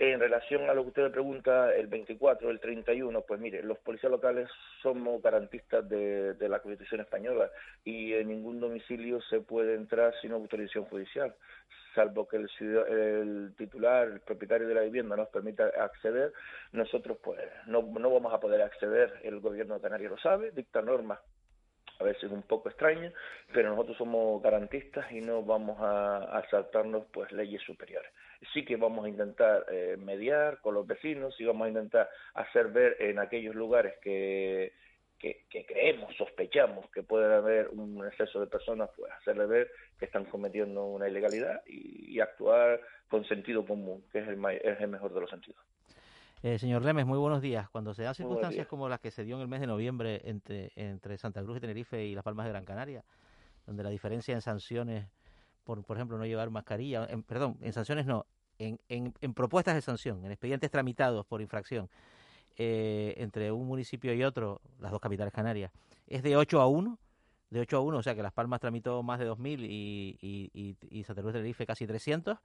En 0.00 0.20
relación 0.20 0.70
a 0.70 0.74
lo 0.74 0.82
que 0.82 0.88
usted 0.88 1.02
me 1.02 1.10
pregunta, 1.10 1.74
el 1.74 1.88
24, 1.88 2.50
el 2.50 2.60
31, 2.60 3.20
pues 3.22 3.40
mire, 3.40 3.64
los 3.64 3.78
policías 3.78 4.12
locales 4.12 4.48
somos 4.80 5.20
garantistas 5.20 5.88
de, 5.88 6.36
la 6.48 6.60
Constitución 6.60 7.00
española 7.00 7.50
y 7.84 8.14
en 8.14 8.28
ningún 8.28 8.60
domicilio 8.60 9.20
se 9.22 9.40
puede 9.40 9.74
entrar 9.74 10.14
sin 10.20 10.30
autorización 10.30 10.84
judicial, 10.84 11.34
salvo 11.96 12.28
que 12.28 12.36
el, 12.36 12.48
el 12.60 13.54
titular, 13.56 14.06
el 14.06 14.20
propietario 14.20 14.68
de 14.68 14.74
la 14.74 14.82
vivienda 14.82 15.16
nos 15.16 15.30
permita 15.30 15.66
acceder, 15.66 16.32
nosotros 16.70 17.18
pues 17.20 17.40
no, 17.66 17.82
no 17.82 18.10
vamos 18.12 18.32
a 18.32 18.38
poder 18.38 18.62
acceder, 18.62 19.18
el 19.24 19.40
gobierno 19.40 19.74
de 19.74 19.80
Canarias 19.80 20.12
lo 20.12 20.18
sabe, 20.18 20.52
dicta 20.52 20.80
normas 20.80 21.18
a 21.98 22.04
veces 22.04 22.30
un 22.30 22.42
poco 22.42 22.68
extrañas, 22.68 23.12
pero 23.52 23.70
nosotros 23.70 23.96
somos 23.96 24.40
garantistas 24.40 25.10
y 25.10 25.20
no 25.20 25.42
vamos 25.42 25.80
a, 25.80 26.38
a 26.38 26.48
saltarnos 26.50 27.06
pues 27.12 27.32
leyes 27.32 27.60
superiores. 27.62 28.12
Sí 28.52 28.64
que 28.64 28.76
vamos 28.76 29.04
a 29.04 29.08
intentar 29.08 29.66
eh, 29.70 29.96
mediar 29.98 30.60
con 30.60 30.74
los 30.74 30.86
vecinos 30.86 31.34
y 31.40 31.44
vamos 31.44 31.66
a 31.66 31.68
intentar 31.68 32.08
hacer 32.34 32.68
ver 32.68 32.96
en 33.00 33.18
aquellos 33.18 33.54
lugares 33.54 33.94
que, 34.00 34.72
que, 35.18 35.44
que 35.50 35.66
creemos, 35.66 36.14
sospechamos 36.16 36.90
que 36.90 37.02
puede 37.02 37.34
haber 37.34 37.68
un 37.68 38.06
exceso 38.06 38.40
de 38.40 38.46
personas, 38.46 38.90
pues 38.96 39.10
hacerle 39.12 39.46
ver 39.46 39.70
que 39.98 40.04
están 40.04 40.24
cometiendo 40.26 40.84
una 40.86 41.08
ilegalidad 41.08 41.62
y, 41.66 42.14
y 42.14 42.20
actuar 42.20 42.80
con 43.08 43.24
sentido 43.24 43.66
común, 43.66 44.04
que 44.12 44.20
es 44.20 44.28
el, 44.28 44.44
es 44.62 44.80
el 44.80 44.88
mejor 44.88 45.12
de 45.12 45.20
los 45.20 45.30
sentidos. 45.30 45.60
Eh, 46.42 46.56
señor 46.58 46.84
Lemes, 46.84 47.04
muy 47.04 47.18
buenos 47.18 47.42
días. 47.42 47.68
Cuando 47.70 47.94
se 47.94 48.04
dan 48.04 48.14
circunstancias 48.14 48.68
como 48.68 48.88
las 48.88 49.00
que 49.00 49.10
se 49.10 49.24
dio 49.24 49.34
en 49.34 49.42
el 49.42 49.48
mes 49.48 49.60
de 49.60 49.66
noviembre 49.66 50.20
entre, 50.24 50.70
entre 50.76 51.18
Santa 51.18 51.42
Cruz 51.42 51.56
y 51.56 51.60
Tenerife 51.60 52.04
y 52.04 52.14
Las 52.14 52.22
Palmas 52.22 52.46
de 52.46 52.52
Gran 52.52 52.64
Canaria, 52.64 53.02
donde 53.66 53.82
la 53.82 53.90
diferencia 53.90 54.34
en 54.34 54.40
sanciones, 54.40 55.08
por, 55.68 55.84
por 55.84 55.98
ejemplo, 55.98 56.16
no 56.16 56.24
llevar 56.24 56.48
mascarilla, 56.48 57.06
en- 57.10 57.22
perdón, 57.22 57.58
en 57.60 57.74
sanciones 57.74 58.06
no, 58.06 58.24
en, 58.58 58.80
en, 58.88 59.12
en 59.20 59.34
propuestas 59.34 59.74
de 59.74 59.82
sanción, 59.82 60.24
en 60.24 60.32
expedientes 60.32 60.70
tramitados 60.70 61.26
por 61.26 61.42
infracción, 61.42 61.90
eh, 62.56 63.12
entre 63.18 63.52
un 63.52 63.66
municipio 63.66 64.14
y 64.14 64.24
otro, 64.24 64.62
las 64.80 64.90
dos 64.90 65.00
capitales 65.02 65.30
canarias, 65.30 65.70
es 66.06 66.22
de 66.22 66.38
8 66.38 66.62
a 66.62 66.66
1, 66.68 66.98
de 67.50 67.60
8 67.60 67.76
a 67.76 67.80
1, 67.80 67.98
o 67.98 68.02
sea 68.02 68.14
que 68.14 68.22
Las 68.22 68.32
Palmas 68.32 68.60
tramitó 68.60 69.02
más 69.02 69.18
de 69.18 69.26
2.000 69.26 69.62
y, 69.62 70.16
y, 70.22 70.50
y, 70.54 70.76
y 70.90 71.04
Santa 71.04 71.20
Cruz 71.20 71.34
de 71.34 71.40
Tenerife 71.40 71.66
casi 71.66 71.86
300. 71.86 72.38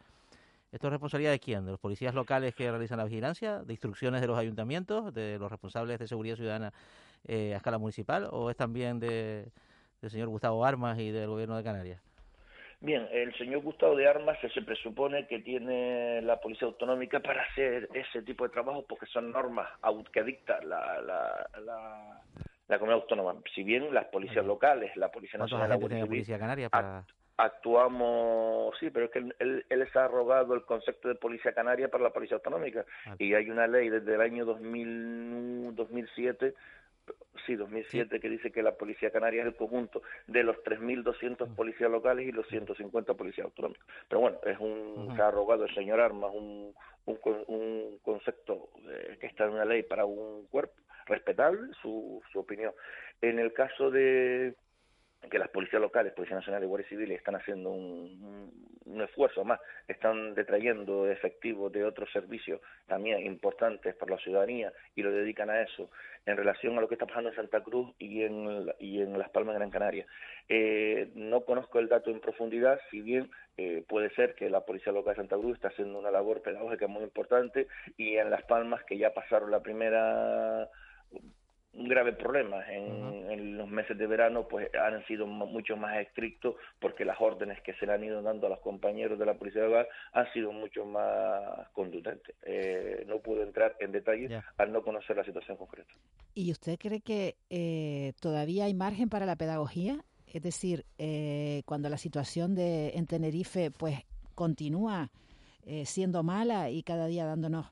¿Esto 0.74 0.88
es 0.88 0.92
responsabilidad 0.92 1.32
de 1.32 1.40
quién? 1.40 1.64
¿De 1.64 1.72
los 1.72 1.80
policías 1.80 2.14
locales 2.14 2.56
que 2.56 2.70
realizan 2.70 2.98
la 2.98 3.06
vigilancia? 3.06 3.64
¿De 3.64 3.72
instrucciones 3.72 4.20
de 4.20 4.28
los 4.28 4.38
ayuntamientos? 4.38 5.14
¿De 5.14 5.38
los 5.40 5.50
responsables 5.50 5.98
de 5.98 6.08
seguridad 6.10 6.36
ciudadana 6.36 6.74
eh, 7.26 7.54
a 7.54 7.58
escala 7.58 7.78
municipal? 7.78 8.28
¿O 8.32 8.50
es 8.50 8.58
también 8.58 9.00
de, 9.00 9.50
del 10.02 10.12
señor 10.12 10.28
Gustavo 10.28 10.66
Armas 10.66 11.00
y 11.00 11.12
del 11.12 11.28
gobierno 11.30 11.56
de 11.56 11.64
Canarias? 11.64 12.02
Bien, 12.84 13.08
el 13.14 13.34
señor 13.38 13.62
Gustavo 13.62 13.96
de 13.96 14.10
Armas 14.10 14.38
se 14.54 14.62
presupone 14.62 15.26
que 15.26 15.40
tiene 15.40 16.22
la 16.22 16.42
Policía 16.42 16.68
Autonómica 16.68 17.22
para 17.22 17.44
hacer 17.44 17.88
ese 17.94 18.22
tipo 18.24 18.44
de 18.44 18.50
trabajo 18.50 18.84
porque 18.86 19.06
son 19.06 19.32
normas 19.32 19.70
que 20.12 20.22
dicta 20.22 20.62
la, 20.66 21.00
la, 21.00 21.50
la, 21.64 22.22
la 22.68 22.80
comunidad 22.80 23.04
autónoma. 23.04 23.36
Si 23.56 23.64
bien 23.64 23.94
las 23.94 24.08
policías 24.08 24.46
locales, 24.46 24.94
la 24.98 25.10
Policía 25.10 25.38
¿Cuántos 25.38 25.58
Nacional, 25.58 25.80
la 25.80 26.06
Policía 26.06 26.38
Canaria 26.38 26.70
para...? 26.70 27.06
actuamos, 27.38 28.78
sí, 28.80 28.90
pero 28.90 29.06
es 29.06 29.12
que 29.12 29.20
él, 29.20 29.66
él, 29.70 29.90
se 29.92 30.00
ha 30.00 30.06
arrogado 30.06 30.54
el 30.54 30.64
concepto 30.64 31.08
de 31.08 31.16
Policía 31.16 31.54
Canaria 31.54 31.88
para 31.88 32.04
la 32.04 32.10
Policía 32.12 32.36
Autonómica 32.36 32.86
y 33.18 33.34
hay 33.34 33.50
una 33.50 33.66
ley 33.66 33.90
desde 33.90 34.14
el 34.16 34.22
año 34.22 34.44
2000, 34.44 35.74
2007 35.74 36.54
sí, 37.46 37.56
2007, 37.56 38.20
que 38.20 38.30
dice 38.30 38.52
que 38.52 38.64
la 38.64 38.76
Policía 38.76 39.12
Canaria 39.12 39.42
es 39.42 39.48
el 39.48 39.56
conjunto 39.56 40.02
de 40.28 40.44
los 40.44 40.58
3.200 40.64 41.56
policías 41.56 41.92
locales 41.92 42.28
y 42.28 42.32
los 42.32 42.48
150 42.48 43.14
policías 43.14 43.46
autonómicos. 43.46 43.86
Pero 44.08 44.22
bueno, 44.22 44.38
es 44.46 44.60
un, 44.60 45.16
se 45.16 45.22
ha 45.22 45.28
arrogado 45.28 45.66
el 45.66 45.74
señor 45.74 46.00
Armas 46.00 46.32
un, 46.34 46.74
un, 47.06 47.20
un 47.48 48.00
concepto 48.02 48.70
eh, 48.90 49.18
que 49.20 49.28
está 49.28 49.46
en 49.46 49.52
una 49.52 49.66
ley 49.66 49.84
para 49.84 50.06
un 50.06 50.48
cuerpo, 50.48 50.74
respetable 51.06 51.74
su, 51.82 52.22
su 52.32 52.40
opinión. 52.40 52.74
En 53.22 53.40
el 53.40 53.54
caso 53.54 53.92
de 53.92 54.56
que 55.30 55.40
las 55.40 55.50
policías 55.50 55.82
locales, 55.82 56.14
Policía 56.14 56.38
Nacional 56.38 56.64
y 56.64 56.68
Guardia 56.68 56.90
Civil 56.90 57.12
están 57.12 57.36
haciendo 57.36 57.72
un, 57.72 58.52
esfuerzo 59.02 59.44
más, 59.44 59.60
están 59.88 60.34
detrayendo 60.34 61.10
efectivos 61.10 61.72
de 61.72 61.84
otros 61.84 62.12
servicios 62.12 62.62
también 62.88 63.26
importantes 63.26 63.96
para 63.96 64.12
la 64.12 64.22
ciudadanía 64.22 64.72
y 64.96 65.02
lo 65.02 65.12
dedican 65.12 65.50
a 65.50 65.62
eso 65.62 65.90
en 66.26 66.38
relación 66.38 66.78
a 66.78 66.82
lo 66.82 66.88
que 66.88 66.96
está 66.96 67.06
pasando 67.06 67.30
en 67.30 67.36
Santa 67.36 67.62
Cruz 67.62 67.94
y 68.00 68.24
en, 68.24 68.72
y 68.80 69.02
en 69.02 69.18
Las 69.18 69.30
Palmas 69.30 69.56
de 69.56 69.60
Gran 69.60 69.72
Canaria. 69.72 70.06
Eh, 70.48 71.12
no 71.16 71.42
conozco 71.42 71.80
el 71.80 71.90
dato 71.90 72.12
en 72.12 72.22
profundidad, 72.22 72.80
si 72.92 73.02
bien 73.02 73.30
eh, 73.58 73.84
puede 73.88 74.10
ser 74.12 74.36
que 74.36 74.50
la 74.50 74.62
Policía 74.62 74.94
Local 74.94 75.14
de 75.14 75.22
Santa 75.22 75.38
Cruz 75.38 75.56
está 75.56 75.70
haciendo 75.70 76.00
una 76.00 76.12
labor 76.12 76.42
pedagógica 76.42 76.88
muy 76.88 77.04
importante 77.04 77.68
y 77.98 78.18
en 78.18 78.30
Las 78.30 78.44
Palmas, 78.44 78.84
que 78.86 78.98
ya 78.98 79.14
pasaron 79.14 79.52
la 79.52 79.62
primera 79.62 80.70
un 81.74 81.88
grave 81.88 82.14
problema. 82.14 82.64
En, 82.72 83.32
en 83.32 83.58
los 83.58 83.68
meses 83.68 83.98
de 83.98 84.06
verano 84.08 84.48
pues 84.48 84.70
han 84.76 85.04
sido 85.06 85.26
mu- 85.26 85.48
mucho 85.48 85.76
más 85.76 85.98
estrictos 85.98 86.56
porque 86.80 87.04
las 87.06 87.20
órdenes 87.20 87.62
que 87.62 87.74
se 87.74 87.86
le 87.86 87.94
han 87.94 88.04
ido 88.04 88.22
dando 88.22 88.48
a 88.48 88.52
los 88.52 88.60
compañeros 88.60 89.18
de 89.18 89.26
la 89.26 89.34
policía 89.34 89.64
local 89.64 89.88
han 90.12 90.32
sido 90.34 90.52
mucho 90.52 90.86
más 90.86 91.68
contundentes. 91.74 92.36
Eh, 92.44 93.04
no 93.08 93.20
puedo 93.20 93.44
entrar 93.44 93.76
en 93.80 93.92
detalle 93.92 94.30
al 94.58 94.72
no 94.72 94.84
conocer 94.84 95.18
la 95.18 95.24
situación 95.24 95.58
concreta. 95.58 95.92
¿Y 96.36 96.52
usted 96.52 96.78
cree 96.80 97.02
que 97.02 97.36
eh, 97.50 98.14
todavía 98.20 98.66
hay 98.66 98.74
margen 98.74 99.10
para 99.10 99.26
la 99.26 99.36
pedagogía? 99.36 99.98
Es 100.28 100.42
decir, 100.42 100.86
eh, 100.98 101.62
cuando 101.66 101.90
la 101.90 101.98
situación 101.98 102.56
de 102.56 102.90
en 102.96 103.06
Tenerife 103.08 103.72
pues 103.72 104.00
continúa 104.36 105.10
eh, 105.66 105.86
siendo 105.86 106.24
mala 106.24 106.70
y 106.72 106.82
cada 106.84 107.08
día 107.08 107.26
dándonos 107.26 107.72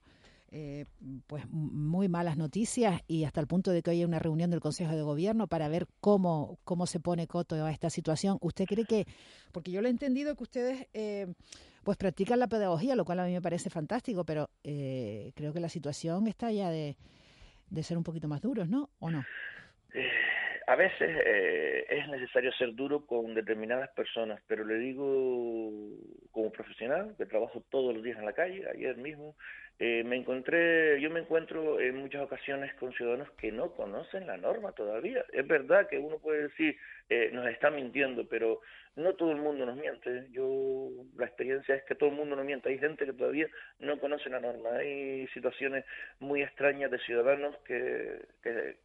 eh, 0.52 0.86
pues 1.28 1.48
muy 1.50 2.10
malas 2.10 2.38
noticias 2.38 3.02
y 3.08 3.24
hasta 3.24 3.40
el 3.42 3.48
punto 3.48 3.72
de 3.72 3.82
que 3.82 3.92
hoy 3.92 4.00
hay 4.00 4.06
una 4.06 4.20
reunión 4.20 4.52
del 4.52 4.60
Consejo 4.60 4.96
de 4.96 5.02
Gobierno 5.02 5.48
para 5.48 5.70
ver 5.70 5.88
cómo 6.00 6.60
cómo 6.64 6.86
se 6.86 7.00
pone 7.00 7.28
coto 7.28 7.56
a 7.66 7.72
esta 7.72 7.90
situación. 7.90 8.38
¿Usted 8.42 8.66
cree 8.66 8.86
que, 8.86 9.06
porque 9.52 9.72
yo 9.72 9.82
lo 9.82 9.88
he 9.88 9.92
entendido 9.92 10.36
que 10.36 10.44
ustedes 10.44 10.88
eh, 10.94 11.28
pues 11.84 11.98
practican 11.98 12.40
la 12.40 12.48
pedagogía, 12.48 12.96
lo 12.96 13.06
cual 13.06 13.20
a 13.20 13.26
mí 13.26 13.34
me 13.34 13.42
parece 13.42 13.70
fantástico, 13.70 14.26
pero 14.26 14.50
eh, 14.64 15.32
creo 15.36 15.54
que 15.54 15.60
la 15.60 15.70
situación 15.70 16.28
está 16.28 16.52
ya 16.52 16.70
de, 16.70 16.98
de 17.70 17.84
ser 17.84 17.98
un 17.98 18.04
poquito 18.04 18.28
más 18.28 18.42
duros, 18.42 18.68
¿no? 18.70 18.90
¿O 19.00 19.10
no? 19.10 19.24
Eh, 19.94 20.10
a 20.68 20.76
veces 20.76 21.10
eh, 21.26 21.86
es 21.90 22.08
necesario 22.10 22.52
ser 22.54 22.76
duro 22.76 23.06
con 23.06 23.34
determinadas 23.34 23.90
personas, 23.92 24.42
pero 24.48 24.64
le 24.64 24.76
digo 24.76 25.82
como 26.42 26.52
profesional, 26.52 27.14
que 27.18 27.26
trabajo 27.26 27.64
todos 27.70 27.94
los 27.94 28.04
días 28.04 28.18
en 28.18 28.26
la 28.26 28.34
calle, 28.34 28.68
ayer 28.74 28.98
mismo, 28.98 29.36
eh, 29.78 30.04
me 30.04 30.16
encontré, 30.16 31.00
yo 31.00 31.10
me 31.10 31.20
encuentro 31.20 31.80
en 31.80 31.98
muchas 31.98 32.22
ocasiones 32.22 32.74
con 32.76 32.94
ciudadanos 32.94 33.32
que 33.32 33.52
no 33.52 33.72
conocen 33.74 34.28
la 34.28 34.38
norma 34.38 34.72
todavía. 34.72 35.24
Es 35.34 35.48
verdad 35.48 35.88
que 35.88 35.98
uno 35.98 36.18
puede 36.18 36.44
decir, 36.44 36.78
eh, 37.10 37.30
nos 37.34 37.48
está 37.48 37.70
mintiendo, 37.70 38.28
pero 38.28 38.62
no 38.96 39.14
todo 39.16 39.32
el 39.32 39.38
mundo 39.38 39.66
nos 39.66 39.78
miente. 39.78 40.28
Yo, 40.32 40.90
la 41.16 41.26
experiencia 41.26 41.76
es 41.76 41.84
que 41.84 41.96
todo 41.96 42.10
el 42.10 42.16
mundo 42.16 42.36
no 42.36 42.44
miente. 42.44 42.70
Hay 42.70 42.78
gente 42.78 43.06
que 43.06 43.14
todavía 43.14 43.48
no 43.80 44.00
conoce 44.00 44.30
la 44.30 44.40
norma. 44.40 44.70
Hay 44.78 45.28
situaciones 45.34 45.86
muy 46.20 46.44
extrañas 46.44 46.92
de 46.92 47.00
ciudadanos 47.00 47.56
que, 47.66 48.20
que 48.44 48.78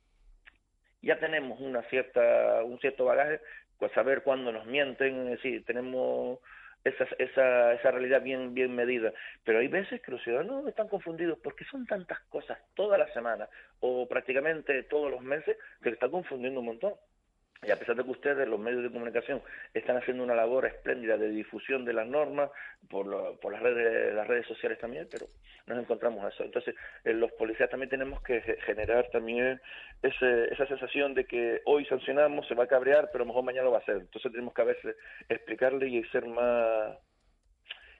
ya 1.03 1.19
tenemos 1.19 1.61
una 1.61 1.83
cierta, 1.85 2.63
un 2.65 2.79
cierto 2.81 3.05
bagaje, 3.05 3.41
pues 3.79 3.93
saber 3.93 4.23
cuándo 4.23 4.53
nos 4.53 4.67
mienten, 4.67 5.29
es 5.29 5.43
decir, 5.43 5.65
tenemos 5.67 6.39
esa, 6.87 7.05
esa, 7.18 7.72
esa 7.74 7.91
realidad 7.91 8.22
bien, 8.22 8.55
bien 8.55 8.74
medida. 8.74 9.12
Pero 9.45 9.59
hay 9.59 9.68
veces 9.68 10.01
que 10.01 10.12
los 10.12 10.22
ciudadanos 10.22 10.66
están 10.68 10.89
confundidos 10.89 11.39
porque 11.43 11.64
son 11.64 11.87
tantas 11.87 12.20
cosas 12.28 12.59
toda 12.74 12.97
la 12.97 13.12
semana 13.12 13.49
o 13.80 14.07
prácticamente 14.07 14.82
todos 14.84 15.11
los 15.11 15.22
meses 15.22 15.57
que 15.82 15.91
se 15.91 15.95
está 15.95 16.09
confundiendo 16.09 16.61
un 16.61 16.66
montón. 16.66 16.95
Y 17.63 17.71
a 17.71 17.77
pesar 17.79 17.97
de 17.97 18.05
que 18.05 18.11
ustedes, 18.11 18.47
los 18.49 18.61
medios 18.61 18.83
de 18.83 18.91
comunicación, 18.91 19.43
están 19.73 19.97
haciendo 19.97 20.23
una 20.25 20.35
labor 20.35 20.67
espléndida 20.67 21.17
de 21.17 21.29
difusión 21.31 21.85
de 21.85 21.93
las 21.95 22.07
normas 22.07 22.51
por, 22.91 23.07
lo- 23.07 23.39
por 23.41 23.53
las 23.53 23.63
redes 23.63 24.15
las 24.15 24.27
redes 24.27 24.47
sociales 24.47 24.79
también, 24.79 25.09
pero 25.11 25.27
nos 25.67 25.79
encontramos 25.79 26.25
a 26.25 26.29
eso. 26.29 26.45
Entonces, 26.45 26.75
eh, 27.05 27.13
los 27.13 27.33
policías 27.33 27.71
también 27.71 27.91
tenemos 27.91 28.23
que 28.23 28.41
ge- 28.43 28.57
generar 28.63 29.09
también 29.11 29.61
ese, 30.03 30.53
esa 30.53 30.67
sensación 30.67 31.15
de 31.15 31.25
que 31.25 31.63
hoy 31.65 31.85
sancionamos, 31.87 32.47
se 32.47 32.55
va 32.55 32.65
a 32.65 32.69
cabrear, 32.69 33.11
pero 33.13 33.25
mejor 33.25 33.43
mañana 33.43 33.65
lo 33.65 33.73
va 33.73 33.79
a 33.79 33.81
hacer. 33.81 33.97
Entonces, 33.97 34.31
tenemos 34.31 34.55
que 34.55 34.63
a 34.63 34.67
veces 34.67 34.97
explicarle 35.29 35.89
y 35.89 36.05
ser 36.05 36.27
más 36.27 36.97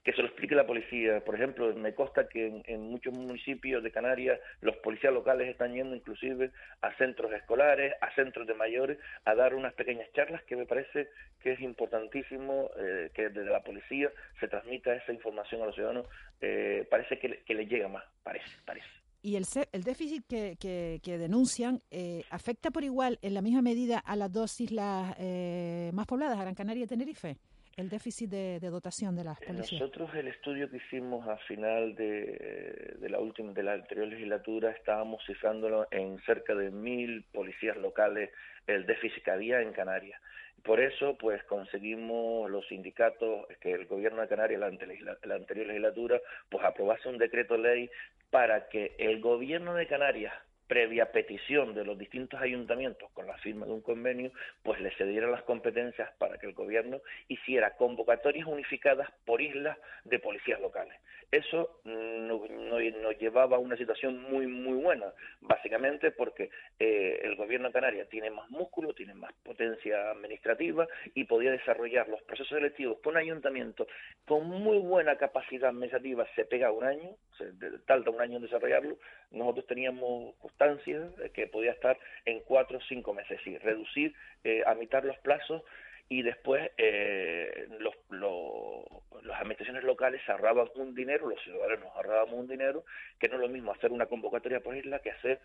que 0.07 0.13
se 0.13 0.23
lo 0.23 0.29
explique 0.29 0.55
la 0.55 0.65
policía. 0.69 1.19
Por 1.25 1.35
ejemplo, 1.35 1.75
me 1.75 1.93
consta 1.93 2.29
que 2.29 2.63
en, 2.65 2.81
muchos 2.83 3.13
municipios 3.13 3.83
de 3.83 3.91
Canarias 3.91 4.39
los 4.61 4.77
policías 4.77 5.13
locales 5.13 5.49
están 5.49 5.75
yendo 5.75 5.97
inclusive 5.97 6.53
a 6.81 6.95
centros 6.97 7.33
escolares, 7.33 7.93
a 8.01 8.15
centros 8.15 8.47
de 8.47 8.55
mayores, 8.55 8.99
a 9.25 9.35
dar 9.35 9.53
unas 9.57 9.75
pequeñas 9.75 10.07
charlas 10.15 10.45
que 10.45 10.55
me 10.55 10.65
parece 10.65 11.09
que 11.43 11.53
es 11.55 11.61
importantísimo 11.61 12.71
eh, 12.79 13.11
que 13.15 13.31
desde 13.31 13.51
la 13.51 13.65
policía 13.65 14.09
se 14.39 14.47
transmita 14.47 14.95
esa 14.95 15.13
información 15.13 15.61
a 15.63 15.67
los 15.67 15.75
ciudadanos. 15.75 16.07
Eh, 16.41 16.87
parece 16.89 17.19
que, 17.19 17.29
le- 17.29 17.43
que 17.43 17.55
le 17.55 17.67
llega 17.67 17.89
más, 17.89 18.05
parece, 18.23 18.47
parece. 18.65 18.87
¿Y 19.23 19.35
el, 19.35 19.45
el 19.73 19.83
déficit 19.83 20.25
que 20.29 21.19
denuncian 21.19 21.81
eh, 21.91 22.23
afecta 22.31 22.71
por 22.71 22.85
igual 22.85 23.19
en 23.23 23.35
la 23.35 23.43
misma 23.43 23.61
medida 23.61 23.99
a 23.99 24.15
las 24.15 24.33
dos 24.33 24.61
islas 24.61 25.17
eh, 25.19 25.91
más 25.93 26.07
pobladas, 26.07 26.39
a 26.39 26.43
Gran 26.43 26.55
Canaria 26.55 26.85
y 26.85 26.87
Tenerife? 26.87 27.37
El 27.77 27.91
déficit 27.91 28.31
de, 28.31 28.59
dotación 28.61 29.15
de 29.17 29.25
las 29.25 29.39
policías? 29.39 29.81
Nosotros 29.81 30.15
el 30.15 30.29
estudio 30.29 30.71
que 30.71 30.79
hicimos 30.79 31.29
a 31.29 31.37
final 31.39 31.95
de, 31.95 32.97
la 33.09 33.21
última 33.21 33.53
de 33.53 33.63
la 33.63 33.75
anterior 33.75 34.09
legislatura 34.09 34.71
estábamos 34.71 35.23
cifrándolo 35.27 35.87
en 35.91 36.19
cerca 36.25 36.55
de 36.55 36.71
mil 36.71 37.25
policías 37.35 37.77
locales 37.77 38.31
el 38.67 38.87
déficit 38.87 39.23
que 39.23 39.31
había 39.31 39.61
en 39.61 39.73
Canarias. 39.73 40.21
Por 40.63 40.81
eso, 40.81 41.17
pues 41.19 41.45
conseguimos 41.45 42.51
los 42.51 42.67
sindicatos 42.67 43.47
que 43.61 43.73
el 43.73 43.87
gobierno 43.87 44.23
de 44.23 44.29
Canarias, 44.29 44.59
la, 44.59 45.19
la 45.23 45.35
anterior 45.35 45.67
legislatura, 45.67 46.21
pues 46.49 46.65
aprobase 46.65 47.09
un 47.09 47.19
decreto 47.19 47.59
ley 47.59 47.91
para 48.31 48.69
que 48.69 48.97
el 48.99 49.21
gobierno 49.21 49.75
de 49.75 49.87
Canarias 49.87 50.33
previa 50.67 51.13
petición 51.13 51.75
de 51.75 51.85
los 51.85 51.99
distintos 51.99 52.41
ayuntamientos 52.41 53.11
con 53.13 53.27
la 53.27 53.37
firma 53.39 53.67
de 53.67 53.73
un 53.73 53.81
convenio, 53.81 54.33
pues 54.63 54.81
le 54.81 54.91
cedieran 54.93 55.31
las 55.31 55.43
competencias 55.43 56.11
para 56.19 56.39
que 56.39 56.47
el 56.47 56.55
gobierno 56.55 57.01
hiciera 57.29 57.77
convocatorias 57.77 58.47
unificadas 58.47 59.09
por 59.25 59.41
islas 59.41 59.79
de 60.05 60.19
policías 60.19 60.61
locales. 60.61 60.99
Eso 61.33 61.81
no- 61.85 62.47
no- 62.47 62.81
nos 62.81 63.19
llevaba 63.19 63.57
a 63.57 63.61
una 63.61 63.77
situación 63.77 64.23
muy, 64.23 64.47
muy 64.47 64.81
buena, 64.83 65.13
básicamente 65.41 66.11
porque 66.13 66.51
eh, 66.79 67.21
el 67.25 67.35
gobierno 67.37 67.69
de 67.69 67.73
Canarias 67.73 68.09
tiene 68.09 68.31
más 68.31 68.49
músculo, 68.51 68.95
tiene 68.95 69.15
más 69.15 69.33
potencia 69.43 70.11
administrativa 70.13 70.87
y 71.15 71.25
podía 71.25 71.51
desarrollar 71.51 72.09
los 72.09 72.23
procesos 72.23 72.57
selectivos 72.57 72.99
con 73.03 73.15
un 73.15 73.19
ayuntamiento 73.19 73.87
con 74.25 74.47
muy 74.47 74.79
buena 74.79 75.17
capacidad 75.17 75.71
administrativa, 75.71 76.27
se 76.37 76.45
pega 76.45 76.71
un 76.71 76.85
año, 76.85 77.17
se 77.39 77.53
tarda 77.87 78.11
un 78.11 78.21
año 78.21 78.37
en 78.37 78.43
desarrollarlo, 78.43 78.97
nosotros 79.31 79.67
teníamos 79.67 80.35
constancia 80.37 81.01
de 81.01 81.31
que 81.31 81.47
podía 81.49 81.73
estar 81.73 81.99
en 82.25 82.41
cuatro 82.41 82.79
o 82.79 82.83
cinco 82.83 83.15
meses, 83.15 83.41
y 83.47 83.59
reducir 83.59 84.15
eh, 84.45 84.63
a 84.67 84.75
mitad 84.75 85.03
los 85.05 85.19
plazos 85.19 85.63
y 86.09 86.23
después 86.23 86.71
eh, 86.79 87.67
los, 87.81 87.95
los- 88.11 89.25
las 89.25 89.41
administraciones 89.41 89.83
locales 89.85 90.21
ahorraban 90.29 90.69
un 90.77 90.95
dinero, 90.95 91.29
los 91.29 91.41
ciudadanos 91.43 91.81
nos 91.81 91.97
ahorrábamos 91.97 92.35
un 92.35 92.47
dinero, 92.47 92.85
que 93.19 93.29
no 93.29 93.35
es 93.37 93.41
lo 93.41 93.49
mismo 93.49 93.73
hacer 93.73 93.91
una 93.91 94.07
convocatoria 94.07 94.61
por 94.61 94.77
isla 94.77 95.01
que 95.01 95.11
hacer 95.11 95.41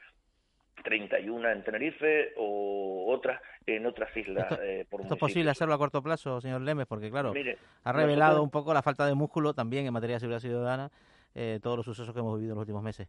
31 0.84 1.50
en 1.50 1.64
Tenerife 1.64 2.34
o 2.38 3.06
otras 3.12 3.40
en 3.66 3.86
otras 3.86 4.16
islas 4.18 4.48
eh, 4.64 4.86
por 4.90 5.02
¿Esto 5.02 5.14
es 5.14 5.20
posible 5.20 5.52
hacerlo 5.52 5.74
a 5.76 5.78
corto 5.78 6.02
plazo, 6.02 6.42
señor 6.42 6.62
Lemes? 6.62 6.88
Porque, 6.88 7.10
claro, 7.12 7.34
Mire, 7.34 7.58
ha 7.84 7.92
revelado 7.92 8.32
nosotros- 8.38 8.44
un 8.46 8.50
poco 8.52 8.74
la 8.74 8.82
falta 8.82 9.06
de 9.06 9.14
músculo 9.14 9.54
también 9.54 9.86
en 9.86 9.94
materia 9.94 10.16
de 10.16 10.20
seguridad 10.22 10.40
ciudadana, 10.40 10.92
eh, 11.36 11.60
todos 11.62 11.78
los 11.78 11.86
sucesos 11.86 12.14
que 12.14 12.20
hemos 12.20 12.36
vivido 12.36 12.54
en 12.54 12.56
los 12.56 12.64
últimos 12.64 12.84
meses. 12.84 13.08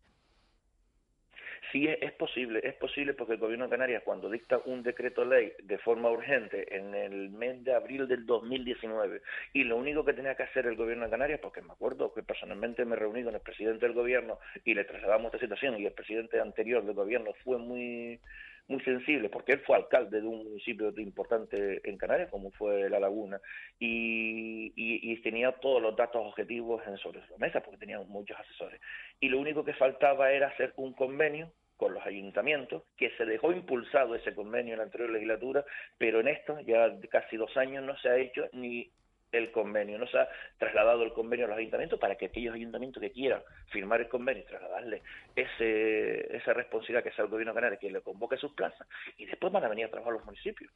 Sí, 1.72 1.88
es, 1.88 2.12
posible, 2.12 2.60
es 2.62 2.74
posible 2.74 3.14
porque 3.14 3.32
el 3.32 3.38
gobierno 3.38 3.64
de 3.64 3.70
Canarias 3.70 4.02
cuando 4.04 4.28
dicta 4.28 4.60
un 4.66 4.82
decreto 4.82 5.24
ley 5.24 5.54
de 5.62 5.78
forma 5.78 6.10
urgente 6.10 6.76
en 6.76 6.94
el 6.94 7.30
mes 7.30 7.64
de 7.64 7.72
abril 7.72 8.06
del 8.06 8.26
2019 8.26 9.22
y 9.54 9.64
lo 9.64 9.78
único 9.78 10.04
que 10.04 10.12
tenía 10.12 10.34
que 10.34 10.42
hacer 10.42 10.66
el 10.66 10.76
gobierno 10.76 11.06
de 11.06 11.10
Canarias, 11.10 11.40
porque 11.40 11.62
me 11.62 11.72
acuerdo 11.72 12.12
que 12.12 12.22
personalmente 12.22 12.84
me 12.84 12.94
reuní 12.94 13.24
con 13.24 13.34
el 13.34 13.40
presidente 13.40 13.86
del 13.86 13.94
gobierno 13.94 14.38
y 14.66 14.74
le 14.74 14.84
trasladamos 14.84 15.32
esta 15.32 15.38
situación 15.38 15.80
y 15.80 15.86
el 15.86 15.94
presidente 15.94 16.38
anterior 16.40 16.84
del 16.84 16.94
gobierno 16.94 17.32
fue 17.42 17.56
muy 17.56 18.20
muy 18.68 18.80
sensible 18.82 19.28
porque 19.28 19.52
él 19.52 19.60
fue 19.66 19.76
alcalde 19.76 20.20
de 20.20 20.26
un 20.26 20.44
municipio 20.44 20.92
importante 20.98 21.80
en 21.88 21.96
Canarias 21.96 22.30
como 22.30 22.50
fue 22.52 22.88
La 22.90 23.00
Laguna 23.00 23.40
y, 23.78 24.72
y, 24.76 25.10
y 25.10 25.22
tenía 25.22 25.52
todos 25.52 25.80
los 25.80 25.96
datos 25.96 26.22
objetivos 26.24 26.86
en 26.86 26.98
sobre 26.98 27.26
su 27.26 27.36
mesa 27.38 27.60
porque 27.60 27.78
tenía 27.78 27.98
muchos 28.00 28.38
asesores. 28.38 28.80
Y 29.20 29.30
lo 29.30 29.40
único 29.40 29.64
que 29.64 29.72
faltaba 29.72 30.30
era 30.30 30.48
hacer 30.48 30.74
un 30.76 30.92
convenio 30.92 31.50
con 31.82 31.94
los 31.94 32.06
ayuntamientos, 32.06 32.84
que 32.96 33.10
se 33.16 33.24
dejó 33.24 33.50
impulsado 33.50 34.14
ese 34.14 34.36
convenio 34.36 34.74
en 34.74 34.78
la 34.78 34.84
anterior 34.84 35.10
legislatura, 35.10 35.64
pero 35.98 36.20
en 36.20 36.28
esto, 36.28 36.60
ya 36.60 36.88
casi 37.10 37.36
dos 37.36 37.56
años, 37.56 37.82
no 37.82 37.98
se 37.98 38.08
ha 38.08 38.18
hecho 38.18 38.48
ni 38.52 38.88
el 39.32 39.50
convenio, 39.50 39.98
no 39.98 40.06
se 40.06 40.16
ha 40.16 40.28
trasladado 40.58 41.02
el 41.02 41.12
convenio 41.12 41.46
a 41.46 41.48
los 41.48 41.58
ayuntamientos 41.58 41.98
para 41.98 42.14
que 42.14 42.26
aquellos 42.26 42.54
ayuntamientos 42.54 43.00
que 43.00 43.10
quieran 43.10 43.42
firmar 43.72 44.00
el 44.00 44.08
convenio 44.08 44.44
y 44.44 44.46
trasladarle 44.46 45.02
ese, 45.34 46.36
esa 46.36 46.52
responsabilidad 46.52 47.02
que 47.02 47.08
es 47.08 47.18
al 47.18 47.26
gobierno 47.26 47.52
de 47.52 47.56
Canarias, 47.56 47.80
que 47.80 47.90
le 47.90 48.00
convoque 48.00 48.36
sus 48.36 48.52
plazas, 48.52 48.86
y 49.16 49.26
después 49.26 49.52
van 49.52 49.64
a 49.64 49.68
venir 49.68 49.86
a 49.86 49.90
trabajar 49.90 50.12
los 50.12 50.24
municipios 50.24 50.70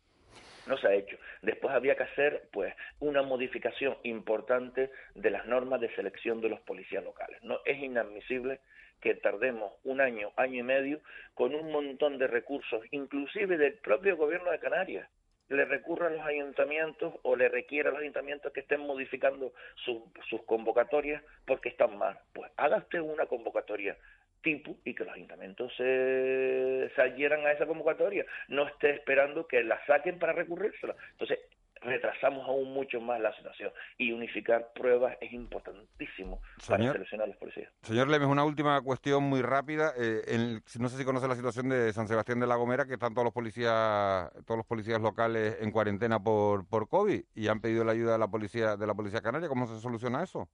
no 0.67 0.77
se 0.79 0.89
ha 0.89 0.95
hecho. 0.95 1.17
Después 1.43 1.73
había 1.73 1.95
que 1.95 2.03
hacer 2.03 2.49
pues 2.53 2.75
una 2.99 3.23
modificación 3.23 3.97
importante 4.03 4.91
de 5.15 5.31
las 5.31 5.47
normas 5.47 5.81
de 5.81 5.95
selección 5.95 6.41
de 6.41 6.49
los 6.49 6.59
policías 6.63 7.05
locales. 7.05 7.41
No 7.45 7.61
es 7.65 7.79
inadmisible 7.79 8.59
que 9.01 9.15
tardemos 9.15 9.73
un 9.85 10.01
año, 10.01 10.33
año 10.37 10.61
y 10.61 10.63
medio 10.63 11.01
con 11.35 11.55
un 11.55 11.71
montón 11.71 12.19
de 12.19 12.27
recursos, 12.27 12.83
inclusive 12.91 13.57
del 13.57 13.75
propio 13.75 14.17
gobierno 14.17 14.51
de 14.51 14.59
Canarias, 14.59 15.09
le 15.49 15.65
recurra 15.65 16.09
a 16.09 16.11
los 16.11 16.27
ayuntamientos 16.27 17.15
o 17.23 17.37
le 17.37 17.49
requiera 17.49 17.91
a 17.91 17.93
los 17.93 18.01
ayuntamientos 18.01 18.53
que 18.53 18.61
estén 18.61 18.81
modificando 18.81 19.53
su- 19.77 20.11
sus 20.29 20.43
convocatorias 20.43 21.23
porque 21.45 21.69
están 21.69 21.97
mal. 21.97 22.19
Pues 22.33 22.51
haga 22.57 22.85
una 23.03 23.27
convocatoria 23.27 23.97
tipo 24.43 24.77
y 24.85 24.95
que 24.95 25.05
los 25.05 25.15
ayuntamientos 25.15 25.73
se, 25.77 26.91
se 26.95 27.03
adhieran 27.03 27.47
a 27.47 27.53
esa 27.53 27.67
convocatoria, 27.67 28.25
no 28.49 28.67
esté 28.67 28.91
esperando 28.91 29.47
que 29.47 29.63
la 29.63 29.85
saquen 29.87 30.19
para 30.19 30.33
recurrírsela. 30.33 30.95
Entonces, 31.13 31.41
retrasamos 31.87 32.47
aún 32.49 32.73
mucho 32.73 33.01
más 33.01 33.21
la 33.21 33.35
situación 33.37 33.73
y 33.99 34.13
unificar 34.13 34.73
pruebas 34.75 35.17
es 35.21 35.33
importantísimo 35.33 36.41
para 36.69 36.93
seleccionar 36.93 37.25
a 37.25 37.29
los 37.29 37.37
policías. 37.37 37.73
Señor 37.83 38.09
Lemes, 38.09 38.29
una 38.29 38.45
última 38.45 38.81
cuestión 38.83 39.23
muy 39.25 39.43
rápida. 39.43 39.93
Eh, 39.99 40.23
en- 40.29 40.63
no 40.81 40.89
sé 40.89 40.97
si 40.99 41.05
conoce 41.05 41.29
la 41.29 41.35
situación 41.37 41.69
de 41.69 41.93
San 41.93 42.09
Sebastián 42.09 42.41
de 42.41 42.47
la 42.47 42.57
Gomera, 42.57 42.87
que 42.87 42.95
están 42.95 43.15
todos 43.15 43.25
los 43.25 43.35
policías, 43.35 44.31
todos 44.45 44.59
los 44.59 44.67
policías 44.67 45.01
locales 45.01 45.59
en 45.61 45.71
cuarentena 45.71 46.19
por, 46.23 46.69
por 46.69 46.89
COVID 46.89 47.23
y 47.35 47.49
han 47.49 47.61
pedido 47.61 47.85
la 47.85 47.93
ayuda 47.93 48.13
de 48.13 48.19
la 48.19 48.29
policía 48.29 48.77
de 48.77 48.87
la 48.87 48.95
policía 48.95 49.21
canaria. 49.21 49.49
¿Cómo 49.49 49.67
se 49.67 49.81
soluciona 49.81 50.23
eso? 50.23 50.49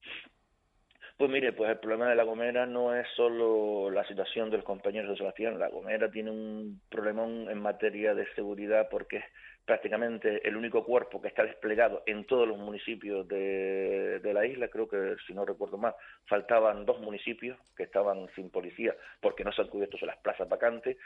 Pues 1.17 1.29
mire, 1.29 1.53
pues 1.53 1.69
el 1.69 1.77
problema 1.77 2.09
de 2.09 2.15
La 2.15 2.23
Gomera 2.23 2.65
no 2.65 2.93
es 2.95 3.05
solo 3.15 3.91
la 3.91 4.03
situación 4.07 4.49
de 4.49 4.57
los 4.57 4.65
compañeros 4.65 5.11
de 5.11 5.17
Sebastián. 5.17 5.59
La 5.59 5.69
Gomera 5.69 6.09
tiene 6.09 6.31
un 6.31 6.81
problemón 6.89 7.49
en 7.51 7.59
materia 7.61 8.15
de 8.15 8.25
seguridad 8.33 8.87
porque 8.89 9.23
prácticamente 9.65 10.45
el 10.47 10.57
único 10.57 10.83
cuerpo 10.83 11.21
que 11.21 11.29
está 11.29 11.43
desplegado 11.43 12.03
en 12.05 12.25
todos 12.25 12.47
los 12.47 12.57
municipios 12.57 13.27
de, 13.27 14.19
la 14.33 14.45
isla. 14.45 14.67
Creo 14.67 14.87
que, 14.87 15.15
si 15.25 15.33
no 15.33 15.45
recuerdo 15.45 15.77
mal, 15.77 15.95
faltaban 16.25 16.85
dos 16.85 16.99
municipios 16.99 17.57
que 17.75 17.83
estaban 17.83 18.27
sin 18.35 18.49
policía 18.49 18.95
porque 19.21 19.43
no 19.43 19.51
se 19.51 19.61
han 19.61 19.67
cubierto 19.67 19.97
las 20.05 20.17
plazas 20.17 20.49
vacantes. 20.49 20.97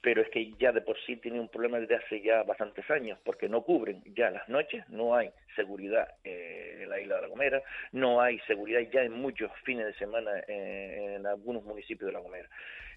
Pero 0.00 0.22
es 0.22 0.28
que 0.28 0.52
ya 0.58 0.70
de 0.70 0.82
por 0.82 0.98
sí 1.06 1.16
tiene 1.16 1.40
un 1.40 1.48
problema 1.48 1.80
desde 1.80 1.96
hace 1.96 2.20
ya 2.20 2.42
bastantes 2.42 2.88
años 2.90 3.18
porque 3.24 3.48
no 3.48 3.62
cubren 3.62 4.02
ya 4.14 4.30
las 4.30 4.48
noches, 4.48 4.86
no 4.90 5.14
hay 5.14 5.30
seguridad 5.56 6.08
eh, 6.22 6.80
en 6.82 6.90
la 6.90 7.00
isla 7.00 7.16
de 7.16 7.22
La 7.22 7.28
Gomera, 7.28 7.62
no 7.92 8.20
hay 8.20 8.38
seguridad 8.40 8.80
ya 8.92 9.02
en 9.02 9.12
muchos 9.12 9.50
fines 9.64 9.86
de 9.86 9.94
semana 9.94 10.30
eh, 10.46 11.16
en 11.16 11.26
algunos 11.26 11.64
municipios 11.64 12.08
de 12.08 12.12
La 12.12 12.20
Gomera. 12.20 12.48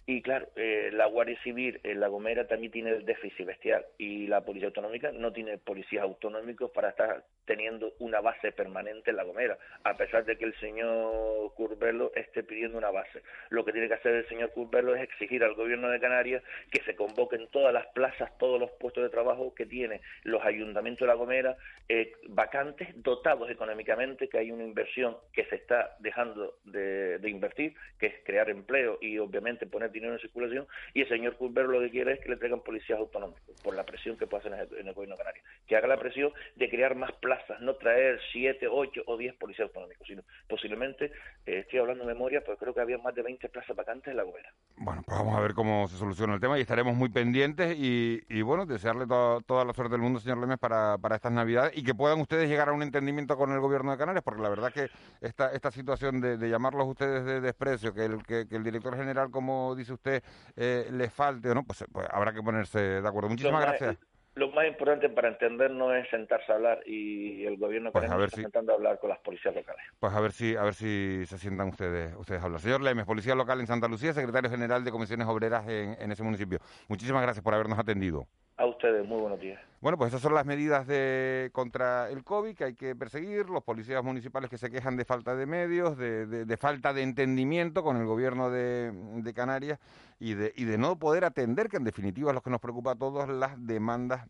Y 0.10 0.22
claro, 0.22 0.48
eh, 0.56 0.90
la 0.94 1.06
Guardia 1.08 1.38
Civil 1.44 1.82
en 1.84 2.00
La 2.00 2.08
Gomera 2.08 2.48
también 2.48 2.72
tiene 2.72 2.92
el 2.92 3.04
déficit 3.04 3.46
bestial 3.46 3.86
y 3.98 4.26
la 4.28 4.40
Policía 4.46 4.70
Autonómica 4.70 5.12
no 5.12 5.34
tiene 5.34 5.58
policías 5.58 6.02
autonómicos 6.02 6.72
para 6.72 6.92
estar 6.92 7.26
teniendo 7.44 7.92
una 8.00 8.22
base 8.22 8.54
permanente 8.54 9.10
en 9.10 9.18
La 9.18 9.26
Gomera, 9.26 9.58
a 9.84 9.98
pesar 9.98 10.24
de 10.24 10.38
que 10.38 10.46
el 10.46 10.58
señor 10.62 11.54
Curbelo 11.56 12.14
esté 12.16 12.44
pidiendo 12.44 12.78
una 12.78 12.90
base. 12.90 13.22
Lo 13.50 13.66
que 13.66 13.74
tiene 13.74 13.90
que 13.90 13.96
hacer 13.96 14.14
el 14.14 14.28
señor 14.30 14.54
Curbelo 14.54 14.96
es 14.96 15.02
exigir 15.02 15.44
al 15.44 15.56
gobierno 15.56 15.90
de 15.90 16.00
Canarias 16.00 16.42
que 16.72 16.82
se 16.84 16.96
convoquen 16.96 17.50
todas 17.52 17.74
las 17.74 17.88
plazas, 17.88 18.32
todos 18.38 18.62
los 18.62 18.72
puestos 18.80 19.04
de 19.04 19.10
trabajo 19.10 19.54
que 19.54 19.66
tienen 19.66 20.00
los 20.24 20.42
ayuntamientos 20.46 21.02
de 21.02 21.08
La 21.08 21.16
Gomera 21.16 21.58
eh, 21.90 22.14
vacantes, 22.30 22.88
dotados 22.96 23.50
económicamente, 23.50 24.30
que 24.30 24.38
hay 24.38 24.52
una 24.52 24.64
inversión 24.64 25.18
que 25.34 25.44
se 25.48 25.56
está 25.56 25.98
dejando 26.00 26.60
de, 26.64 27.20
de 27.20 27.30
invertir, 27.30 27.76
que 28.00 28.08
es 28.08 28.14
crear 28.24 28.50
empleo 28.50 29.00
y 29.02 29.18
obviamente 29.18 29.68
poner 29.68 29.92
dinero 30.00 30.14
en 30.14 30.20
circulación, 30.20 30.68
y 30.94 31.02
el 31.02 31.10
señor 31.10 31.36
Curbero 31.38 31.68
lo 31.70 31.80
que 31.80 31.90
quiere 31.92 32.14
es 32.14 32.20
que 32.20 32.30
le 32.30 32.38
traigan 32.38 32.62
policías 32.62 33.00
autonómicos, 33.00 33.62
por 33.64 33.76
la 33.76 33.84
presión 33.86 34.18
que 34.18 34.28
puede 34.28 34.48
hacer 34.48 34.68
en 34.80 34.88
el, 34.88 34.94
gobierno 34.94 35.16
de 35.16 35.24
Canarias, 35.24 35.46
que 35.68 35.76
haga 35.76 35.88
la 35.88 35.98
presión 36.00 36.32
de 36.56 36.70
crear 36.70 36.96
más 36.96 37.12
plazas, 37.14 37.60
no 37.62 37.76
traer 37.76 38.20
siete, 38.32 38.68
ocho 38.70 39.02
o 39.06 39.18
diez 39.18 39.36
policías 39.36 39.68
autonómicos, 39.68 40.08
sino 40.08 40.24
posiblemente, 40.48 41.12
eh, 41.46 41.60
estoy 41.60 41.80
hablando 41.80 42.06
de 42.06 42.14
memoria, 42.14 42.42
pero 42.46 42.58
creo 42.58 42.74
que 42.74 42.82
había 42.82 42.98
más 42.98 43.14
de 43.16 43.22
20 43.24 43.50
plazas 43.50 43.76
vacantes 43.76 44.08
en 44.12 44.18
La 44.18 44.24
Gomera. 44.24 44.54
Bueno, 44.78 45.02
pues 45.06 45.18
vamos 45.18 45.36
a 45.38 45.42
ver 45.42 45.54
cómo 45.54 45.88
se 45.88 45.98
soluciona 45.98 46.36
el 46.36 46.40
tema 46.40 46.58
y 46.58 46.62
estaremos 46.62 46.96
muy 46.96 47.10
pendientes 47.10 47.76
y, 47.78 48.22
y, 48.30 48.42
bueno, 48.42 48.66
desearle 48.66 49.08
to- 49.08 49.42
toda 49.46 49.66
la 49.66 49.74
suerte 49.74 49.94
del 49.94 50.02
mundo, 50.02 50.20
señor 50.20 50.38
Lemes, 50.38 50.60
para, 50.60 50.98
para 50.98 51.16
estas 51.16 51.32
Navidades 51.32 51.76
y 51.76 51.84
que 51.84 51.96
puedan 51.96 52.20
ustedes 52.22 52.48
llegar 52.48 52.70
a 52.70 52.74
un 52.74 52.84
entendimiento 52.84 53.38
con 53.38 53.52
el 53.52 53.60
gobierno 53.60 53.92
de 53.92 53.98
Canarias, 53.98 54.24
porque 54.24 54.42
la 54.42 54.50
verdad 54.50 54.72
que 54.72 54.90
esta, 55.22 55.52
esta 55.52 55.72
situación 55.72 56.22
de, 56.22 56.38
de 56.38 56.50
llamarlos 56.50 56.88
ustedes 56.88 57.26
de 57.26 57.42
desprecio, 57.42 57.94
que 57.94 58.06
el, 58.06 58.24
que, 58.24 58.48
que 58.48 58.56
el 58.56 58.64
director 58.64 58.96
general, 58.96 59.32
como 59.32 59.76
dice 59.76 59.87
usted, 59.94 60.24
eh, 60.56 60.88
le 60.92 61.10
falte 61.10 61.50
o 61.52 61.56
no, 61.56 61.64
pues, 61.64 61.84
pues 61.92 62.08
habrá 62.12 62.34
que 62.34 62.42
ponerse 62.42 62.80
de 63.02 63.08
acuerdo. 63.08 63.30
Muchísimas 63.30 63.62
Lo 63.62 63.68
más- 63.68 63.80
gracias. 63.80 63.98
Lo 64.36 64.52
más 64.52 64.68
importante 64.68 65.10
para 65.10 65.30
entendernos 65.30 65.96
es 65.96 66.08
sentarse 66.12 66.52
a 66.52 66.56
hablar 66.56 66.80
y 66.86 67.44
el 67.46 67.58
gobierno 67.58 67.92
Pues 67.92 68.08
a 68.08 68.16
ver 68.16 68.26
está 68.26 68.36
si- 68.36 68.42
intentando 68.42 68.72
hablar 68.74 69.00
con 69.00 69.10
las 69.10 69.18
policías 69.18 69.56
locales. 69.56 69.82
Pues 70.00 70.14
a 70.14 70.20
ver 70.22 70.32
si 70.32 70.56
a 70.56 70.62
ver 70.62 70.76
si 70.76 71.26
se 71.26 71.40
sientan 71.40 71.70
ustedes 71.70 72.14
ustedes 72.16 72.42
a 72.44 72.46
hablar. 72.46 72.62
Señor 72.62 72.82
Lemes, 72.82 73.06
Policía 73.06 73.34
Local 73.34 73.60
en 73.62 73.66
Santa 73.66 73.88
Lucía, 73.88 74.14
secretario 74.14 74.48
general 74.52 74.84
de 74.84 74.92
Comisiones 74.92 75.26
Obreras 75.28 75.68
en, 75.68 75.98
en 76.00 76.12
ese 76.12 76.22
municipio. 76.22 76.60
Muchísimas 76.88 77.24
gracias 77.24 77.44
por 77.44 77.56
habernos 77.56 77.80
atendido. 77.80 78.28
A 78.58 78.66
ustedes, 78.68 79.04
muy 79.08 79.20
buenos 79.20 79.40
días. 79.40 79.60
Bueno, 79.80 79.96
pues 79.98 80.08
esas 80.10 80.22
son 80.22 80.34
las 80.34 80.46
medidas 80.46 80.88
de 80.88 81.52
contra 81.54 82.10
el 82.10 82.24
COVID 82.24 82.56
que 82.56 82.64
hay 82.64 82.74
que 82.74 82.96
perseguir, 82.96 83.48
los 83.48 83.64
policías 83.64 84.04
municipales 84.04 84.50
que 84.50 84.58
se 84.58 84.72
quejan 84.72 84.98
de 84.98 85.06
falta 85.06 85.36
de 85.36 85.46
medios, 85.46 85.96
de, 85.98 86.26
de- 86.26 86.46
de 86.46 86.58
falta 86.58 86.94
de 86.94 87.04
entendimiento 87.04 87.84
con 87.84 87.96
el 87.98 88.06
gobierno 88.08 88.50
de, 88.50 88.92
de 88.92 89.34
Canarias 89.36 89.80
y 90.20 90.34
de, 90.34 90.52
y 90.56 90.66
de 90.66 90.80
no 90.80 90.98
poder 90.98 91.26
atender, 91.26 91.70
que 91.70 91.78
en 91.78 91.84
definitiva 91.84 92.32
es 92.32 92.36
lo 92.36 92.42
que 92.42 92.50
nos 92.50 92.60
preocupa 92.60 92.92
a 92.94 92.96
todos, 92.96 93.30
las 93.30 93.52
demandas 93.68 94.26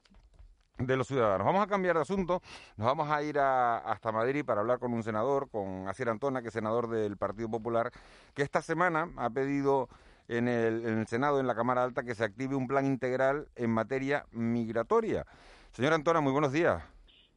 de 0.79 0.97
los 0.97 1.07
ciudadanos. 1.07 1.45
Vamos 1.47 1.63
a 1.63 1.67
cambiar 1.67 1.95
de 1.95 2.01
asunto, 2.01 2.41
nos 2.75 2.85
vamos 2.85 3.09
a 3.09 3.23
ir 3.23 3.39
a- 3.39 3.77
hasta 3.77 4.11
Madrid 4.11 4.43
para 4.43 4.59
hablar 4.59 4.79
con 4.79 4.93
un 4.93 5.01
senador, 5.01 5.49
con 5.49 5.87
Asier 5.87 6.09
Antona, 6.09 6.41
que 6.41 6.49
es 6.49 6.53
senador 6.53 6.89
del 6.89 7.15
Partido 7.15 7.49
Popular, 7.49 7.89
que 8.33 8.41
esta 8.43 8.61
semana 8.61 9.09
ha 9.15 9.29
pedido 9.29 9.87
en 10.27 10.47
el, 10.47 10.85
en 10.85 10.99
el 10.99 11.07
Senado, 11.07 11.39
en 11.39 11.47
la 11.47 11.55
Cámara 11.55 11.83
Alta, 11.83 12.03
que 12.03 12.15
se 12.15 12.23
active 12.23 12.55
un 12.55 12.67
plan 12.67 12.85
integral 12.85 13.47
en 13.55 13.71
materia 13.71 14.25
migratoria. 14.31 15.25
Señor 15.71 15.93
Antona, 15.93 16.21
muy 16.21 16.31
buenos 16.31 16.51
días. 16.51 16.83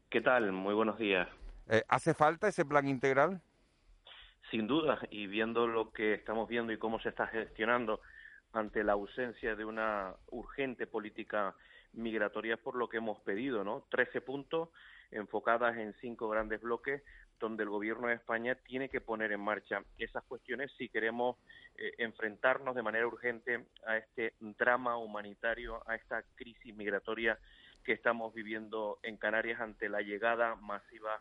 ¿Qué 0.09 0.21
tal? 0.21 0.51
Muy 0.53 0.75
buenos 0.75 0.99
días. 0.99 1.29
Eh, 1.69 1.85
¿Hace 1.89 2.15
falta 2.15 2.49
ese 2.49 2.65
plan 2.65 2.89
integral? 2.89 3.41
Sin 4.51 4.67
duda, 4.67 4.99
y 5.11 5.29
viendo 5.29 5.69
lo 5.69 5.93
que 5.93 6.15
estamos 6.15 6.49
viendo 6.49 6.73
y 6.73 6.79
cómo 6.79 6.99
se 7.01 7.11
está 7.11 7.29
gestionando 7.29 8.01
ante 8.53 8.83
la 8.83 8.93
ausencia 8.93 9.55
de 9.55 9.65
una 9.65 10.15
urgente 10.31 10.89
política 10.89 11.55
migratoria 11.93 12.55
es 12.55 12.61
por 12.61 12.75
lo 12.75 12.89
que 12.89 12.97
hemos 12.97 13.21
pedido, 13.21 13.63
¿no? 13.63 13.85
Trece 13.89 14.21
puntos 14.21 14.71
enfocadas 15.11 15.77
en 15.77 15.95
cinco 16.01 16.29
grandes 16.29 16.61
bloques 16.61 17.03
donde 17.39 17.63
el 17.63 17.71
gobierno 17.71 18.09
de 18.09 18.15
España 18.15 18.55
tiene 18.55 18.89
que 18.89 19.01
poner 19.01 19.33
en 19.33 19.41
marcha 19.41 19.83
esas 19.99 20.23
cuestiones 20.25 20.71
si 20.77 20.89
queremos 20.89 21.37
eh, 21.77 21.95
enfrentarnos 21.99 22.75
de 22.75 22.83
manera 22.83 23.07
urgente 23.07 23.67
a 23.87 23.97
este 23.97 24.35
drama 24.41 24.99
humanitario, 24.99 25.83
a 25.89 25.95
esta 25.95 26.23
crisis 26.35 26.77
migratoria 26.77 27.39
que 27.83 27.93
estamos 27.93 28.35
viviendo 28.35 28.99
en 29.03 29.17
Canarias 29.17 29.61
ante 29.61 29.89
la 29.89 30.03
llegada 30.03 30.55
masiva 30.57 31.21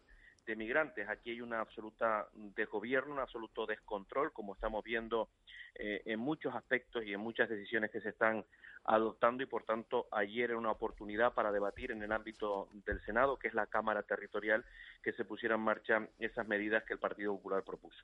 de 0.50 0.56
migrantes. 0.56 1.08
Aquí 1.08 1.30
hay 1.30 1.41
una 1.41 1.62
absoluta 1.62 2.28
desgobierno, 2.34 3.14
un 3.14 3.20
absoluto 3.20 3.68
descontrol, 3.68 4.34
como 4.34 4.56
estamos 4.56 4.84
viendo 4.84 5.30
eh, 5.76 6.02
en 6.06 6.20
muchos 6.20 6.56
aspectos 6.56 7.06
y 7.06 7.14
en 7.14 7.20
muchas 7.20 7.47
decisiones 7.47 7.91
que 7.91 8.02
se 8.02 8.10
están 8.10 8.43
adoptando 8.86 9.43
y, 9.43 9.45
por 9.45 9.64
tanto, 9.64 10.08
ayer 10.12 10.50
era 10.50 10.58
una 10.58 10.72
oportunidad 10.72 11.34
para 11.34 11.52
debatir 11.52 11.91
en 11.91 12.02
el 12.02 12.12
ámbito 12.12 12.68
del 12.86 13.00
Senado, 13.06 13.38
que 13.38 13.47
es 13.47 13.54
la 13.54 13.68
Cámara 13.68 14.02
Territorial, 14.02 14.66
que 15.04 15.14
se 15.14 15.24
pusiera 15.24 15.56
en 15.56 15.62
marcha 15.62 16.08
esas 16.18 16.47
medidas 16.47 16.84
que 16.84 16.93
el 16.93 17.00
Partido 17.00 17.36
Popular 17.36 17.64
propuso. 17.64 18.04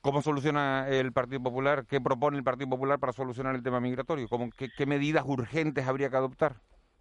¿Cómo 0.00 0.22
soluciona 0.22 0.88
el 0.88 1.12
Partido 1.12 1.42
Popular? 1.42 1.86
¿Qué 1.86 2.00
propone 2.00 2.36
el 2.36 2.44
Partido 2.44 2.68
Popular 2.70 2.98
para 2.98 3.12
solucionar 3.12 3.54
el 3.54 3.62
tema 3.62 3.80
migratorio? 3.80 4.28
¿Cómo, 4.28 4.50
qué, 4.50 4.70
qué 4.76 4.86
medidas 4.86 5.24
urgentes 5.24 5.86
habría 5.86 6.10
que 6.10 6.16
adoptar? 6.16 6.56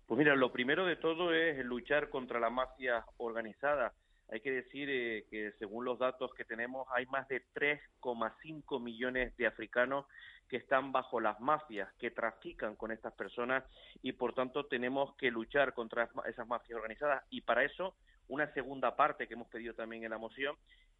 Pues 0.08 0.20
mira, 0.20 0.36
lo 0.36 0.52
primero 0.52 0.86
de 0.86 0.98
todo 0.98 1.34
es 1.34 1.66
luchar 1.66 2.10
contra 2.10 2.40
la 2.40 2.52
mafia 2.52 3.04
organizada. 3.18 3.94
Hay 4.32 4.40
que 4.40 4.52
decir 4.52 4.88
eh, 4.90 5.26
que 5.32 5.52
según 5.58 5.84
los 5.86 5.98
datos 5.98 6.32
que 6.36 6.46
tenemos 6.46 6.88
hay 6.92 7.08
más 7.08 7.28
de 7.28 7.44
3,5 7.56 8.80
millones 8.80 9.36
de 9.38 9.48
africanos 9.48 10.06
que 10.48 10.58
están 10.58 10.92
bajo 10.92 11.20
las 11.20 11.40
mafias, 11.40 11.92
que 11.96 12.12
trafican 12.12 12.76
con 12.76 12.92
estas 12.92 13.14
personas 13.14 13.64
y 14.04 14.12
por 14.12 14.34
tanto 14.34 14.66
tenemos 14.68 15.16
que 15.16 15.32
luchar 15.32 15.74
contra 15.74 16.08
esas 16.28 16.48
mafias 16.48 16.78
organizadas 16.78 17.24
y 17.32 17.42
para 17.42 17.64
eso 17.64 17.96
una 18.28 18.52
segunda 18.54 18.96
parte 18.96 19.28
que 19.28 19.34
hemos 19.34 19.48
pedido 19.48 19.74
también 19.74 20.04
en 20.04 20.12
la 20.12 20.18
moción 20.20 20.56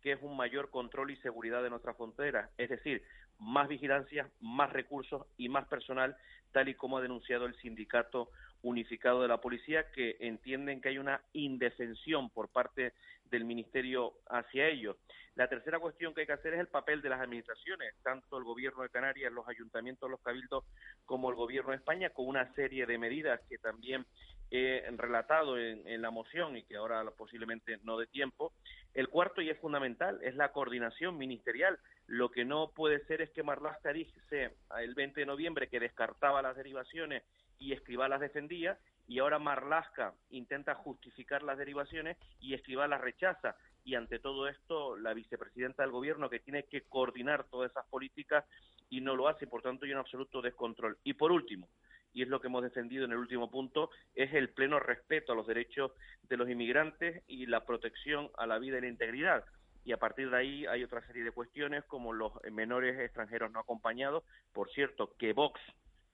que 0.06 0.12
es 0.12 0.22
un 0.22 0.38
mayor 0.38 0.70
control 0.70 1.10
y 1.10 1.18
seguridad 1.18 1.64
de 1.64 1.72
nuestras 1.72 1.98
fronteras, 1.98 2.52
es 2.60 2.70
decir, 2.70 3.02
más 3.40 3.68
vigilancia, 3.68 4.30
más 4.40 4.72
recursos 4.72 5.26
y 5.36 5.50
más 5.50 5.68
personal, 5.68 6.16
tal 6.52 6.70
y 6.70 6.76
como 6.76 7.00
ha 7.00 7.02
denunciado 7.02 7.48
el 7.48 7.56
sindicato 7.56 8.30
unificado 8.66 9.22
de 9.22 9.28
la 9.28 9.40
policía, 9.40 9.92
que 9.92 10.18
entienden 10.20 10.82
que 10.82 10.90
hay 10.90 10.98
una 10.98 11.22
indefensión 11.34 12.30
por 12.30 12.50
parte 12.50 12.94
del 13.36 13.46
Ministerio 13.46 14.14
hacia 14.30 14.68
ellos. 14.68 14.96
La 15.36 15.50
tercera 15.50 15.80
cuestión 15.80 16.14
que 16.14 16.22
hay 16.22 16.28
que 16.28 16.34
hacer 16.34 16.54
es 16.54 16.62
el 16.62 16.70
papel 16.70 17.02
de 17.02 17.10
las 17.10 17.20
administraciones, 17.20 17.94
tanto 18.04 18.38
el 18.38 18.46
Gobierno 18.46 18.84
de 18.84 18.90
Canarias, 18.90 19.34
los 19.34 19.48
ayuntamientos, 19.48 20.10
los 20.10 20.22
cabildos, 20.22 20.64
como 21.06 21.30
el 21.30 21.36
Gobierno 21.36 21.72
de 21.72 21.78
España, 21.78 22.10
con 22.10 22.28
una 22.28 22.54
serie 22.54 22.86
de 22.86 22.98
medidas 22.98 23.42
que 23.50 23.58
también 23.58 24.06
he 24.50 24.90
relatado 24.96 25.60
en, 25.60 25.86
en 25.88 26.02
la 26.02 26.10
moción 26.10 26.56
y 26.56 26.64
que 26.64 26.78
ahora 26.78 27.04
posiblemente 27.18 27.80
no 27.84 27.98
dé 27.98 28.08
tiempo. 28.08 28.54
El 28.94 29.10
cuarto, 29.10 29.42
y 29.42 29.50
es 29.50 29.60
fundamental, 29.60 30.20
es 30.24 30.36
la 30.36 30.54
coordinación 30.54 31.18
ministerial. 31.18 31.78
Lo 32.08 32.32
que 32.32 32.46
no 32.46 32.72
puede 32.74 33.04
ser 33.06 33.22
es 33.22 33.30
que 33.32 33.44
Marlaska 33.44 33.92
dice 33.92 34.52
el 34.80 34.96
20 34.96 35.20
de 35.20 35.26
noviembre 35.26 35.68
que 35.68 35.82
descartaba 35.82 36.42
las 36.42 36.56
derivaciones 36.56 37.24
y 37.60 37.74
Escribá 37.74 38.08
las 38.08 38.22
defendía, 38.22 38.78
y 39.08 39.20
ahora 39.20 39.40
Marlaska 39.40 40.14
intenta 40.30 40.76
justificar 40.76 41.44
las 41.44 41.58
derivaciones 41.58 42.18
y 42.40 42.54
Escribá 42.54 42.88
las 42.88 43.02
rechaza. 43.02 43.56
Y 43.84 43.96
ante 43.96 44.20
todo 44.20 44.48
esto, 44.48 44.98
la 44.98 45.14
vicepresidenta 45.14 45.84
del 45.84 45.92
gobierno, 45.92 46.30
que 46.30 46.40
tiene 46.40 46.64
que 46.64 46.82
coordinar 46.82 47.46
todas 47.46 47.72
esas 47.72 47.86
políticas 47.86 48.46
y 48.90 49.02
no 49.02 49.16
lo 49.16 49.28
hace, 49.28 49.48
por 49.48 49.62
tanto 49.62 49.86
hay 49.86 49.92
un 49.92 50.00
absoluto 50.00 50.42
descontrol. 50.42 50.98
Y 51.04 51.14
por 51.14 51.32
último, 51.32 51.70
y 52.14 52.24
es 52.24 52.30
lo 52.30 52.40
que 52.40 52.48
hemos 52.48 52.64
defendido 52.64 53.06
en 53.06 53.12
el 53.12 53.18
último 53.18 53.52
punto, 53.52 53.92
es 54.16 54.34
el 54.34 54.50
pleno 54.50 54.80
respeto 54.80 55.34
a 55.34 55.36
los 55.36 55.46
derechos 55.46 55.92
de 56.24 56.38
los 56.38 56.50
inmigrantes 56.50 57.24
y 57.28 57.46
la 57.46 57.66
protección 57.66 58.32
a 58.38 58.48
la 58.48 58.58
vida 58.58 58.78
y 58.78 58.82
la 58.82 58.88
integridad. 58.88 59.44
Y 59.84 59.92
a 59.92 59.98
partir 59.98 60.32
de 60.32 60.38
ahí 60.38 60.66
hay 60.66 60.84
otra 60.84 61.06
serie 61.06 61.24
de 61.24 61.32
cuestiones 61.32 61.84
como 61.84 62.12
los 62.12 62.32
menores 62.52 63.00
extranjeros 63.00 63.52
no 63.52 63.60
acompañados. 63.60 64.24
Por 64.52 64.72
cierto, 64.72 65.14
que 65.20 65.34
Vox 65.34 65.62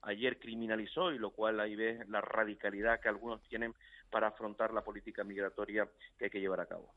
ayer 0.02 0.40
criminalizó 0.40 1.12
y 1.12 1.18
lo 1.20 1.32
cual 1.32 1.60
ahí 1.60 1.76
ves 1.76 2.08
la 2.10 2.22
radicalidad 2.22 3.00
que 3.00 3.10
algunos 3.10 3.42
tienen 3.44 3.74
para 4.10 4.28
afrontar 4.28 4.74
la 4.74 4.84
política 4.84 5.24
migratoria 5.24 5.88
que 6.18 6.26
hay 6.26 6.32
que 6.32 6.40
llevar 6.40 6.60
a 6.62 6.66
cabo. 6.66 6.94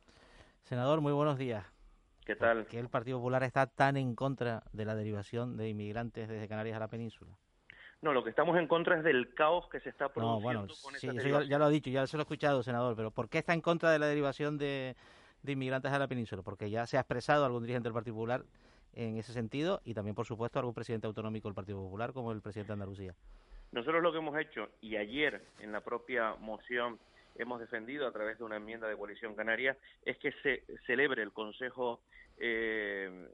Senador, 0.63 1.01
muy 1.01 1.13
buenos 1.13 1.39
días. 1.39 1.65
¿Qué 2.25 2.37
tal? 2.37 2.59
¿Por 2.59 2.67
qué 2.67 2.79
el 2.79 2.89
Partido 2.89 3.19
Popular 3.19 3.43
está 3.43 3.67
tan 3.67 3.97
en 3.97 4.15
contra 4.15 4.63
de 4.73 4.85
la 4.85 4.95
derivación 4.95 5.57
de 5.57 5.69
inmigrantes 5.69 6.29
desde 6.29 6.49
Canarias 6.49 6.77
a 6.77 6.81
la 6.81 6.89
península? 6.89 7.37
No, 8.01 8.13
lo 8.13 8.23
que 8.25 8.31
estamos 8.31 8.57
en 8.59 8.67
contra 8.67 8.99
es 8.99 9.05
del 9.05 9.33
caos 9.35 9.69
que 9.71 9.81
se 9.81 9.89
está 9.91 10.07
No, 10.07 10.13
produciendo 10.13 10.43
bueno, 10.43 10.67
con 10.83 10.95
sí, 10.95 11.09
eso 11.09 11.43
ya 11.43 11.59
lo 11.59 11.65
ha 11.65 11.71
dicho, 11.71 11.91
ya 11.91 12.07
se 12.07 12.17
lo 12.17 12.23
he 12.23 12.25
escuchado, 12.25 12.63
senador, 12.63 12.97
pero 12.97 13.11
¿por 13.11 13.29
qué 13.29 13.39
está 13.39 13.55
en 13.55 13.61
contra 13.61 13.91
de 13.91 13.99
la 13.99 14.07
derivación 14.07 14.59
de, 14.59 14.97
de 15.43 15.53
inmigrantes 15.53 15.93
a 15.93 15.99
la 15.99 16.09
península? 16.09 16.43
Porque 16.43 16.71
ya 16.71 16.87
se 16.87 16.97
ha 16.97 17.01
expresado 17.01 17.45
algún 17.45 17.63
dirigente 17.63 17.89
del 17.89 17.95
Partido 17.95 18.15
Popular 18.17 18.45
en 18.95 19.19
ese 19.19 19.33
sentido 19.33 19.81
y 19.85 19.95
también, 19.95 20.15
por 20.15 20.27
supuesto, 20.27 20.59
algún 20.59 20.75
presidente 20.75 21.07
autonómico 21.07 21.49
del 21.49 21.55
Partido 21.55 21.79
Popular, 21.83 22.13
como 22.13 22.33
el 22.33 22.41
presidente 22.41 22.69
de 22.69 22.75
Andalucía. 22.75 23.15
Nosotros 23.73 24.03
lo 24.03 24.13
que 24.13 24.19
hemos 24.19 24.39
hecho, 24.39 24.69
y 24.81 24.97
ayer 24.97 25.43
en 25.59 25.73
la 25.73 25.81
propia 25.81 26.35
moción 26.37 26.99
hemos 27.37 27.61
defendido 27.61 28.07
a 28.07 28.13
través 28.13 28.39
de 28.39 28.45
una 28.45 28.57
enmienda 28.57 28.87
de 28.87 28.97
coalición 28.97 29.35
canaria, 29.35 29.77
es 30.05 30.17
que 30.19 30.33
se 30.43 30.63
celebre 30.87 31.23
el 31.23 31.33
Consejo, 31.33 32.01
eh, 32.39 33.29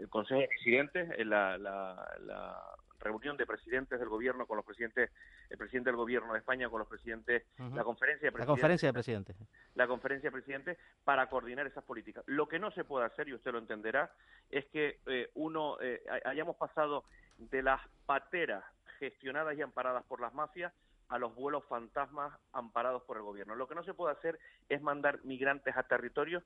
el, 0.00 0.08
Consejo 0.08 0.40
de 0.40 0.48
Presidentes, 0.48 1.10
eh, 1.16 1.24
la, 1.24 1.56
la, 1.58 2.16
la 2.26 2.60
reunión 3.00 3.36
de 3.36 3.46
presidentes 3.46 3.98
del 3.98 4.08
gobierno 4.08 4.46
con 4.46 4.56
los 4.56 4.64
presidentes, 4.66 5.10
el 5.50 5.56
presidente 5.58 5.90
del 5.90 5.96
gobierno 5.96 6.32
de 6.32 6.40
España 6.40 6.68
con 6.68 6.80
los 6.80 6.88
presidentes, 6.88 7.44
la 7.74 7.84
conferencia 7.84 8.26
de 8.26 8.30
La 8.30 8.32
presidentes 8.32 8.46
conferencia 8.46 8.88
de 8.88 8.92
presidentes. 8.92 9.36
la 9.74 9.86
conferencia 9.86 10.28
de 10.28 10.32
presidentes 10.32 10.78
para 11.04 11.28
coordinar 11.28 11.66
esas 11.66 11.84
políticas. 11.84 12.24
Lo 12.26 12.48
que 12.48 12.58
no 12.58 12.70
se 12.72 12.84
puede 12.84 13.06
hacer, 13.06 13.28
y 13.28 13.34
usted 13.34 13.52
lo 13.52 13.58
entenderá, 13.58 14.12
es 14.50 14.66
que 14.66 14.98
eh, 15.06 15.30
uno 15.34 15.78
eh, 15.80 16.02
hay- 16.10 16.20
hayamos 16.24 16.56
pasado 16.56 17.04
de 17.38 17.62
las 17.62 17.80
pateras 18.06 18.64
gestionadas 18.98 19.56
y 19.56 19.62
amparadas 19.62 20.04
por 20.04 20.20
las 20.20 20.34
mafias 20.34 20.72
a 21.08 21.18
los 21.18 21.34
vuelos 21.34 21.64
fantasmas 21.68 22.38
amparados 22.52 23.02
por 23.02 23.16
el 23.16 23.22
gobierno. 23.22 23.54
Lo 23.54 23.66
que 23.66 23.74
no 23.74 23.82
se 23.84 23.94
puede 23.94 24.12
hacer 24.12 24.38
es 24.68 24.82
mandar 24.82 25.24
migrantes 25.24 25.76
a 25.76 25.84
territorios 25.84 26.42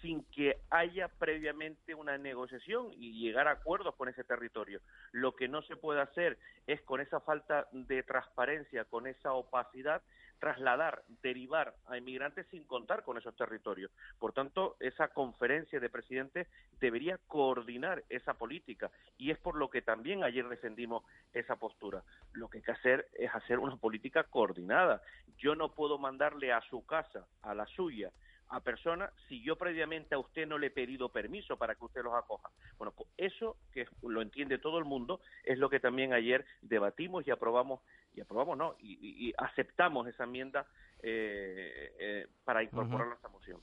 sin 0.00 0.24
que 0.30 0.60
haya 0.70 1.08
previamente 1.08 1.94
una 1.94 2.18
negociación 2.18 2.92
y 2.92 3.20
llegar 3.20 3.48
a 3.48 3.52
acuerdos 3.52 3.94
con 3.96 4.08
ese 4.08 4.24
territorio. 4.24 4.80
Lo 5.12 5.34
que 5.34 5.48
no 5.48 5.62
se 5.62 5.76
puede 5.76 6.00
hacer 6.00 6.38
es 6.66 6.80
con 6.82 7.00
esa 7.00 7.20
falta 7.20 7.66
de 7.72 8.02
transparencia, 8.02 8.84
con 8.84 9.06
esa 9.06 9.32
opacidad, 9.32 10.02
trasladar, 10.38 11.02
derivar 11.22 11.74
a 11.86 11.96
inmigrantes 11.96 12.46
sin 12.50 12.64
contar 12.64 13.02
con 13.02 13.18
esos 13.18 13.36
territorios. 13.36 13.90
Por 14.18 14.32
tanto, 14.32 14.76
esa 14.80 15.08
conferencia 15.08 15.80
de 15.80 15.90
presidentes 15.90 16.48
debería 16.80 17.18
coordinar 17.26 18.04
esa 18.08 18.34
política 18.34 18.90
y 19.16 19.30
es 19.30 19.38
por 19.38 19.56
lo 19.56 19.70
que 19.70 19.82
también 19.82 20.24
ayer 20.24 20.48
defendimos 20.48 21.04
esa 21.32 21.56
postura. 21.56 22.02
Lo 22.32 22.48
que 22.48 22.58
hay 22.58 22.64
que 22.64 22.72
hacer 22.72 23.08
es 23.14 23.34
hacer 23.34 23.58
una 23.58 23.76
política 23.76 24.24
coordinada. 24.24 25.02
Yo 25.38 25.54
no 25.54 25.74
puedo 25.74 25.98
mandarle 25.98 26.52
a 26.52 26.60
su 26.62 26.84
casa, 26.86 27.26
a 27.42 27.54
la 27.54 27.66
suya, 27.66 28.10
a 28.50 28.60
personas 28.60 29.10
si 29.28 29.42
yo 29.42 29.56
previamente 29.56 30.14
a 30.14 30.18
usted 30.18 30.46
no 30.46 30.58
le 30.58 30.68
he 30.68 30.70
pedido 30.70 31.10
permiso 31.10 31.56
para 31.56 31.74
que 31.74 31.84
usted 31.84 32.02
los 32.02 32.14
acoja. 32.14 32.48
Bueno, 32.78 32.94
eso 33.16 33.56
que 33.72 33.86
lo 34.02 34.22
entiende 34.22 34.58
todo 34.58 34.78
el 34.78 34.84
mundo 34.84 35.20
es 35.44 35.58
lo 35.58 35.68
que 35.68 35.80
también 35.80 36.12
ayer 36.12 36.44
debatimos 36.62 37.26
y 37.26 37.30
aprobamos 37.30 37.80
y 38.18 38.20
aprobamos 38.20 38.58
no 38.58 38.74
y, 38.80 39.32
aceptamos 39.38 40.06
esa 40.08 40.24
enmienda 40.24 40.66
eh, 41.02 41.92
eh, 42.00 42.26
para 42.44 42.62
incorporarla 42.62 43.12
a 43.12 43.16
esta 43.16 43.28
moción. 43.28 43.60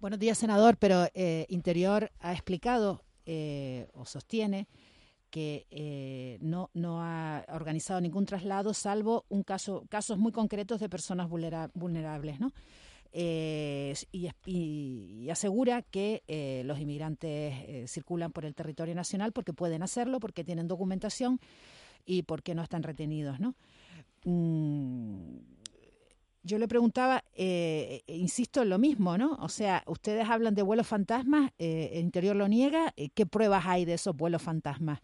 Buenos 0.00 0.18
días, 0.18 0.38
senador, 0.38 0.76
pero 0.78 1.06
eh, 1.14 1.44
Interior 1.50 2.10
ha 2.20 2.32
explicado 2.32 3.02
eh, 3.26 3.86
o 3.92 4.06
sostiene 4.06 4.66
que 5.30 5.66
eh, 5.70 6.38
no, 6.40 6.70
no 6.74 7.02
ha 7.02 7.44
organizado 7.52 8.00
ningún 8.00 8.24
traslado, 8.26 8.72
salvo 8.74 9.26
un 9.28 9.42
caso, 9.44 9.84
casos 9.88 10.18
muy 10.18 10.32
concretos 10.32 10.80
de 10.80 10.88
personas 10.88 11.28
vulnera- 11.28 11.70
vulnerables, 11.74 12.40
¿no? 12.40 12.50
Eh, 13.12 13.94
y, 14.12 14.28
y- 14.46 15.24
y 15.24 15.30
asegura 15.30 15.82
que 15.82 16.22
eh, 16.28 16.62
los 16.64 16.78
inmigrantes 16.80 17.54
eh, 17.66 17.84
circulan 17.88 18.32
por 18.32 18.44
el 18.44 18.54
territorio 18.54 18.94
nacional 18.94 19.32
porque 19.32 19.52
pueden 19.52 19.82
hacerlo, 19.82 20.18
porque 20.20 20.44
tienen 20.44 20.66
documentación 20.68 21.40
y 22.06 22.22
porque 22.22 22.54
no 22.54 22.62
están 22.62 22.82
retenidos, 22.82 23.38
¿no? 23.40 23.54
Mm, 24.24 25.38
yo 26.42 26.58
le 26.58 26.68
preguntaba, 26.68 27.22
eh, 27.34 28.02
eh, 28.06 28.16
insisto 28.16 28.62
en 28.62 28.70
lo 28.70 28.78
mismo, 28.78 29.16
¿no? 29.18 29.32
O 29.40 29.48
sea, 29.48 29.82
ustedes 29.86 30.28
hablan 30.28 30.54
de 30.54 30.62
vuelos 30.62 30.86
fantasmas, 30.86 31.52
eh, 31.58 31.90
el 31.94 32.00
Interior 32.00 32.34
lo 32.36 32.48
niega, 32.48 32.92
eh, 32.96 33.10
¿qué 33.14 33.26
pruebas 33.26 33.66
hay 33.66 33.84
de 33.84 33.94
esos 33.94 34.16
vuelos 34.16 34.42
fantasmas? 34.42 35.00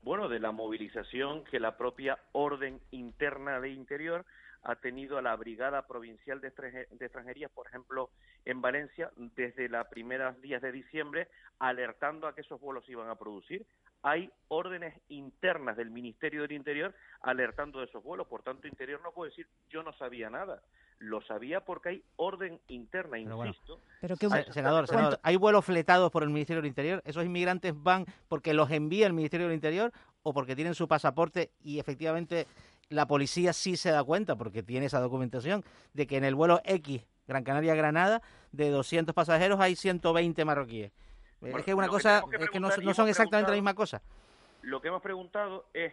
bueno, 0.00 0.30
de 0.30 0.40
la 0.40 0.52
movilización 0.52 1.44
que 1.44 1.60
la 1.60 1.76
propia 1.76 2.18
orden 2.32 2.80
interna 2.92 3.60
de 3.60 3.68
Interior 3.72 4.24
ha 4.62 4.76
tenido 4.76 5.18
a 5.18 5.22
la 5.22 5.36
Brigada 5.36 5.86
Provincial 5.86 6.40
de, 6.40 6.48
Extranje- 6.48 6.88
de 6.88 7.04
Extranjería, 7.04 7.50
por 7.50 7.66
ejemplo, 7.66 8.08
en 8.46 8.62
Valencia, 8.62 9.10
desde 9.36 9.68
los 9.68 9.86
primeros 9.88 10.40
días 10.40 10.62
de 10.62 10.72
diciembre, 10.72 11.28
alertando 11.58 12.26
a 12.26 12.34
que 12.34 12.40
esos 12.40 12.58
vuelos 12.58 12.88
iban 12.88 13.10
a 13.10 13.16
producir. 13.16 13.66
Hay 14.02 14.30
órdenes 14.48 14.94
internas 15.08 15.76
del 15.76 15.90
Ministerio 15.90 16.42
del 16.42 16.52
Interior 16.52 16.94
alertando 17.20 17.80
de 17.80 17.86
esos 17.86 18.02
vuelos. 18.02 18.26
Por 18.28 18.42
tanto, 18.42 18.68
Interior 18.68 19.00
no 19.02 19.12
puede 19.12 19.30
decir 19.30 19.46
yo 19.70 19.82
no 19.82 19.92
sabía 19.92 20.30
nada. 20.30 20.62
Lo 21.00 21.20
sabía 21.22 21.64
porque 21.64 21.90
hay 21.90 22.04
orden 22.16 22.60
interna, 22.68 23.18
insisto. 23.18 23.80
Pero 24.00 24.16
qué 24.16 24.28
Se- 24.28 24.52
senador, 24.52 24.88
senador, 24.88 25.20
¿hay 25.22 25.36
vuelos 25.36 25.64
fletados 25.64 26.10
por 26.10 26.24
el 26.24 26.30
Ministerio 26.30 26.60
del 26.60 26.68
Interior? 26.68 27.02
¿Esos 27.04 27.24
inmigrantes 27.24 27.72
van 27.76 28.04
porque 28.28 28.52
los 28.52 28.70
envía 28.70 29.06
el 29.06 29.12
Ministerio 29.12 29.46
del 29.46 29.54
Interior 29.54 29.92
o 30.22 30.32
porque 30.32 30.56
tienen 30.56 30.74
su 30.74 30.88
pasaporte 30.88 31.52
y 31.60 31.78
efectivamente 31.78 32.46
la 32.88 33.06
policía 33.06 33.52
sí 33.52 33.76
se 33.76 33.90
da 33.90 34.02
cuenta, 34.02 34.34
porque 34.36 34.62
tiene 34.62 34.86
esa 34.86 34.98
documentación, 35.00 35.62
de 35.92 36.06
que 36.06 36.16
en 36.16 36.24
el 36.24 36.34
vuelo 36.34 36.60
X, 36.64 37.04
Gran 37.26 37.44
Canaria-Granada, 37.44 38.22
de 38.50 38.70
200 38.70 39.14
pasajeros 39.14 39.60
hay 39.60 39.76
120 39.76 40.44
marroquíes? 40.44 40.90
Bueno, 41.40 41.58
es 41.58 41.64
que 41.64 41.74
una 41.74 41.88
cosa, 41.88 42.22
que 42.30 42.44
es 42.44 42.50
que 42.50 42.60
no, 42.60 42.68
no 42.68 42.94
son 42.94 43.08
exactamente 43.08 43.50
la 43.50 43.56
misma 43.56 43.74
cosa. 43.74 44.02
Lo 44.62 44.80
que 44.80 44.88
hemos 44.88 45.02
preguntado 45.02 45.66
es 45.72 45.92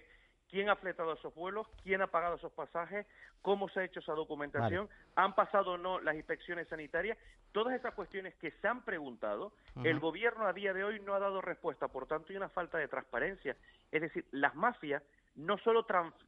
quién 0.49 0.69
ha 0.69 0.75
fletado 0.75 1.13
esos 1.13 1.33
vuelos, 1.35 1.67
quién 1.83 2.01
ha 2.01 2.07
pagado 2.07 2.35
esos 2.35 2.51
pasajes, 2.51 3.05
cómo 3.41 3.69
se 3.69 3.79
ha 3.79 3.83
hecho 3.83 3.99
esa 3.99 4.13
documentación, 4.13 4.89
han 5.15 5.35
pasado 5.35 5.73
o 5.73 5.77
no 5.77 5.99
las 5.99 6.15
inspecciones 6.15 6.67
sanitarias, 6.67 7.17
todas 7.51 7.75
esas 7.75 7.93
cuestiones 7.93 8.33
que 8.35 8.51
se 8.51 8.67
han 8.67 8.83
preguntado, 8.83 9.53
el 9.83 9.99
gobierno 9.99 10.47
a 10.47 10.53
día 10.53 10.73
de 10.73 10.83
hoy 10.83 10.99
no 10.99 11.13
ha 11.13 11.19
dado 11.19 11.41
respuesta, 11.41 11.87
por 11.87 12.07
tanto 12.07 12.27
hay 12.29 12.37
una 12.37 12.49
falta 12.49 12.77
de 12.77 12.87
transparencia. 12.87 13.55
Es 13.91 14.01
decir, 14.01 14.25
las 14.31 14.55
mafias 14.55 15.03
no 15.35 15.57
solo 15.59 15.85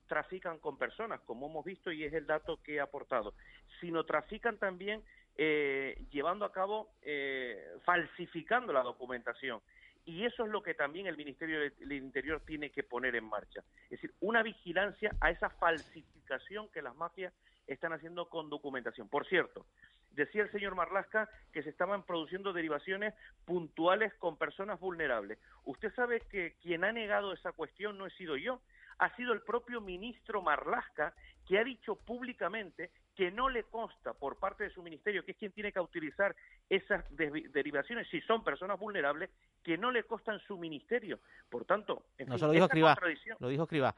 trafican 0.07 0.59
con 0.59 0.77
personas, 0.77 1.21
como 1.21 1.47
hemos 1.47 1.65
visto 1.65 1.91
y 1.91 2.03
es 2.03 2.13
el 2.13 2.27
dato 2.27 2.61
que 2.61 2.75
he 2.75 2.79
aportado, 2.79 3.33
sino 3.79 4.03
trafican 4.03 4.57
también 4.57 5.01
eh, 5.37 6.05
llevando 6.09 6.45
a 6.45 6.51
cabo, 6.51 6.89
eh, 7.01 7.75
falsificando 7.85 8.73
la 8.73 8.81
documentación. 8.81 9.61
Y 10.05 10.25
eso 10.25 10.45
es 10.45 10.49
lo 10.49 10.63
que 10.63 10.73
también 10.73 11.05
el 11.05 11.17
Ministerio 11.17 11.59
del 11.59 11.91
Interior 11.91 12.41
tiene 12.45 12.71
que 12.71 12.83
poner 12.83 13.15
en 13.15 13.25
marcha. 13.25 13.61
Es 13.83 14.01
decir, 14.01 14.13
una 14.21 14.41
vigilancia 14.41 15.13
a 15.19 15.29
esa 15.31 15.49
falsificación 15.49 16.69
que 16.69 16.81
las 16.81 16.95
mafias 16.95 17.33
están 17.67 17.91
haciendo 17.91 18.29
con 18.29 18.49
documentación. 18.49 19.09
Por 19.09 19.27
cierto, 19.27 19.65
decía 20.11 20.43
el 20.43 20.51
señor 20.51 20.75
Marlasca 20.75 21.29
que 21.51 21.61
se 21.61 21.69
estaban 21.69 22.03
produciendo 22.03 22.53
derivaciones 22.53 23.13
puntuales 23.45 24.13
con 24.15 24.37
personas 24.37 24.79
vulnerables. 24.79 25.39
Usted 25.65 25.93
sabe 25.93 26.21
que 26.31 26.55
quien 26.61 26.83
ha 26.85 26.91
negado 26.91 27.33
esa 27.33 27.51
cuestión 27.51 27.97
no 27.97 28.07
he 28.07 28.11
sido 28.11 28.37
yo, 28.37 28.61
ha 28.99 29.15
sido 29.15 29.33
el 29.33 29.41
propio 29.41 29.81
ministro 29.81 30.41
Marlasca 30.41 31.13
que 31.47 31.59
ha 31.59 31.63
dicho 31.63 31.95
públicamente 31.95 32.91
que 33.17 33.31
no 33.31 33.49
le 33.49 33.63
consta 33.63 34.13
por 34.13 34.37
parte 34.37 34.65
de 34.65 34.69
su 34.69 34.83
ministerio, 34.83 35.25
que 35.25 35.31
es 35.31 35.37
quien 35.37 35.51
tiene 35.51 35.71
que 35.73 35.79
utilizar 35.79 36.35
esas 36.69 37.03
derivaciones 37.17 38.07
si 38.09 38.21
son 38.21 38.43
personas 38.43 38.79
vulnerables, 38.79 39.31
que 39.63 39.75
no 39.75 39.91
le 39.91 40.03
constan 40.03 40.39
su 40.41 40.55
ministerio. 40.55 41.19
Por 41.49 41.65
tanto, 41.65 42.03
en 42.19 42.29
No 42.29 42.35
fin, 42.37 42.45
lo 42.47 42.53
dijo 42.53 42.65
Escribá, 42.65 42.95
lo 43.39 43.47
dijo 43.49 43.63
Escribá. 43.63 43.95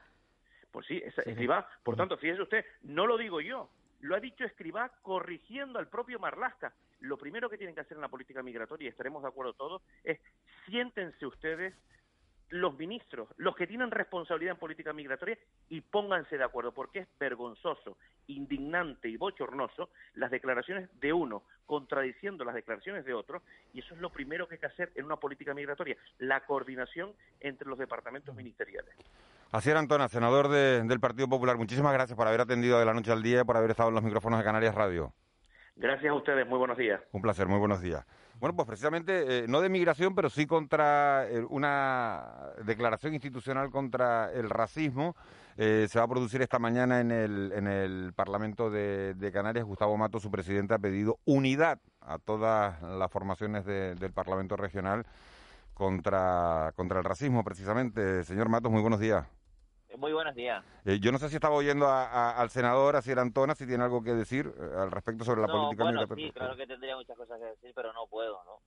pues 0.70 0.86
sí, 0.86 0.96
esa- 1.04 1.20
Sí, 1.22 1.26
sí. 1.26 1.30
Escribá. 1.32 1.68
Por 1.82 1.96
tanto, 1.96 2.16
fíjese 2.16 2.40
usted, 2.40 2.64
no 2.82 3.06
lo 3.06 3.18
digo 3.18 3.42
yo, 3.42 3.68
lo 4.00 4.16
ha 4.16 4.20
dicho 4.20 4.42
Escribá 4.44 4.90
corrigiendo 5.02 5.78
al 5.78 5.88
propio 5.88 6.18
Marlasca. 6.18 6.72
Lo 7.00 7.18
primero 7.18 7.50
que 7.50 7.58
tienen 7.58 7.74
que 7.74 7.82
hacer 7.82 7.96
en 7.98 8.00
la 8.02 8.08
política 8.08 8.42
migratoria, 8.42 8.86
y 8.86 8.88
estaremos 8.88 9.22
de 9.22 9.28
acuerdo 9.28 9.52
todos, 9.52 9.82
es 10.02 10.18
siéntense 10.66 11.26
ustedes 11.26 11.74
los 12.50 12.76
ministros, 12.78 13.28
los 13.36 13.54
que 13.56 13.66
tienen 13.66 13.90
responsabilidad 13.90 14.54
en 14.54 14.58
política 14.60 14.92
migratoria, 14.92 15.38
y 15.68 15.80
pónganse 15.80 16.36
de 16.36 16.44
acuerdo, 16.44 16.72
porque 16.72 17.00
es 17.00 17.08
vergonzoso, 17.18 17.96
indignante 18.26 19.08
y 19.08 19.16
bochornoso 19.16 19.90
las 20.14 20.30
declaraciones 20.30 20.88
de 21.00 21.12
uno 21.12 21.42
contradiciendo 21.66 22.44
las 22.44 22.54
declaraciones 22.54 23.04
de 23.04 23.14
otro, 23.14 23.42
y 23.72 23.80
eso 23.80 23.94
es 23.94 24.00
lo 24.00 24.10
primero 24.10 24.48
que 24.48 24.54
hay 24.56 24.60
que 24.60 24.66
hacer 24.66 24.90
en 24.96 25.04
una 25.04 25.16
política 25.16 25.54
migratoria, 25.54 25.96
la 26.18 26.40
coordinación 26.44 27.12
entre 27.40 27.68
los 27.68 27.78
departamentos 27.78 28.34
ministeriales. 28.34 28.94
Así 29.52 29.70
era 29.70 29.80
Antona, 29.80 30.08
senador 30.08 30.48
de- 30.48 30.82
del 30.82 31.00
Partido 31.00 31.28
Popular. 31.28 31.56
Muchísimas 31.56 31.92
gracias 31.92 32.16
por 32.16 32.26
haber 32.28 32.40
atendido 32.40 32.78
de 32.78 32.84
la 32.84 32.94
noche 32.94 33.10
al 33.12 33.22
día 33.22 33.40
y 33.40 33.44
por 33.44 33.56
haber 33.56 33.70
estado 33.70 33.88
en 33.88 33.94
los 33.96 34.04
micrófonos 34.04 34.38
de 34.38 34.44
Canarias 34.44 34.74
Radio. 34.74 35.12
Gracias 35.76 36.10
a 36.10 36.14
ustedes, 36.14 36.46
muy 36.46 36.58
buenos 36.58 36.76
días. 36.76 37.00
Un 37.12 37.22
placer, 37.22 37.46
muy 37.48 37.58
buenos 37.58 37.80
días. 37.80 38.04
Bueno, 38.40 38.56
pues 38.56 38.66
precisamente, 38.66 39.44
eh, 39.44 39.46
no 39.48 39.60
de 39.60 39.68
migración, 39.68 40.14
pero 40.14 40.30
sí 40.30 40.46
contra 40.46 41.28
eh, 41.28 41.44
una 41.50 42.24
declaración 42.64 43.12
institucional 43.12 43.70
contra 43.70 44.32
el 44.32 44.48
racismo. 44.48 45.14
eh, 45.58 45.86
se 45.90 45.98
va 45.98 46.06
a 46.06 46.08
producir 46.08 46.40
esta 46.40 46.58
mañana 46.58 47.00
en 47.00 47.10
el, 47.10 47.52
en 47.54 47.66
el 47.66 48.12
Parlamento 48.14 48.70
de, 48.70 49.30
Canarias. 49.30 49.66
Gustavo 49.66 49.94
Mato, 49.98 50.18
su 50.18 50.30
presidente, 50.30 50.72
ha 50.72 50.78
pedido 50.78 51.18
unidad 51.26 51.78
a 52.00 52.16
todas 52.18 52.80
las 52.80 53.10
formaciones 53.10 53.66
de- 53.66 53.94
del 53.96 54.12
Parlamento 54.12 54.56
regional 54.56 55.04
contra, 55.74 56.72
contra 56.76 56.98
el 57.00 57.04
racismo, 57.04 57.44
precisamente. 57.44 58.24
Señor 58.24 58.48
Matos, 58.48 58.72
muy 58.72 58.80
buenos 58.80 59.00
días. 59.00 59.26
Muy 59.96 60.12
buenos 60.12 60.34
días. 60.34 60.64
Eh, 60.84 60.98
yo 61.00 61.12
no 61.12 61.18
sé 61.18 61.28
si 61.28 61.34
estaba 61.34 61.54
oyendo 61.54 61.86
a- 61.86 62.06
a- 62.06 62.40
al 62.40 62.50
senador, 62.50 62.96
a 62.96 63.02
Sierra 63.02 63.22
Antona, 63.22 63.54
si 63.54 63.66
tiene 63.66 63.84
algo 63.84 64.02
que 64.02 64.12
decir 64.14 64.52
eh, 64.56 64.62
al 64.78 64.90
respecto 64.90 65.24
sobre 65.24 65.40
la 65.40 65.48
no, 65.48 65.52
política 65.54 65.82
bueno, 65.84 66.00
migratoria. 66.00 66.26
sí, 66.28 66.32
claro 66.32 66.56
que 66.56 66.66
tendría 66.66 66.96
muchas 66.96 67.16
cosas 67.16 67.38
que 67.38 67.46
decir, 67.46 67.72
pero 67.74 67.92
no 67.92 68.06
puedo, 68.06 68.42
¿no? 68.44 68.60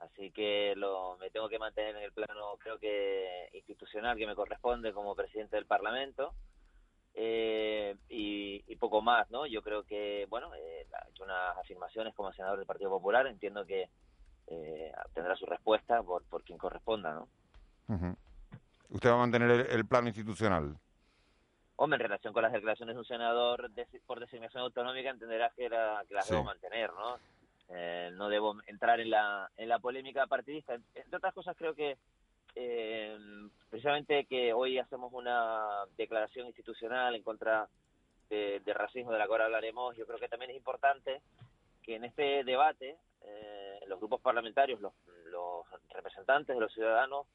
Así 0.00 0.30
que 0.30 0.74
lo, 0.76 1.16
me 1.18 1.30
tengo 1.30 1.48
que 1.48 1.58
mantener 1.58 1.96
en 1.96 2.02
el 2.02 2.12
plano, 2.12 2.56
creo 2.58 2.78
que 2.78 3.48
institucional 3.54 4.16
que 4.16 4.26
me 4.26 4.34
corresponde 4.34 4.92
como 4.92 5.14
presidente 5.14 5.56
del 5.56 5.64
Parlamento 5.66 6.34
eh, 7.14 7.96
y, 8.10 8.62
y 8.66 8.76
poco 8.76 9.00
más, 9.00 9.30
¿no? 9.30 9.46
Yo 9.46 9.62
creo 9.62 9.84
que, 9.84 10.26
bueno, 10.28 10.54
eh, 10.54 10.86
ha 10.92 11.08
hecho 11.08 11.24
unas 11.24 11.56
afirmaciones 11.56 12.14
como 12.14 12.32
senador 12.32 12.58
del 12.58 12.66
Partido 12.66 12.90
Popular, 12.90 13.26
entiendo 13.26 13.64
que 13.64 13.88
eh, 14.48 14.92
tendrá 15.14 15.34
su 15.36 15.46
respuesta 15.46 16.02
por, 16.02 16.24
por 16.24 16.44
quien 16.44 16.58
corresponda, 16.58 17.14
¿no? 17.14 17.28
Ujú. 17.88 18.16
Usted 18.90 19.10
va 19.10 19.14
a 19.14 19.18
mantener 19.18 19.50
el, 19.50 19.60
el 19.66 19.86
plano 19.86 20.08
institucional. 20.08 20.76
Hombre, 21.76 21.96
en 21.96 22.02
relación 22.02 22.32
con 22.32 22.42
las 22.42 22.52
declaraciones 22.52 22.94
de 22.94 22.98
un 23.00 23.04
senador 23.04 23.70
desi- 23.72 24.00
por 24.06 24.18
designación 24.20 24.62
autonómica, 24.62 25.10
entenderás 25.10 25.52
que, 25.54 25.68
la- 25.68 26.04
que 26.08 26.14
las 26.14 26.26
Sí. 26.26 26.32
debo 26.32 26.44
mantener, 26.44 26.90
¿no? 26.92 27.18
Eh, 27.68 28.10
no 28.14 28.28
debo 28.28 28.56
entrar 28.66 29.00
en 29.00 29.10
la, 29.10 29.50
en 29.56 29.68
la 29.68 29.78
polémica 29.80 30.26
partidista. 30.26 30.74
Entre 30.94 31.16
otras 31.16 31.34
cosas, 31.34 31.56
creo 31.56 31.74
que 31.74 31.98
eh, 32.54 33.18
precisamente 33.68 34.24
que 34.24 34.52
hoy 34.54 34.78
hacemos 34.78 35.12
una 35.12 35.66
declaración 35.98 36.46
institucional 36.46 37.14
en 37.14 37.22
contra 37.22 37.68
de- 38.30 38.60
del 38.64 38.74
racismo 38.74 39.12
de 39.12 39.18
la 39.18 39.26
cual 39.26 39.42
hablaremos, 39.42 39.94
yo 39.96 40.06
creo 40.06 40.18
que 40.18 40.28
también 40.28 40.52
es 40.52 40.56
importante 40.56 41.20
que 41.82 41.96
en 41.96 42.04
este 42.04 42.42
debate 42.44 42.96
eh, 43.22 43.80
los 43.88 43.98
grupos 43.98 44.20
parlamentarios, 44.22 44.80
los, 44.80 44.92
los 45.26 45.66
representantes 45.90 46.54
de 46.56 46.60
los 46.60 46.72
ciudadanos, 46.72 47.26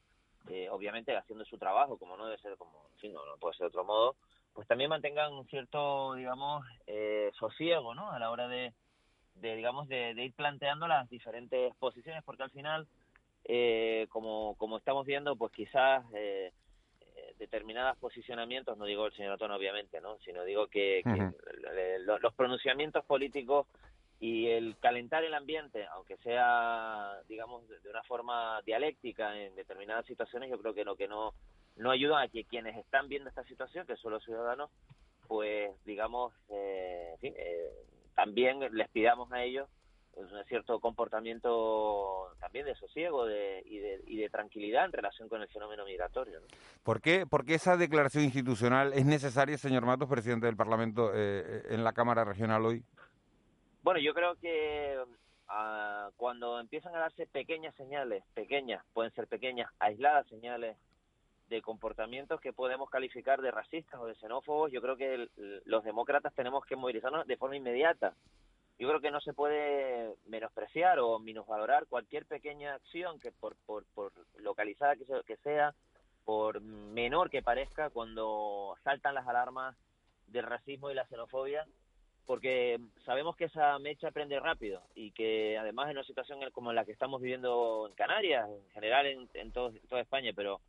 eh, 0.49 0.69
obviamente 0.69 1.15
haciendo 1.15 1.45
su 1.45 1.57
trabajo, 1.57 1.97
como 1.97 2.17
no 2.17 2.25
debe 2.25 2.41
ser, 2.41 2.57
como, 2.57 2.85
en 2.93 2.99
fin, 2.99 3.13
no, 3.13 3.25
no 3.25 3.37
puede 3.37 3.55
ser 3.55 3.65
de 3.65 3.67
otro 3.69 3.83
modo, 3.83 4.15
pues 4.53 4.67
también 4.67 4.89
mantengan 4.89 5.33
un 5.33 5.47
cierto, 5.47 6.13
digamos, 6.15 6.65
eh, 6.87 7.31
sosiego, 7.37 7.93
¿no? 7.95 8.11
A 8.11 8.19
la 8.19 8.31
hora 8.31 8.47
de, 8.47 8.73
de 9.35 9.55
digamos, 9.55 9.87
de, 9.87 10.13
de 10.13 10.25
ir 10.25 10.33
planteando 10.33 10.87
las 10.87 11.09
diferentes 11.09 11.73
posiciones, 11.75 12.23
porque 12.23 12.43
al 12.43 12.51
final, 12.51 12.87
eh, 13.45 14.07
como, 14.09 14.55
como 14.57 14.77
estamos 14.77 15.05
viendo, 15.05 15.35
pues 15.35 15.51
quizás 15.51 16.03
eh, 16.13 16.51
eh, 17.01 17.35
determinados 17.39 17.97
posicionamientos, 17.97 18.77
no 18.77 18.85
digo 18.85 19.05
el 19.05 19.13
señor 19.13 19.33
Otón 19.33 19.51
obviamente, 19.51 20.01
¿no? 20.01 20.17
Sino 20.19 20.43
digo 20.43 20.67
que, 20.67 21.01
los 22.05 22.33
pronunciamientos 22.33 23.05
políticos 23.05 23.67
y 24.21 24.47
el 24.49 24.77
calentar 24.77 25.23
el 25.23 25.33
ambiente, 25.33 25.87
aunque 25.87 26.15
sea, 26.17 27.11
digamos, 27.27 27.67
de 27.67 27.89
una 27.89 28.03
forma 28.03 28.61
dialéctica 28.61 29.35
en 29.35 29.55
determinadas 29.55 30.05
situaciones, 30.05 30.51
yo 30.51 30.59
creo 30.59 30.75
que 30.75 30.85
lo 30.85 30.95
que 30.95 31.07
no, 31.07 31.33
no 31.75 31.89
ayuda 31.89 32.21
a 32.21 32.27
que 32.27 32.45
quienes 32.45 32.77
están 32.77 33.09
viendo 33.09 33.29
esta 33.29 33.43
situación, 33.45 33.87
que 33.87 33.97
son 33.97 34.11
los 34.13 34.23
ciudadanos, 34.23 34.69
pues, 35.27 35.71
digamos, 35.85 36.35
eh, 36.49 37.15
eh, 37.23 37.71
también 38.13 38.59
les 38.71 38.89
pidamos 38.89 39.31
a 39.31 39.43
ellos 39.43 39.67
un 40.13 40.27
cierto 40.47 40.79
comportamiento 40.79 42.35
también 42.39 42.65
de 42.65 42.75
sosiego 42.75 43.25
de, 43.25 43.63
y, 43.65 43.79
de, 43.79 44.03
y 44.05 44.17
de 44.17 44.29
tranquilidad 44.29 44.85
en 44.85 44.91
relación 44.91 45.29
con 45.29 45.41
el 45.41 45.47
fenómeno 45.47 45.85
migratorio. 45.85 46.41
¿no? 46.41 46.47
¿Por 46.83 47.01
qué, 47.01 47.25
por 47.25 47.49
esa 47.49 47.77
declaración 47.77 48.25
institucional 48.25 48.93
es 48.93 49.05
necesaria, 49.05 49.57
señor 49.57 49.85
Matos, 49.85 50.09
presidente 50.09 50.45
del 50.45 50.57
Parlamento, 50.57 51.11
eh, 51.15 51.63
en 51.69 51.83
la 51.83 51.93
Cámara 51.93 52.23
Regional 52.23 52.65
hoy? 52.65 52.83
Bueno, 53.83 53.99
yo 53.99 54.13
creo 54.13 54.35
que 54.35 54.95
ah, 55.47 56.09
cuando 56.17 56.59
empiezan 56.59 56.95
a 56.95 56.99
darse 56.99 57.25
pequeñas 57.25 57.73
señales, 57.75 58.23
pequeñas, 58.33 58.83
pueden 58.93 59.11
ser 59.13 59.27
pequeñas, 59.27 59.71
aisladas 59.79 60.27
señales 60.27 60.77
de 61.49 61.61
comportamientos 61.61 62.39
que 62.39 62.53
podemos 62.53 62.89
calificar 62.89 63.41
de 63.41 63.51
racistas 63.51 63.99
o 63.99 64.05
de 64.05 64.15
xenófobos, 64.15 64.71
yo 64.71 64.81
creo 64.81 64.95
que 64.95 65.27
los 65.65 65.83
demócratas 65.83 66.33
tenemos 66.33 66.63
que 66.65 66.75
movilizarnos 66.75 67.27
de 67.27 67.37
forma 67.37 67.57
inmediata. 67.57 68.13
Yo 68.79 68.87
creo 68.87 69.01
que 69.01 69.11
no 69.11 69.19
se 69.19 69.33
puede 69.33 70.15
menospreciar 70.27 70.99
o 70.99 71.19
minusvalorar 71.19 71.87
cualquier 71.87 72.25
pequeña 72.25 72.75
acción 72.75 73.19
que 73.19 73.31
por, 73.31 73.55
por, 73.65 73.83
por 73.93 74.11
localizada 74.37 74.95
que, 74.95 75.05
que 75.25 75.37
sea, 75.37 75.73
por 76.23 76.61
menor 76.61 77.29
que 77.29 77.41
parezca, 77.41 77.89
cuando 77.89 78.75
saltan 78.83 79.15
las 79.15 79.27
alarmas 79.27 79.75
del 80.27 80.45
racismo 80.45 80.89
y 80.89 80.93
la 80.93 81.05
xenofobia, 81.07 81.67
porque 82.25 82.79
sabemos 83.05 83.35
que 83.35 83.45
esa 83.45 83.77
mecha 83.79 84.11
prende 84.11 84.39
rápido 84.39 84.81
y 84.95 85.11
que 85.11 85.57
además 85.57 85.87
en 85.89 85.97
una 85.97 86.05
situación 86.05 86.39
como 86.51 86.71
la 86.71 86.85
que 86.85 86.91
estamos 86.91 87.21
viviendo 87.21 87.87
en 87.87 87.93
Canarias, 87.95 88.47
en 88.49 88.69
general 88.71 89.27
en, 89.33 89.51
todo- 89.51 89.73
toda 89.89 90.01
España, 90.01 90.31
pero 90.35 90.61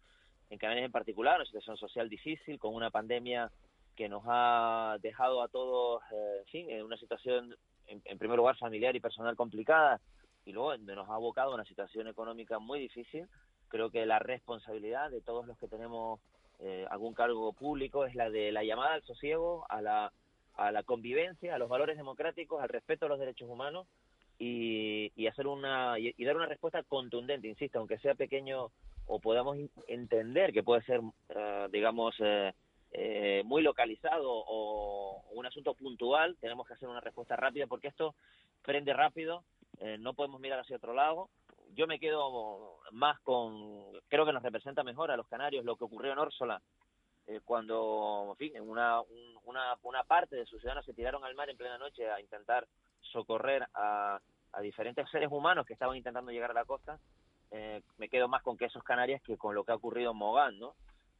en 0.50 0.58
Canarias 0.58 0.86
en 0.86 0.92
particular, 0.92 1.36
una 1.36 1.46
situación 1.46 1.76
social 1.76 2.08
difícil, 2.08 2.58
con 2.58 2.74
una 2.74 2.90
pandemia 2.90 3.50
que 3.96 4.08
nos 4.08 4.22
ha 4.26 4.96
dejado 5.00 5.42
a 5.42 5.48
todos, 5.48 6.02
eh, 6.12 6.36
en 6.40 6.46
fin, 6.46 6.70
en 6.70 6.82
una 6.82 6.96
situación, 6.96 7.54
en, 7.86 8.18
primer 8.18 8.36
lugar, 8.38 8.56
familiar 8.56 8.96
y 8.96 9.00
personal 9.00 9.36
complicada, 9.36 10.00
y 10.44 10.52
luego 10.52 10.76
nos 10.78 11.08
ha 11.08 11.14
abocado 11.14 11.52
a 11.52 11.54
una 11.54 11.64
situación 11.64 12.08
económica 12.08 12.58
muy 12.58 12.80
difícil, 12.80 13.28
creo 13.68 13.90
que 13.90 14.04
la 14.06 14.18
responsabilidad 14.18 15.10
de 15.10 15.20
todos 15.20 15.46
los 15.46 15.56
que 15.58 15.68
tenemos 15.68 16.20
eh, 16.58 16.86
algún 16.90 17.14
cargo 17.14 17.52
público 17.52 18.04
es 18.06 18.14
la 18.14 18.30
de 18.30 18.50
la 18.52 18.64
llamada 18.64 18.94
al 18.94 19.02
sosiego, 19.02 19.66
a 19.68 19.80
la, 19.82 20.12
a 20.66 20.72
la 20.72 20.82
convivencia, 20.82 21.54
a 21.54 21.58
los 21.58 21.68
valores 21.68 21.96
democráticos, 21.96 22.62
al 22.62 22.68
respeto 22.68 23.06
a 23.06 23.08
los 23.08 23.18
derechos 23.18 23.48
humanos 23.48 23.86
y, 24.38 25.26
hacer 25.26 25.46
una 25.46 25.98
y, 25.98 26.24
dar 26.24 26.36
una 26.36 26.46
respuesta 26.46 26.82
contundente, 26.82 27.48
insisto, 27.48 27.78
aunque 27.78 27.98
sea 27.98 28.14
pequeño 28.14 28.70
o 29.06 29.20
podamos 29.20 29.56
entender 29.86 30.52
que 30.52 30.62
puede 30.62 30.82
ser, 30.82 31.00
eh, 31.28 31.68
digamos, 31.70 32.14
eh, 32.20 32.52
eh, 32.92 33.42
muy 33.44 33.62
localizado 33.62 34.28
o 34.30 35.24
un 35.32 35.46
asunto 35.46 35.74
puntual, 35.74 36.36
tenemos 36.40 36.66
que 36.66 36.74
hacer 36.74 36.88
una 36.88 37.00
respuesta 37.00 37.36
rápida 37.36 37.66
porque 37.66 37.88
esto 37.88 38.14
prende 38.62 38.92
rápido, 38.92 39.44
eh, 39.80 39.96
no 39.98 40.14
podemos 40.14 40.40
mirar 40.40 40.60
hacia 40.60 40.76
otro 40.76 40.94
lado. 40.94 41.28
Yo 41.74 41.86
me 41.86 41.98
quedo 41.98 42.78
más 42.92 43.18
con, 43.20 43.82
creo 44.08 44.26
que 44.26 44.32
nos 44.32 44.42
representa 44.42 44.84
mejor 44.84 45.10
a 45.10 45.16
los 45.16 45.26
canarios 45.26 45.64
lo 45.64 45.76
que 45.76 45.84
ocurrió 45.84 46.12
en 46.12 46.18
Órsola, 46.18 46.60
eh, 47.26 47.40
cuando, 47.44 48.28
en 48.30 48.36
fin, 48.36 48.56
en 48.56 48.68
una, 48.68 49.00
un- 49.00 49.38
una, 49.44 49.76
una 49.82 50.04
parte 50.04 50.36
de 50.36 50.46
sus 50.46 50.60
ciudadanos 50.60 50.84
se 50.84 50.94
tiraron 50.94 51.24
al 51.24 51.34
mar 51.34 51.50
en 51.50 51.56
plena 51.56 51.78
noche 51.78 52.10
a 52.10 52.20
intentar 52.20 52.66
socorrer 53.00 53.66
a, 53.74 54.20
a 54.52 54.60
diferentes 54.60 55.08
seres 55.10 55.28
humanos 55.30 55.66
que 55.66 55.72
estaban 55.72 55.96
intentando 55.96 56.30
llegar 56.30 56.50
a 56.50 56.54
la 56.54 56.64
costa, 56.64 56.98
eh, 57.50 57.82
me 57.98 58.08
quedo 58.08 58.28
más 58.28 58.42
con 58.42 58.56
que 58.56 58.66
esos 58.66 58.82
Canarias 58.82 59.20
que 59.22 59.36
con 59.36 59.54
lo 59.54 59.64
que 59.64 59.72
ha 59.72 59.76
ocurrido 59.76 60.12
en 60.12 60.16
Mogán, 60.16 60.58
¿no? 60.58 60.74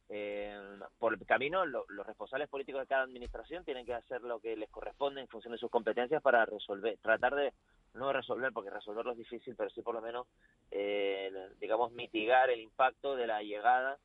Eh, 0.09 0.55
por 0.99 1.13
el 1.13 1.25
camino, 1.25 1.65
lo- 1.65 1.85
los 1.89 2.05
responsables 2.05 2.49
políticos 2.49 2.81
de 2.81 2.87
cada 2.87 3.03
administración 3.03 3.63
tienen 3.63 3.85
que 3.85 3.93
hacer 3.93 4.21
lo 4.21 4.39
que 4.39 4.55
les 4.55 4.69
corresponde 4.69 5.21
en 5.21 5.27
función 5.27 5.53
de 5.53 5.57
sus 5.57 5.71
competencias 5.71 6.21
para 6.21 6.45
resolver, 6.45 6.97
tratar 7.01 7.35
de 7.35 7.53
no 7.93 8.11
resolver, 8.11 8.51
porque 8.51 8.69
resolverlo 8.69 9.11
es 9.11 9.17
difícil, 9.17 9.55
pero 9.55 9.69
sí 9.69 9.81
por 9.81 9.95
lo 9.95 10.01
menos, 10.01 10.27
eh, 10.71 11.31
digamos, 11.59 11.91
mitigar 11.93 12.49
el 12.49 12.59
impacto 12.61 13.15
de 13.15 13.27
la 13.27 13.41
llegada 13.43 13.97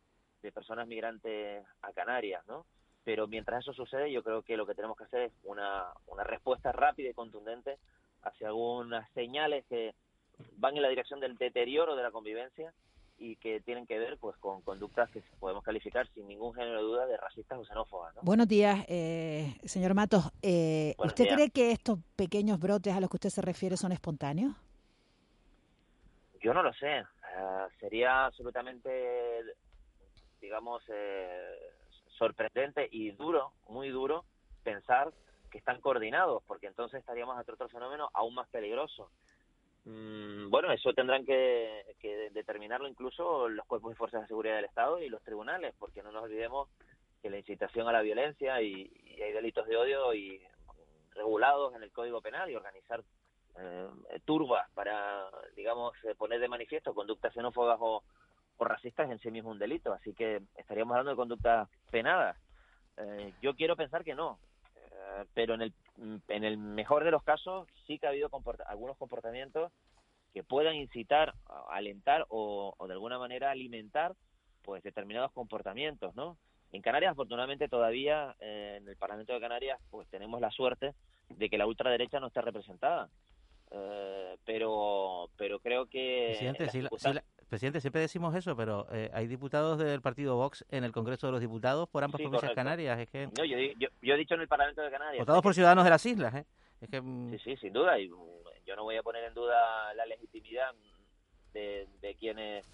de 0.42 0.52
personas 0.52 0.86
migrantes 0.86 1.64
a 1.82 1.92
Canarias, 1.92 2.42
¿no? 2.46 2.66
Pero 3.04 3.26
mientras 3.26 3.60
eso 3.62 3.72
sucede, 3.72 4.12
yo 4.12 4.22
creo 4.22 4.42
que 4.42 4.56
lo 4.56 4.66
que 4.66 4.74
tenemos 4.74 4.96
que 4.96 5.04
hacer 5.04 5.22
es 5.22 5.32
una, 5.44 5.86
una 6.06 6.24
respuesta 6.24 6.72
rápida 6.72 7.10
y 7.10 7.14
contundente 7.14 7.78
hacia 8.22 8.48
algunas 8.48 9.10
señales 9.12 9.64
que 9.68 9.94
van 10.56 10.76
en 10.76 10.82
la 10.82 10.88
dirección 10.88 11.20
del 11.20 11.36
deterioro 11.36 11.96
de 11.96 12.02
la 12.02 12.10
convivencia 12.10 12.72
y 13.18 13.36
que 13.36 13.60
tienen 13.60 13.86
que 13.86 13.98
ver 13.98 14.16
pues 14.18 14.36
con 14.36 14.62
conductas 14.62 15.10
que 15.10 15.22
podemos 15.40 15.64
calificar 15.64 16.08
sin 16.14 16.28
ningún 16.28 16.54
género 16.54 16.76
de 16.76 16.82
duda 16.82 17.06
de 17.06 17.16
racistas 17.16 17.58
o 17.58 17.64
xenófobas. 17.64 18.14
¿no? 18.14 18.22
Buenos 18.22 18.46
días, 18.46 18.84
eh, 18.88 19.56
señor 19.64 19.94
Matos. 19.94 20.30
Eh, 20.40 20.94
¿Usted 20.98 21.24
días. 21.24 21.34
cree 21.34 21.50
que 21.50 21.72
estos 21.72 21.98
pequeños 22.14 22.60
brotes 22.60 22.94
a 22.94 23.00
los 23.00 23.10
que 23.10 23.16
usted 23.16 23.30
se 23.30 23.42
refiere 23.42 23.76
son 23.76 23.90
espontáneos? 23.92 24.54
Yo 26.40 26.54
no 26.54 26.62
lo 26.62 26.72
sé. 26.74 26.98
Eh, 26.98 27.04
sería 27.80 28.26
absolutamente, 28.26 28.90
digamos, 30.40 30.82
eh, 30.88 31.72
sorprendente 32.16 32.88
y 32.90 33.10
duro, 33.12 33.52
muy 33.68 33.90
duro, 33.90 34.24
pensar 34.62 35.12
que 35.50 35.58
están 35.58 35.80
coordinados, 35.80 36.42
porque 36.46 36.66
entonces 36.66 37.00
estaríamos 37.00 37.38
ante 37.38 37.52
otro 37.52 37.68
fenómeno 37.68 38.10
aún 38.12 38.34
más 38.34 38.48
peligroso. 38.48 39.10
Mm, 39.84 40.50
bueno, 40.50 40.72
eso 40.72 40.92
tendrán 40.92 41.24
que, 41.24 41.96
que 42.00 42.30
determinarlo 42.30 42.88
incluso 42.88 43.48
los 43.48 43.66
cuerpos 43.66 43.92
y 43.92 43.96
fuerzas 43.96 44.22
de 44.22 44.28
seguridad 44.28 44.56
del 44.56 44.66
Estado 44.66 45.00
y 45.00 45.08
los 45.08 45.22
tribunales, 45.22 45.74
porque 45.78 46.02
no 46.02 46.12
nos 46.12 46.24
olvidemos 46.24 46.68
que 47.22 47.30
la 47.30 47.38
incitación 47.38 47.88
a 47.88 47.92
la 47.92 48.02
violencia 48.02 48.60
y, 48.60 48.90
y 49.04 49.22
hay 49.22 49.32
delitos 49.32 49.66
de 49.66 49.76
odio 49.76 50.14
y 50.14 50.42
regulados 51.14 51.74
en 51.74 51.82
el 51.82 51.92
Código 51.92 52.20
Penal 52.20 52.50
y 52.50 52.56
organizar 52.56 53.02
eh, 53.60 54.20
turbas 54.24 54.70
para, 54.72 55.28
digamos, 55.56 55.92
eh, 56.04 56.14
poner 56.14 56.38
de 56.40 56.48
manifiesto 56.48 56.94
conductas 56.94 57.34
xenófobas 57.34 57.78
o, 57.80 58.04
o 58.58 58.64
racistas 58.64 59.10
en 59.10 59.18
sí 59.20 59.30
mismo 59.30 59.50
un 59.50 59.58
delito. 59.58 59.92
Así 59.92 60.12
que 60.12 60.42
estaríamos 60.56 60.92
hablando 60.92 61.10
de 61.12 61.16
conductas 61.16 61.68
penadas. 61.90 62.36
Eh, 62.96 63.32
yo 63.40 63.54
quiero 63.54 63.76
pensar 63.76 64.04
que 64.04 64.14
no, 64.14 64.38
eh, 64.76 65.24
pero 65.32 65.54
en 65.54 65.62
el, 65.62 65.72
en 66.28 66.44
el 66.44 66.58
mejor 66.58 67.04
de 67.04 67.10
los 67.12 67.22
casos 67.22 67.68
sí 67.86 67.98
que 67.98 68.06
ha 68.06 68.10
habido 68.10 68.28
comporta- 68.28 68.64
algunos 68.68 68.96
comportamientos 68.96 69.72
que 70.34 70.42
puedan 70.42 70.74
incitar, 70.74 71.34
alentar 71.70 72.26
o, 72.28 72.74
o 72.76 72.86
de 72.86 72.92
alguna 72.92 73.18
manera 73.18 73.50
alimentar 73.50 74.14
pues 74.62 74.82
determinados 74.82 75.32
comportamientos, 75.32 76.14
¿no? 76.14 76.36
En 76.72 76.82
Canarias, 76.82 77.12
afortunadamente, 77.12 77.66
todavía 77.68 78.36
eh, 78.40 78.76
en 78.82 78.86
el 78.88 78.96
Parlamento 78.96 79.32
de 79.32 79.40
Canarias, 79.40 79.80
pues 79.90 80.06
tenemos 80.10 80.38
la 80.40 80.50
suerte 80.50 80.92
de 81.30 81.48
que 81.48 81.56
la 81.56 81.66
ultraderecha 81.66 82.20
no 82.20 82.26
está 82.26 82.42
representada. 82.42 83.08
Pero 84.44 85.28
pero 85.36 85.58
creo 85.60 85.86
que 85.86 86.26
Presidente, 86.30 86.64
la- 86.66 86.72
circunstancias- 86.72 87.24
la- 87.36 87.37
presidente, 87.48 87.80
siempre 87.80 88.00
decimos 88.02 88.34
eso, 88.34 88.56
pero 88.56 88.86
eh, 88.92 89.10
hay 89.12 89.26
diputados 89.26 89.78
del 89.78 90.00
partido 90.00 90.36
Vox 90.36 90.64
en 90.70 90.84
el 90.84 90.92
Congreso 90.92 91.26
de 91.26 91.32
los 91.32 91.40
Diputados 91.40 91.88
por 91.88 92.04
ambas 92.04 92.18
Sí, 92.18 92.24
provincias 92.24 92.50
correcto. 92.52 92.56
canarias. 92.56 92.98
Es 92.98 93.08
que 93.08 93.26
No, 93.36 93.44
yo, 93.44 93.56
yo, 93.78 93.88
yo 94.02 94.14
he 94.14 94.16
dicho 94.18 94.34
en 94.34 94.40
el 94.42 94.48
Parlamento 94.48 94.82
de 94.82 94.90
Canarias. 94.90 95.20
votados 95.20 95.42
por 95.42 95.54
ciudadanos 95.54 95.84
de 95.84 95.90
las 95.90 96.04
islas. 96.06 96.34
¿eh? 96.34 96.44
Es 96.80 96.88
que 96.90 97.00
mm, 97.00 97.30
Sí, 97.32 97.38
sí, 97.38 97.56
sin 97.56 97.72
duda. 97.72 97.98
Y 97.98 98.08
mm, 98.08 98.16
yo 98.66 98.76
no 98.76 98.84
voy 98.84 98.96
a 98.96 99.02
poner 99.02 99.24
en 99.24 99.34
duda 99.34 99.92
la 99.94 100.06
legitimidad 100.06 100.72
mm, 100.74 101.52
de, 101.52 101.88
de 102.00 102.14
quienes 102.16 102.66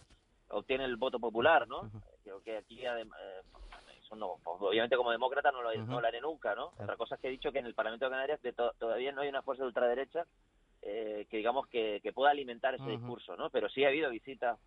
obtienen 0.49 0.87
el 0.91 0.97
voto 0.97 1.18
popular, 1.18 1.66
¿no? 1.66 1.91
Creo 2.22 2.43
que 2.43 2.57
aquí, 2.59 2.83
adem- 2.83 3.11
eh, 3.18 3.41
eso 4.05 4.14
no, 4.16 4.37
pues, 4.45 4.57
obviamente 4.61 4.97
como 4.97 5.11
demócrata 5.11 5.51
no 5.51 5.62
lo, 5.62 5.75
no 5.75 6.01
lo 6.01 6.07
haré 6.07 6.20
nunca, 6.20 6.55
¿no? 6.55 6.72
Otra 6.79 6.97
cosa 6.97 7.14
es 7.14 7.20
que 7.20 7.29
he 7.29 7.31
dicho 7.31 7.51
que 7.51 7.59
en 7.61 7.66
el 7.66 7.75
Parlamento 7.75 8.05
de 8.05 8.11
Canarias 8.11 8.43
de 8.43 8.53
to- 8.53 8.75
todavía 8.79 9.12
no 9.12 9.22
hay 9.22 9.29
una 9.29 9.43
fuerza 9.43 9.62
de 9.62 9.68
ultraderecha 9.68 10.27
eh, 10.87 11.26
que 11.30 11.39
digamos 11.39 11.66
que, 11.68 12.01
que 12.03 12.12
pueda 12.12 12.30
alimentar 12.30 12.74
ese 12.74 12.85
discurso, 12.91 13.37
¿no? 13.37 13.51
Pero 13.51 13.68
sí 13.68 13.85
ha 13.85 13.89
habido 13.89 14.11
visitas 14.11 14.59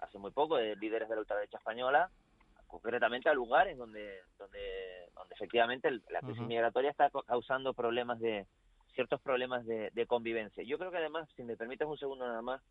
hace 0.00 0.18
muy 0.18 0.30
poco 0.30 0.56
de 0.56 0.74
líderes 0.76 1.08
de 1.08 1.14
la 1.14 1.20
ultraderecha 1.20 1.58
española 1.58 2.10
concretamente 2.66 3.28
a 3.28 3.34
lugares 3.34 3.76
donde 3.78 4.20
donde 4.38 5.08
donde 5.14 5.34
efectivamente 5.34 5.88
el- 5.88 6.02
la 6.10 6.20
crisis 6.20 6.42
migratoria 6.48 6.90
está 6.90 7.10
causando 7.26 7.72
problemas 7.74 8.18
de 8.20 8.46
ciertos 8.94 9.20
problemas 9.20 9.64
de, 9.66 9.90
de 9.90 10.06
convivencia. 10.06 10.62
Yo 10.64 10.78
creo 10.78 10.90
que 10.90 10.96
además, 10.96 11.28
si 11.36 11.42
me 11.42 11.54
permites 11.56 11.86
un 11.86 11.98
segundo 11.98 12.26
nada 12.26 12.40
más, 12.40 12.62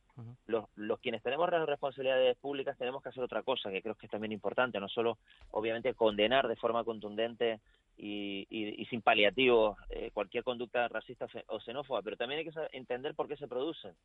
los, 0.47 0.65
los 0.75 0.99
quienes 0.99 1.21
tenemos 1.21 1.47
responsabilidades 1.49 2.35
públicas 2.37 2.75
tenemos 2.79 3.03
que 3.03 3.09
hacer 3.09 3.23
otra 3.23 3.43
cosa, 3.43 3.69
que 3.69 3.81
creo 3.83 3.93
que 3.95 4.07
es 4.07 4.11
también 4.11 4.31
importante, 4.31 4.79
no 4.79 4.87
solo 4.89 5.19
obviamente 5.51 5.93
condenar 5.93 6.47
de 6.47 6.55
forma 6.55 6.83
contundente 6.83 7.59
y, 7.97 8.45
y- 8.49 8.81
y 8.81 8.85
sin 8.87 9.01
paliativos 9.01 9.77
eh, 9.89 10.11
cualquier 10.13 10.43
conducta 10.43 10.87
racista 10.87 11.27
o 11.47 11.59
xenófoba, 11.59 12.01
pero 12.01 12.17
también 12.17 12.39
hay 12.39 12.45
que 12.45 12.77
entender 12.77 13.15
por 13.15 13.27
qué 13.27 13.37
se 13.37 13.47
producen. 13.47 13.95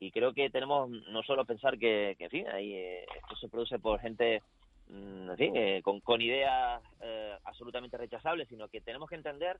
Y 0.00 0.12
creo 0.12 0.32
que 0.32 0.48
tenemos 0.50 0.88
no 0.90 1.22
solo 1.24 1.44
pensar 1.44 1.78
que, 1.78 2.16
en 2.18 2.30
fin, 2.30 2.46
eh, 2.54 3.04
esto 3.20 3.36
se 3.36 3.48
produce 3.48 3.78
por 3.80 3.98
gente 4.00 4.42
mm, 4.88 5.30
en 5.30 5.36
fin, 5.36 5.56
eh, 5.56 5.82
con, 5.82 6.00
con 6.00 6.20
ideas 6.22 6.80
eh, 7.00 7.36
absolutamente 7.44 7.96
rechazables, 7.98 8.48
sino 8.48 8.68
que 8.68 8.80
tenemos 8.80 9.08
que 9.08 9.16
entender 9.16 9.58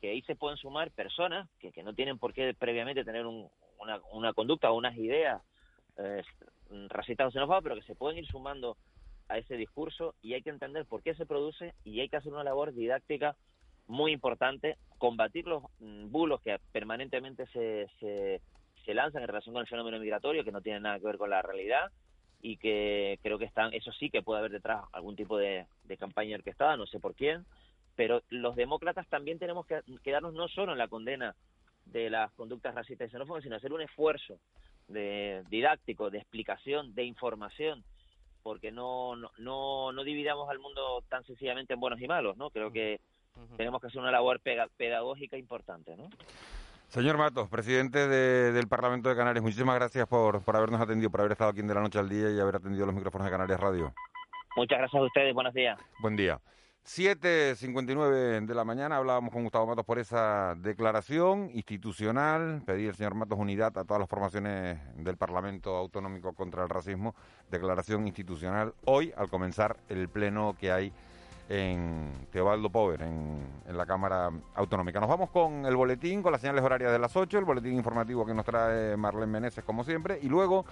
que 0.00 0.10
ahí 0.10 0.20
se 0.22 0.36
pueden 0.36 0.58
sumar 0.58 0.90
personas 0.90 1.48
que, 1.60 1.72
que 1.72 1.82
no 1.82 1.94
tienen 1.94 2.18
por 2.18 2.34
qué 2.34 2.52
previamente 2.58 3.04
tener 3.04 3.24
un- 3.26 3.48
una, 3.78 4.00
una 4.12 4.32
conducta 4.34 4.70
o 4.70 4.76
unas 4.76 4.96
ideas 4.96 5.40
eh, 5.98 6.22
racistas 6.88 7.28
o 7.28 7.30
xenófobas, 7.30 7.62
pero 7.62 7.76
que 7.76 7.82
se 7.82 7.94
pueden 7.94 8.18
ir 8.18 8.26
sumando 8.26 8.76
a 9.28 9.38
ese 9.38 9.56
discurso 9.56 10.14
y 10.22 10.34
hay 10.34 10.42
que 10.42 10.50
entender 10.50 10.86
por 10.86 11.02
qué 11.02 11.14
se 11.14 11.26
produce 11.26 11.74
y 11.84 12.00
hay 12.00 12.08
que 12.08 12.16
hacer 12.16 12.32
una 12.32 12.44
labor 12.44 12.72
didáctica 12.72 13.36
muy 13.86 14.12
importante, 14.12 14.76
combatir 14.98 15.46
los 15.46 15.62
mm, 15.78 16.10
bulos 16.10 16.40
que 16.40 16.58
permanentemente 16.72 17.46
se, 17.48 17.88
se, 18.00 18.94
lanzan 18.94 19.22
en 19.22 19.28
relación 19.28 19.52
con 19.52 19.62
el 19.62 19.68
fenómeno 19.68 19.98
migratorio, 19.98 20.44
que 20.44 20.52
no 20.52 20.60
tienen 20.60 20.84
nada 20.84 20.98
que 20.98 21.06
ver 21.06 21.18
con 21.18 21.30
la 21.30 21.42
realidad 21.42 21.90
y 22.40 22.56
que 22.56 23.18
creo 23.22 23.38
que 23.38 23.44
están, 23.44 23.74
eso 23.74 23.90
sí 23.92 24.10
que 24.10 24.22
puede 24.22 24.38
haber 24.38 24.52
detrás 24.52 24.84
algún 24.92 25.16
tipo 25.16 25.36
de, 25.36 25.66
de 25.84 25.96
campaña 25.96 26.36
orquestada, 26.36 26.76
no 26.76 26.86
sé 26.86 27.00
por 27.00 27.14
quién, 27.14 27.44
pero 27.96 28.22
los 28.28 28.54
demócratas 28.54 29.08
también 29.08 29.38
tenemos 29.38 29.66
que 29.66 29.80
quedarnos 30.04 30.34
no 30.34 30.46
solo 30.48 30.72
en 30.72 30.78
la 30.78 30.88
condena 30.88 31.34
de 31.86 32.10
las 32.10 32.32
conductas 32.32 32.74
racistas 32.74 33.08
y 33.08 33.12
xenófobas, 33.12 33.42
sino 33.42 33.56
hacer 33.56 33.72
un 33.72 33.80
esfuerzo 33.80 34.38
de 34.88 35.42
didáctico, 35.48 36.10
de 36.10 36.18
explicación, 36.18 36.94
de 36.94 37.04
información, 37.04 37.84
porque 38.46 38.70
no, 38.70 39.16
no, 39.16 39.32
no, 39.38 39.90
no 39.90 40.04
dividamos 40.04 40.48
al 40.48 40.60
mundo 40.60 41.02
tan 41.08 41.24
sencillamente 41.24 41.74
en 41.74 41.80
buenos 41.80 42.00
y 42.00 42.06
malos, 42.06 42.36
¿no? 42.36 42.50
Creo 42.50 42.70
que 42.70 43.00
tenemos 43.56 43.80
que 43.80 43.88
hacer 43.88 44.00
una 44.00 44.12
labor 44.12 44.38
pega- 44.40 44.68
pedagógica 44.76 45.36
importante, 45.36 45.96
¿no? 45.96 46.08
Señor 46.86 47.18
Matos, 47.18 47.48
presidente 47.48 48.06
de- 48.06 48.52
del 48.52 48.68
Parlamento 48.68 49.08
de 49.08 49.16
Canarias, 49.16 49.42
muchísimas 49.42 49.74
gracias 49.74 50.06
por, 50.06 50.42
por 50.44 50.54
habernos 50.56 50.80
atendido, 50.80 51.10
por 51.10 51.22
haber 51.22 51.32
estado 51.32 51.50
aquí 51.50 51.58
en 51.58 51.66
de 51.66 51.74
la 51.74 51.80
noche 51.80 51.98
al 51.98 52.08
día 52.08 52.30
y 52.30 52.38
haber 52.38 52.54
atendido 52.54 52.86
los 52.86 52.94
micrófonos 52.94 53.24
de 53.24 53.32
Canarias 53.32 53.58
Radio. 53.58 53.92
Muchas 54.54 54.78
gracias 54.78 55.02
a 55.02 55.04
ustedes, 55.04 55.34
buenos 55.34 55.52
días. 55.52 55.76
Buen 55.98 56.14
día. 56.14 56.40
7.59 56.86 58.46
de 58.46 58.54
la 58.54 58.64
mañana 58.64 58.98
hablábamos 58.98 59.32
con 59.32 59.42
Gustavo 59.42 59.66
Matos 59.66 59.84
por 59.84 59.98
esa 59.98 60.54
declaración 60.54 61.50
institucional. 61.52 62.62
Pedí 62.64 62.86
al 62.86 62.94
señor 62.94 63.16
Matos 63.16 63.40
unidad 63.40 63.76
a 63.76 63.82
todas 63.82 63.98
las 63.98 64.08
formaciones 64.08 64.78
del 64.96 65.16
Parlamento 65.16 65.74
Autonómico 65.74 66.32
contra 66.32 66.62
el 66.62 66.68
Racismo. 66.68 67.16
Declaración 67.50 68.06
institucional 68.06 68.72
hoy 68.84 69.12
al 69.16 69.28
comenzar 69.28 69.76
el 69.88 70.08
pleno 70.08 70.54
que 70.60 70.70
hay 70.70 70.92
en 71.48 72.12
Teobaldo 72.30 72.70
Pover, 72.70 73.02
en, 73.02 73.40
en 73.66 73.76
la 73.76 73.84
Cámara 73.84 74.30
Autonómica. 74.54 75.00
Nos 75.00 75.08
vamos 75.08 75.30
con 75.30 75.66
el 75.66 75.74
boletín, 75.74 76.22
con 76.22 76.30
las 76.30 76.40
señales 76.40 76.64
horarias 76.64 76.92
de 76.92 77.00
las 77.00 77.16
8, 77.16 77.36
el 77.36 77.44
boletín 77.44 77.74
informativo 77.74 78.24
que 78.24 78.32
nos 78.32 78.44
trae 78.44 78.96
Marlene 78.96 79.26
Meneses, 79.26 79.64
como 79.64 79.82
siempre, 79.82 80.20
y 80.22 80.28
luego 80.28 80.64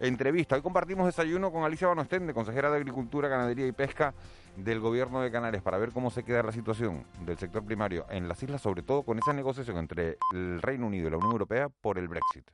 entrevista. 0.00 0.54
Hoy 0.54 0.60
compartimos 0.60 1.06
desayuno 1.06 1.50
con 1.50 1.64
Alicia 1.64 1.88
Banostende, 1.88 2.34
consejera 2.34 2.70
de 2.70 2.76
Agricultura, 2.76 3.28
Ganadería 3.28 3.66
y 3.66 3.72
Pesca 3.72 4.12
del 4.56 4.80
Gobierno 4.80 5.20
de 5.20 5.30
Canarias, 5.30 5.62
para 5.62 5.78
ver 5.78 5.92
cómo 5.92 6.10
se 6.10 6.24
queda 6.24 6.42
la 6.42 6.52
situación 6.52 7.04
del 7.24 7.38
sector 7.38 7.64
primario 7.64 8.06
en 8.10 8.28
las 8.28 8.42
islas, 8.42 8.60
sobre 8.60 8.82
todo 8.82 9.02
con 9.02 9.18
esa 9.18 9.32
negociación 9.32 9.78
entre 9.78 10.18
el 10.34 10.60
Reino 10.60 10.86
Unido 10.86 11.08
y 11.08 11.10
la 11.10 11.16
Unión 11.16 11.32
Europea 11.32 11.68
por 11.68 11.98
el 11.98 12.08
Brexit. 12.08 12.50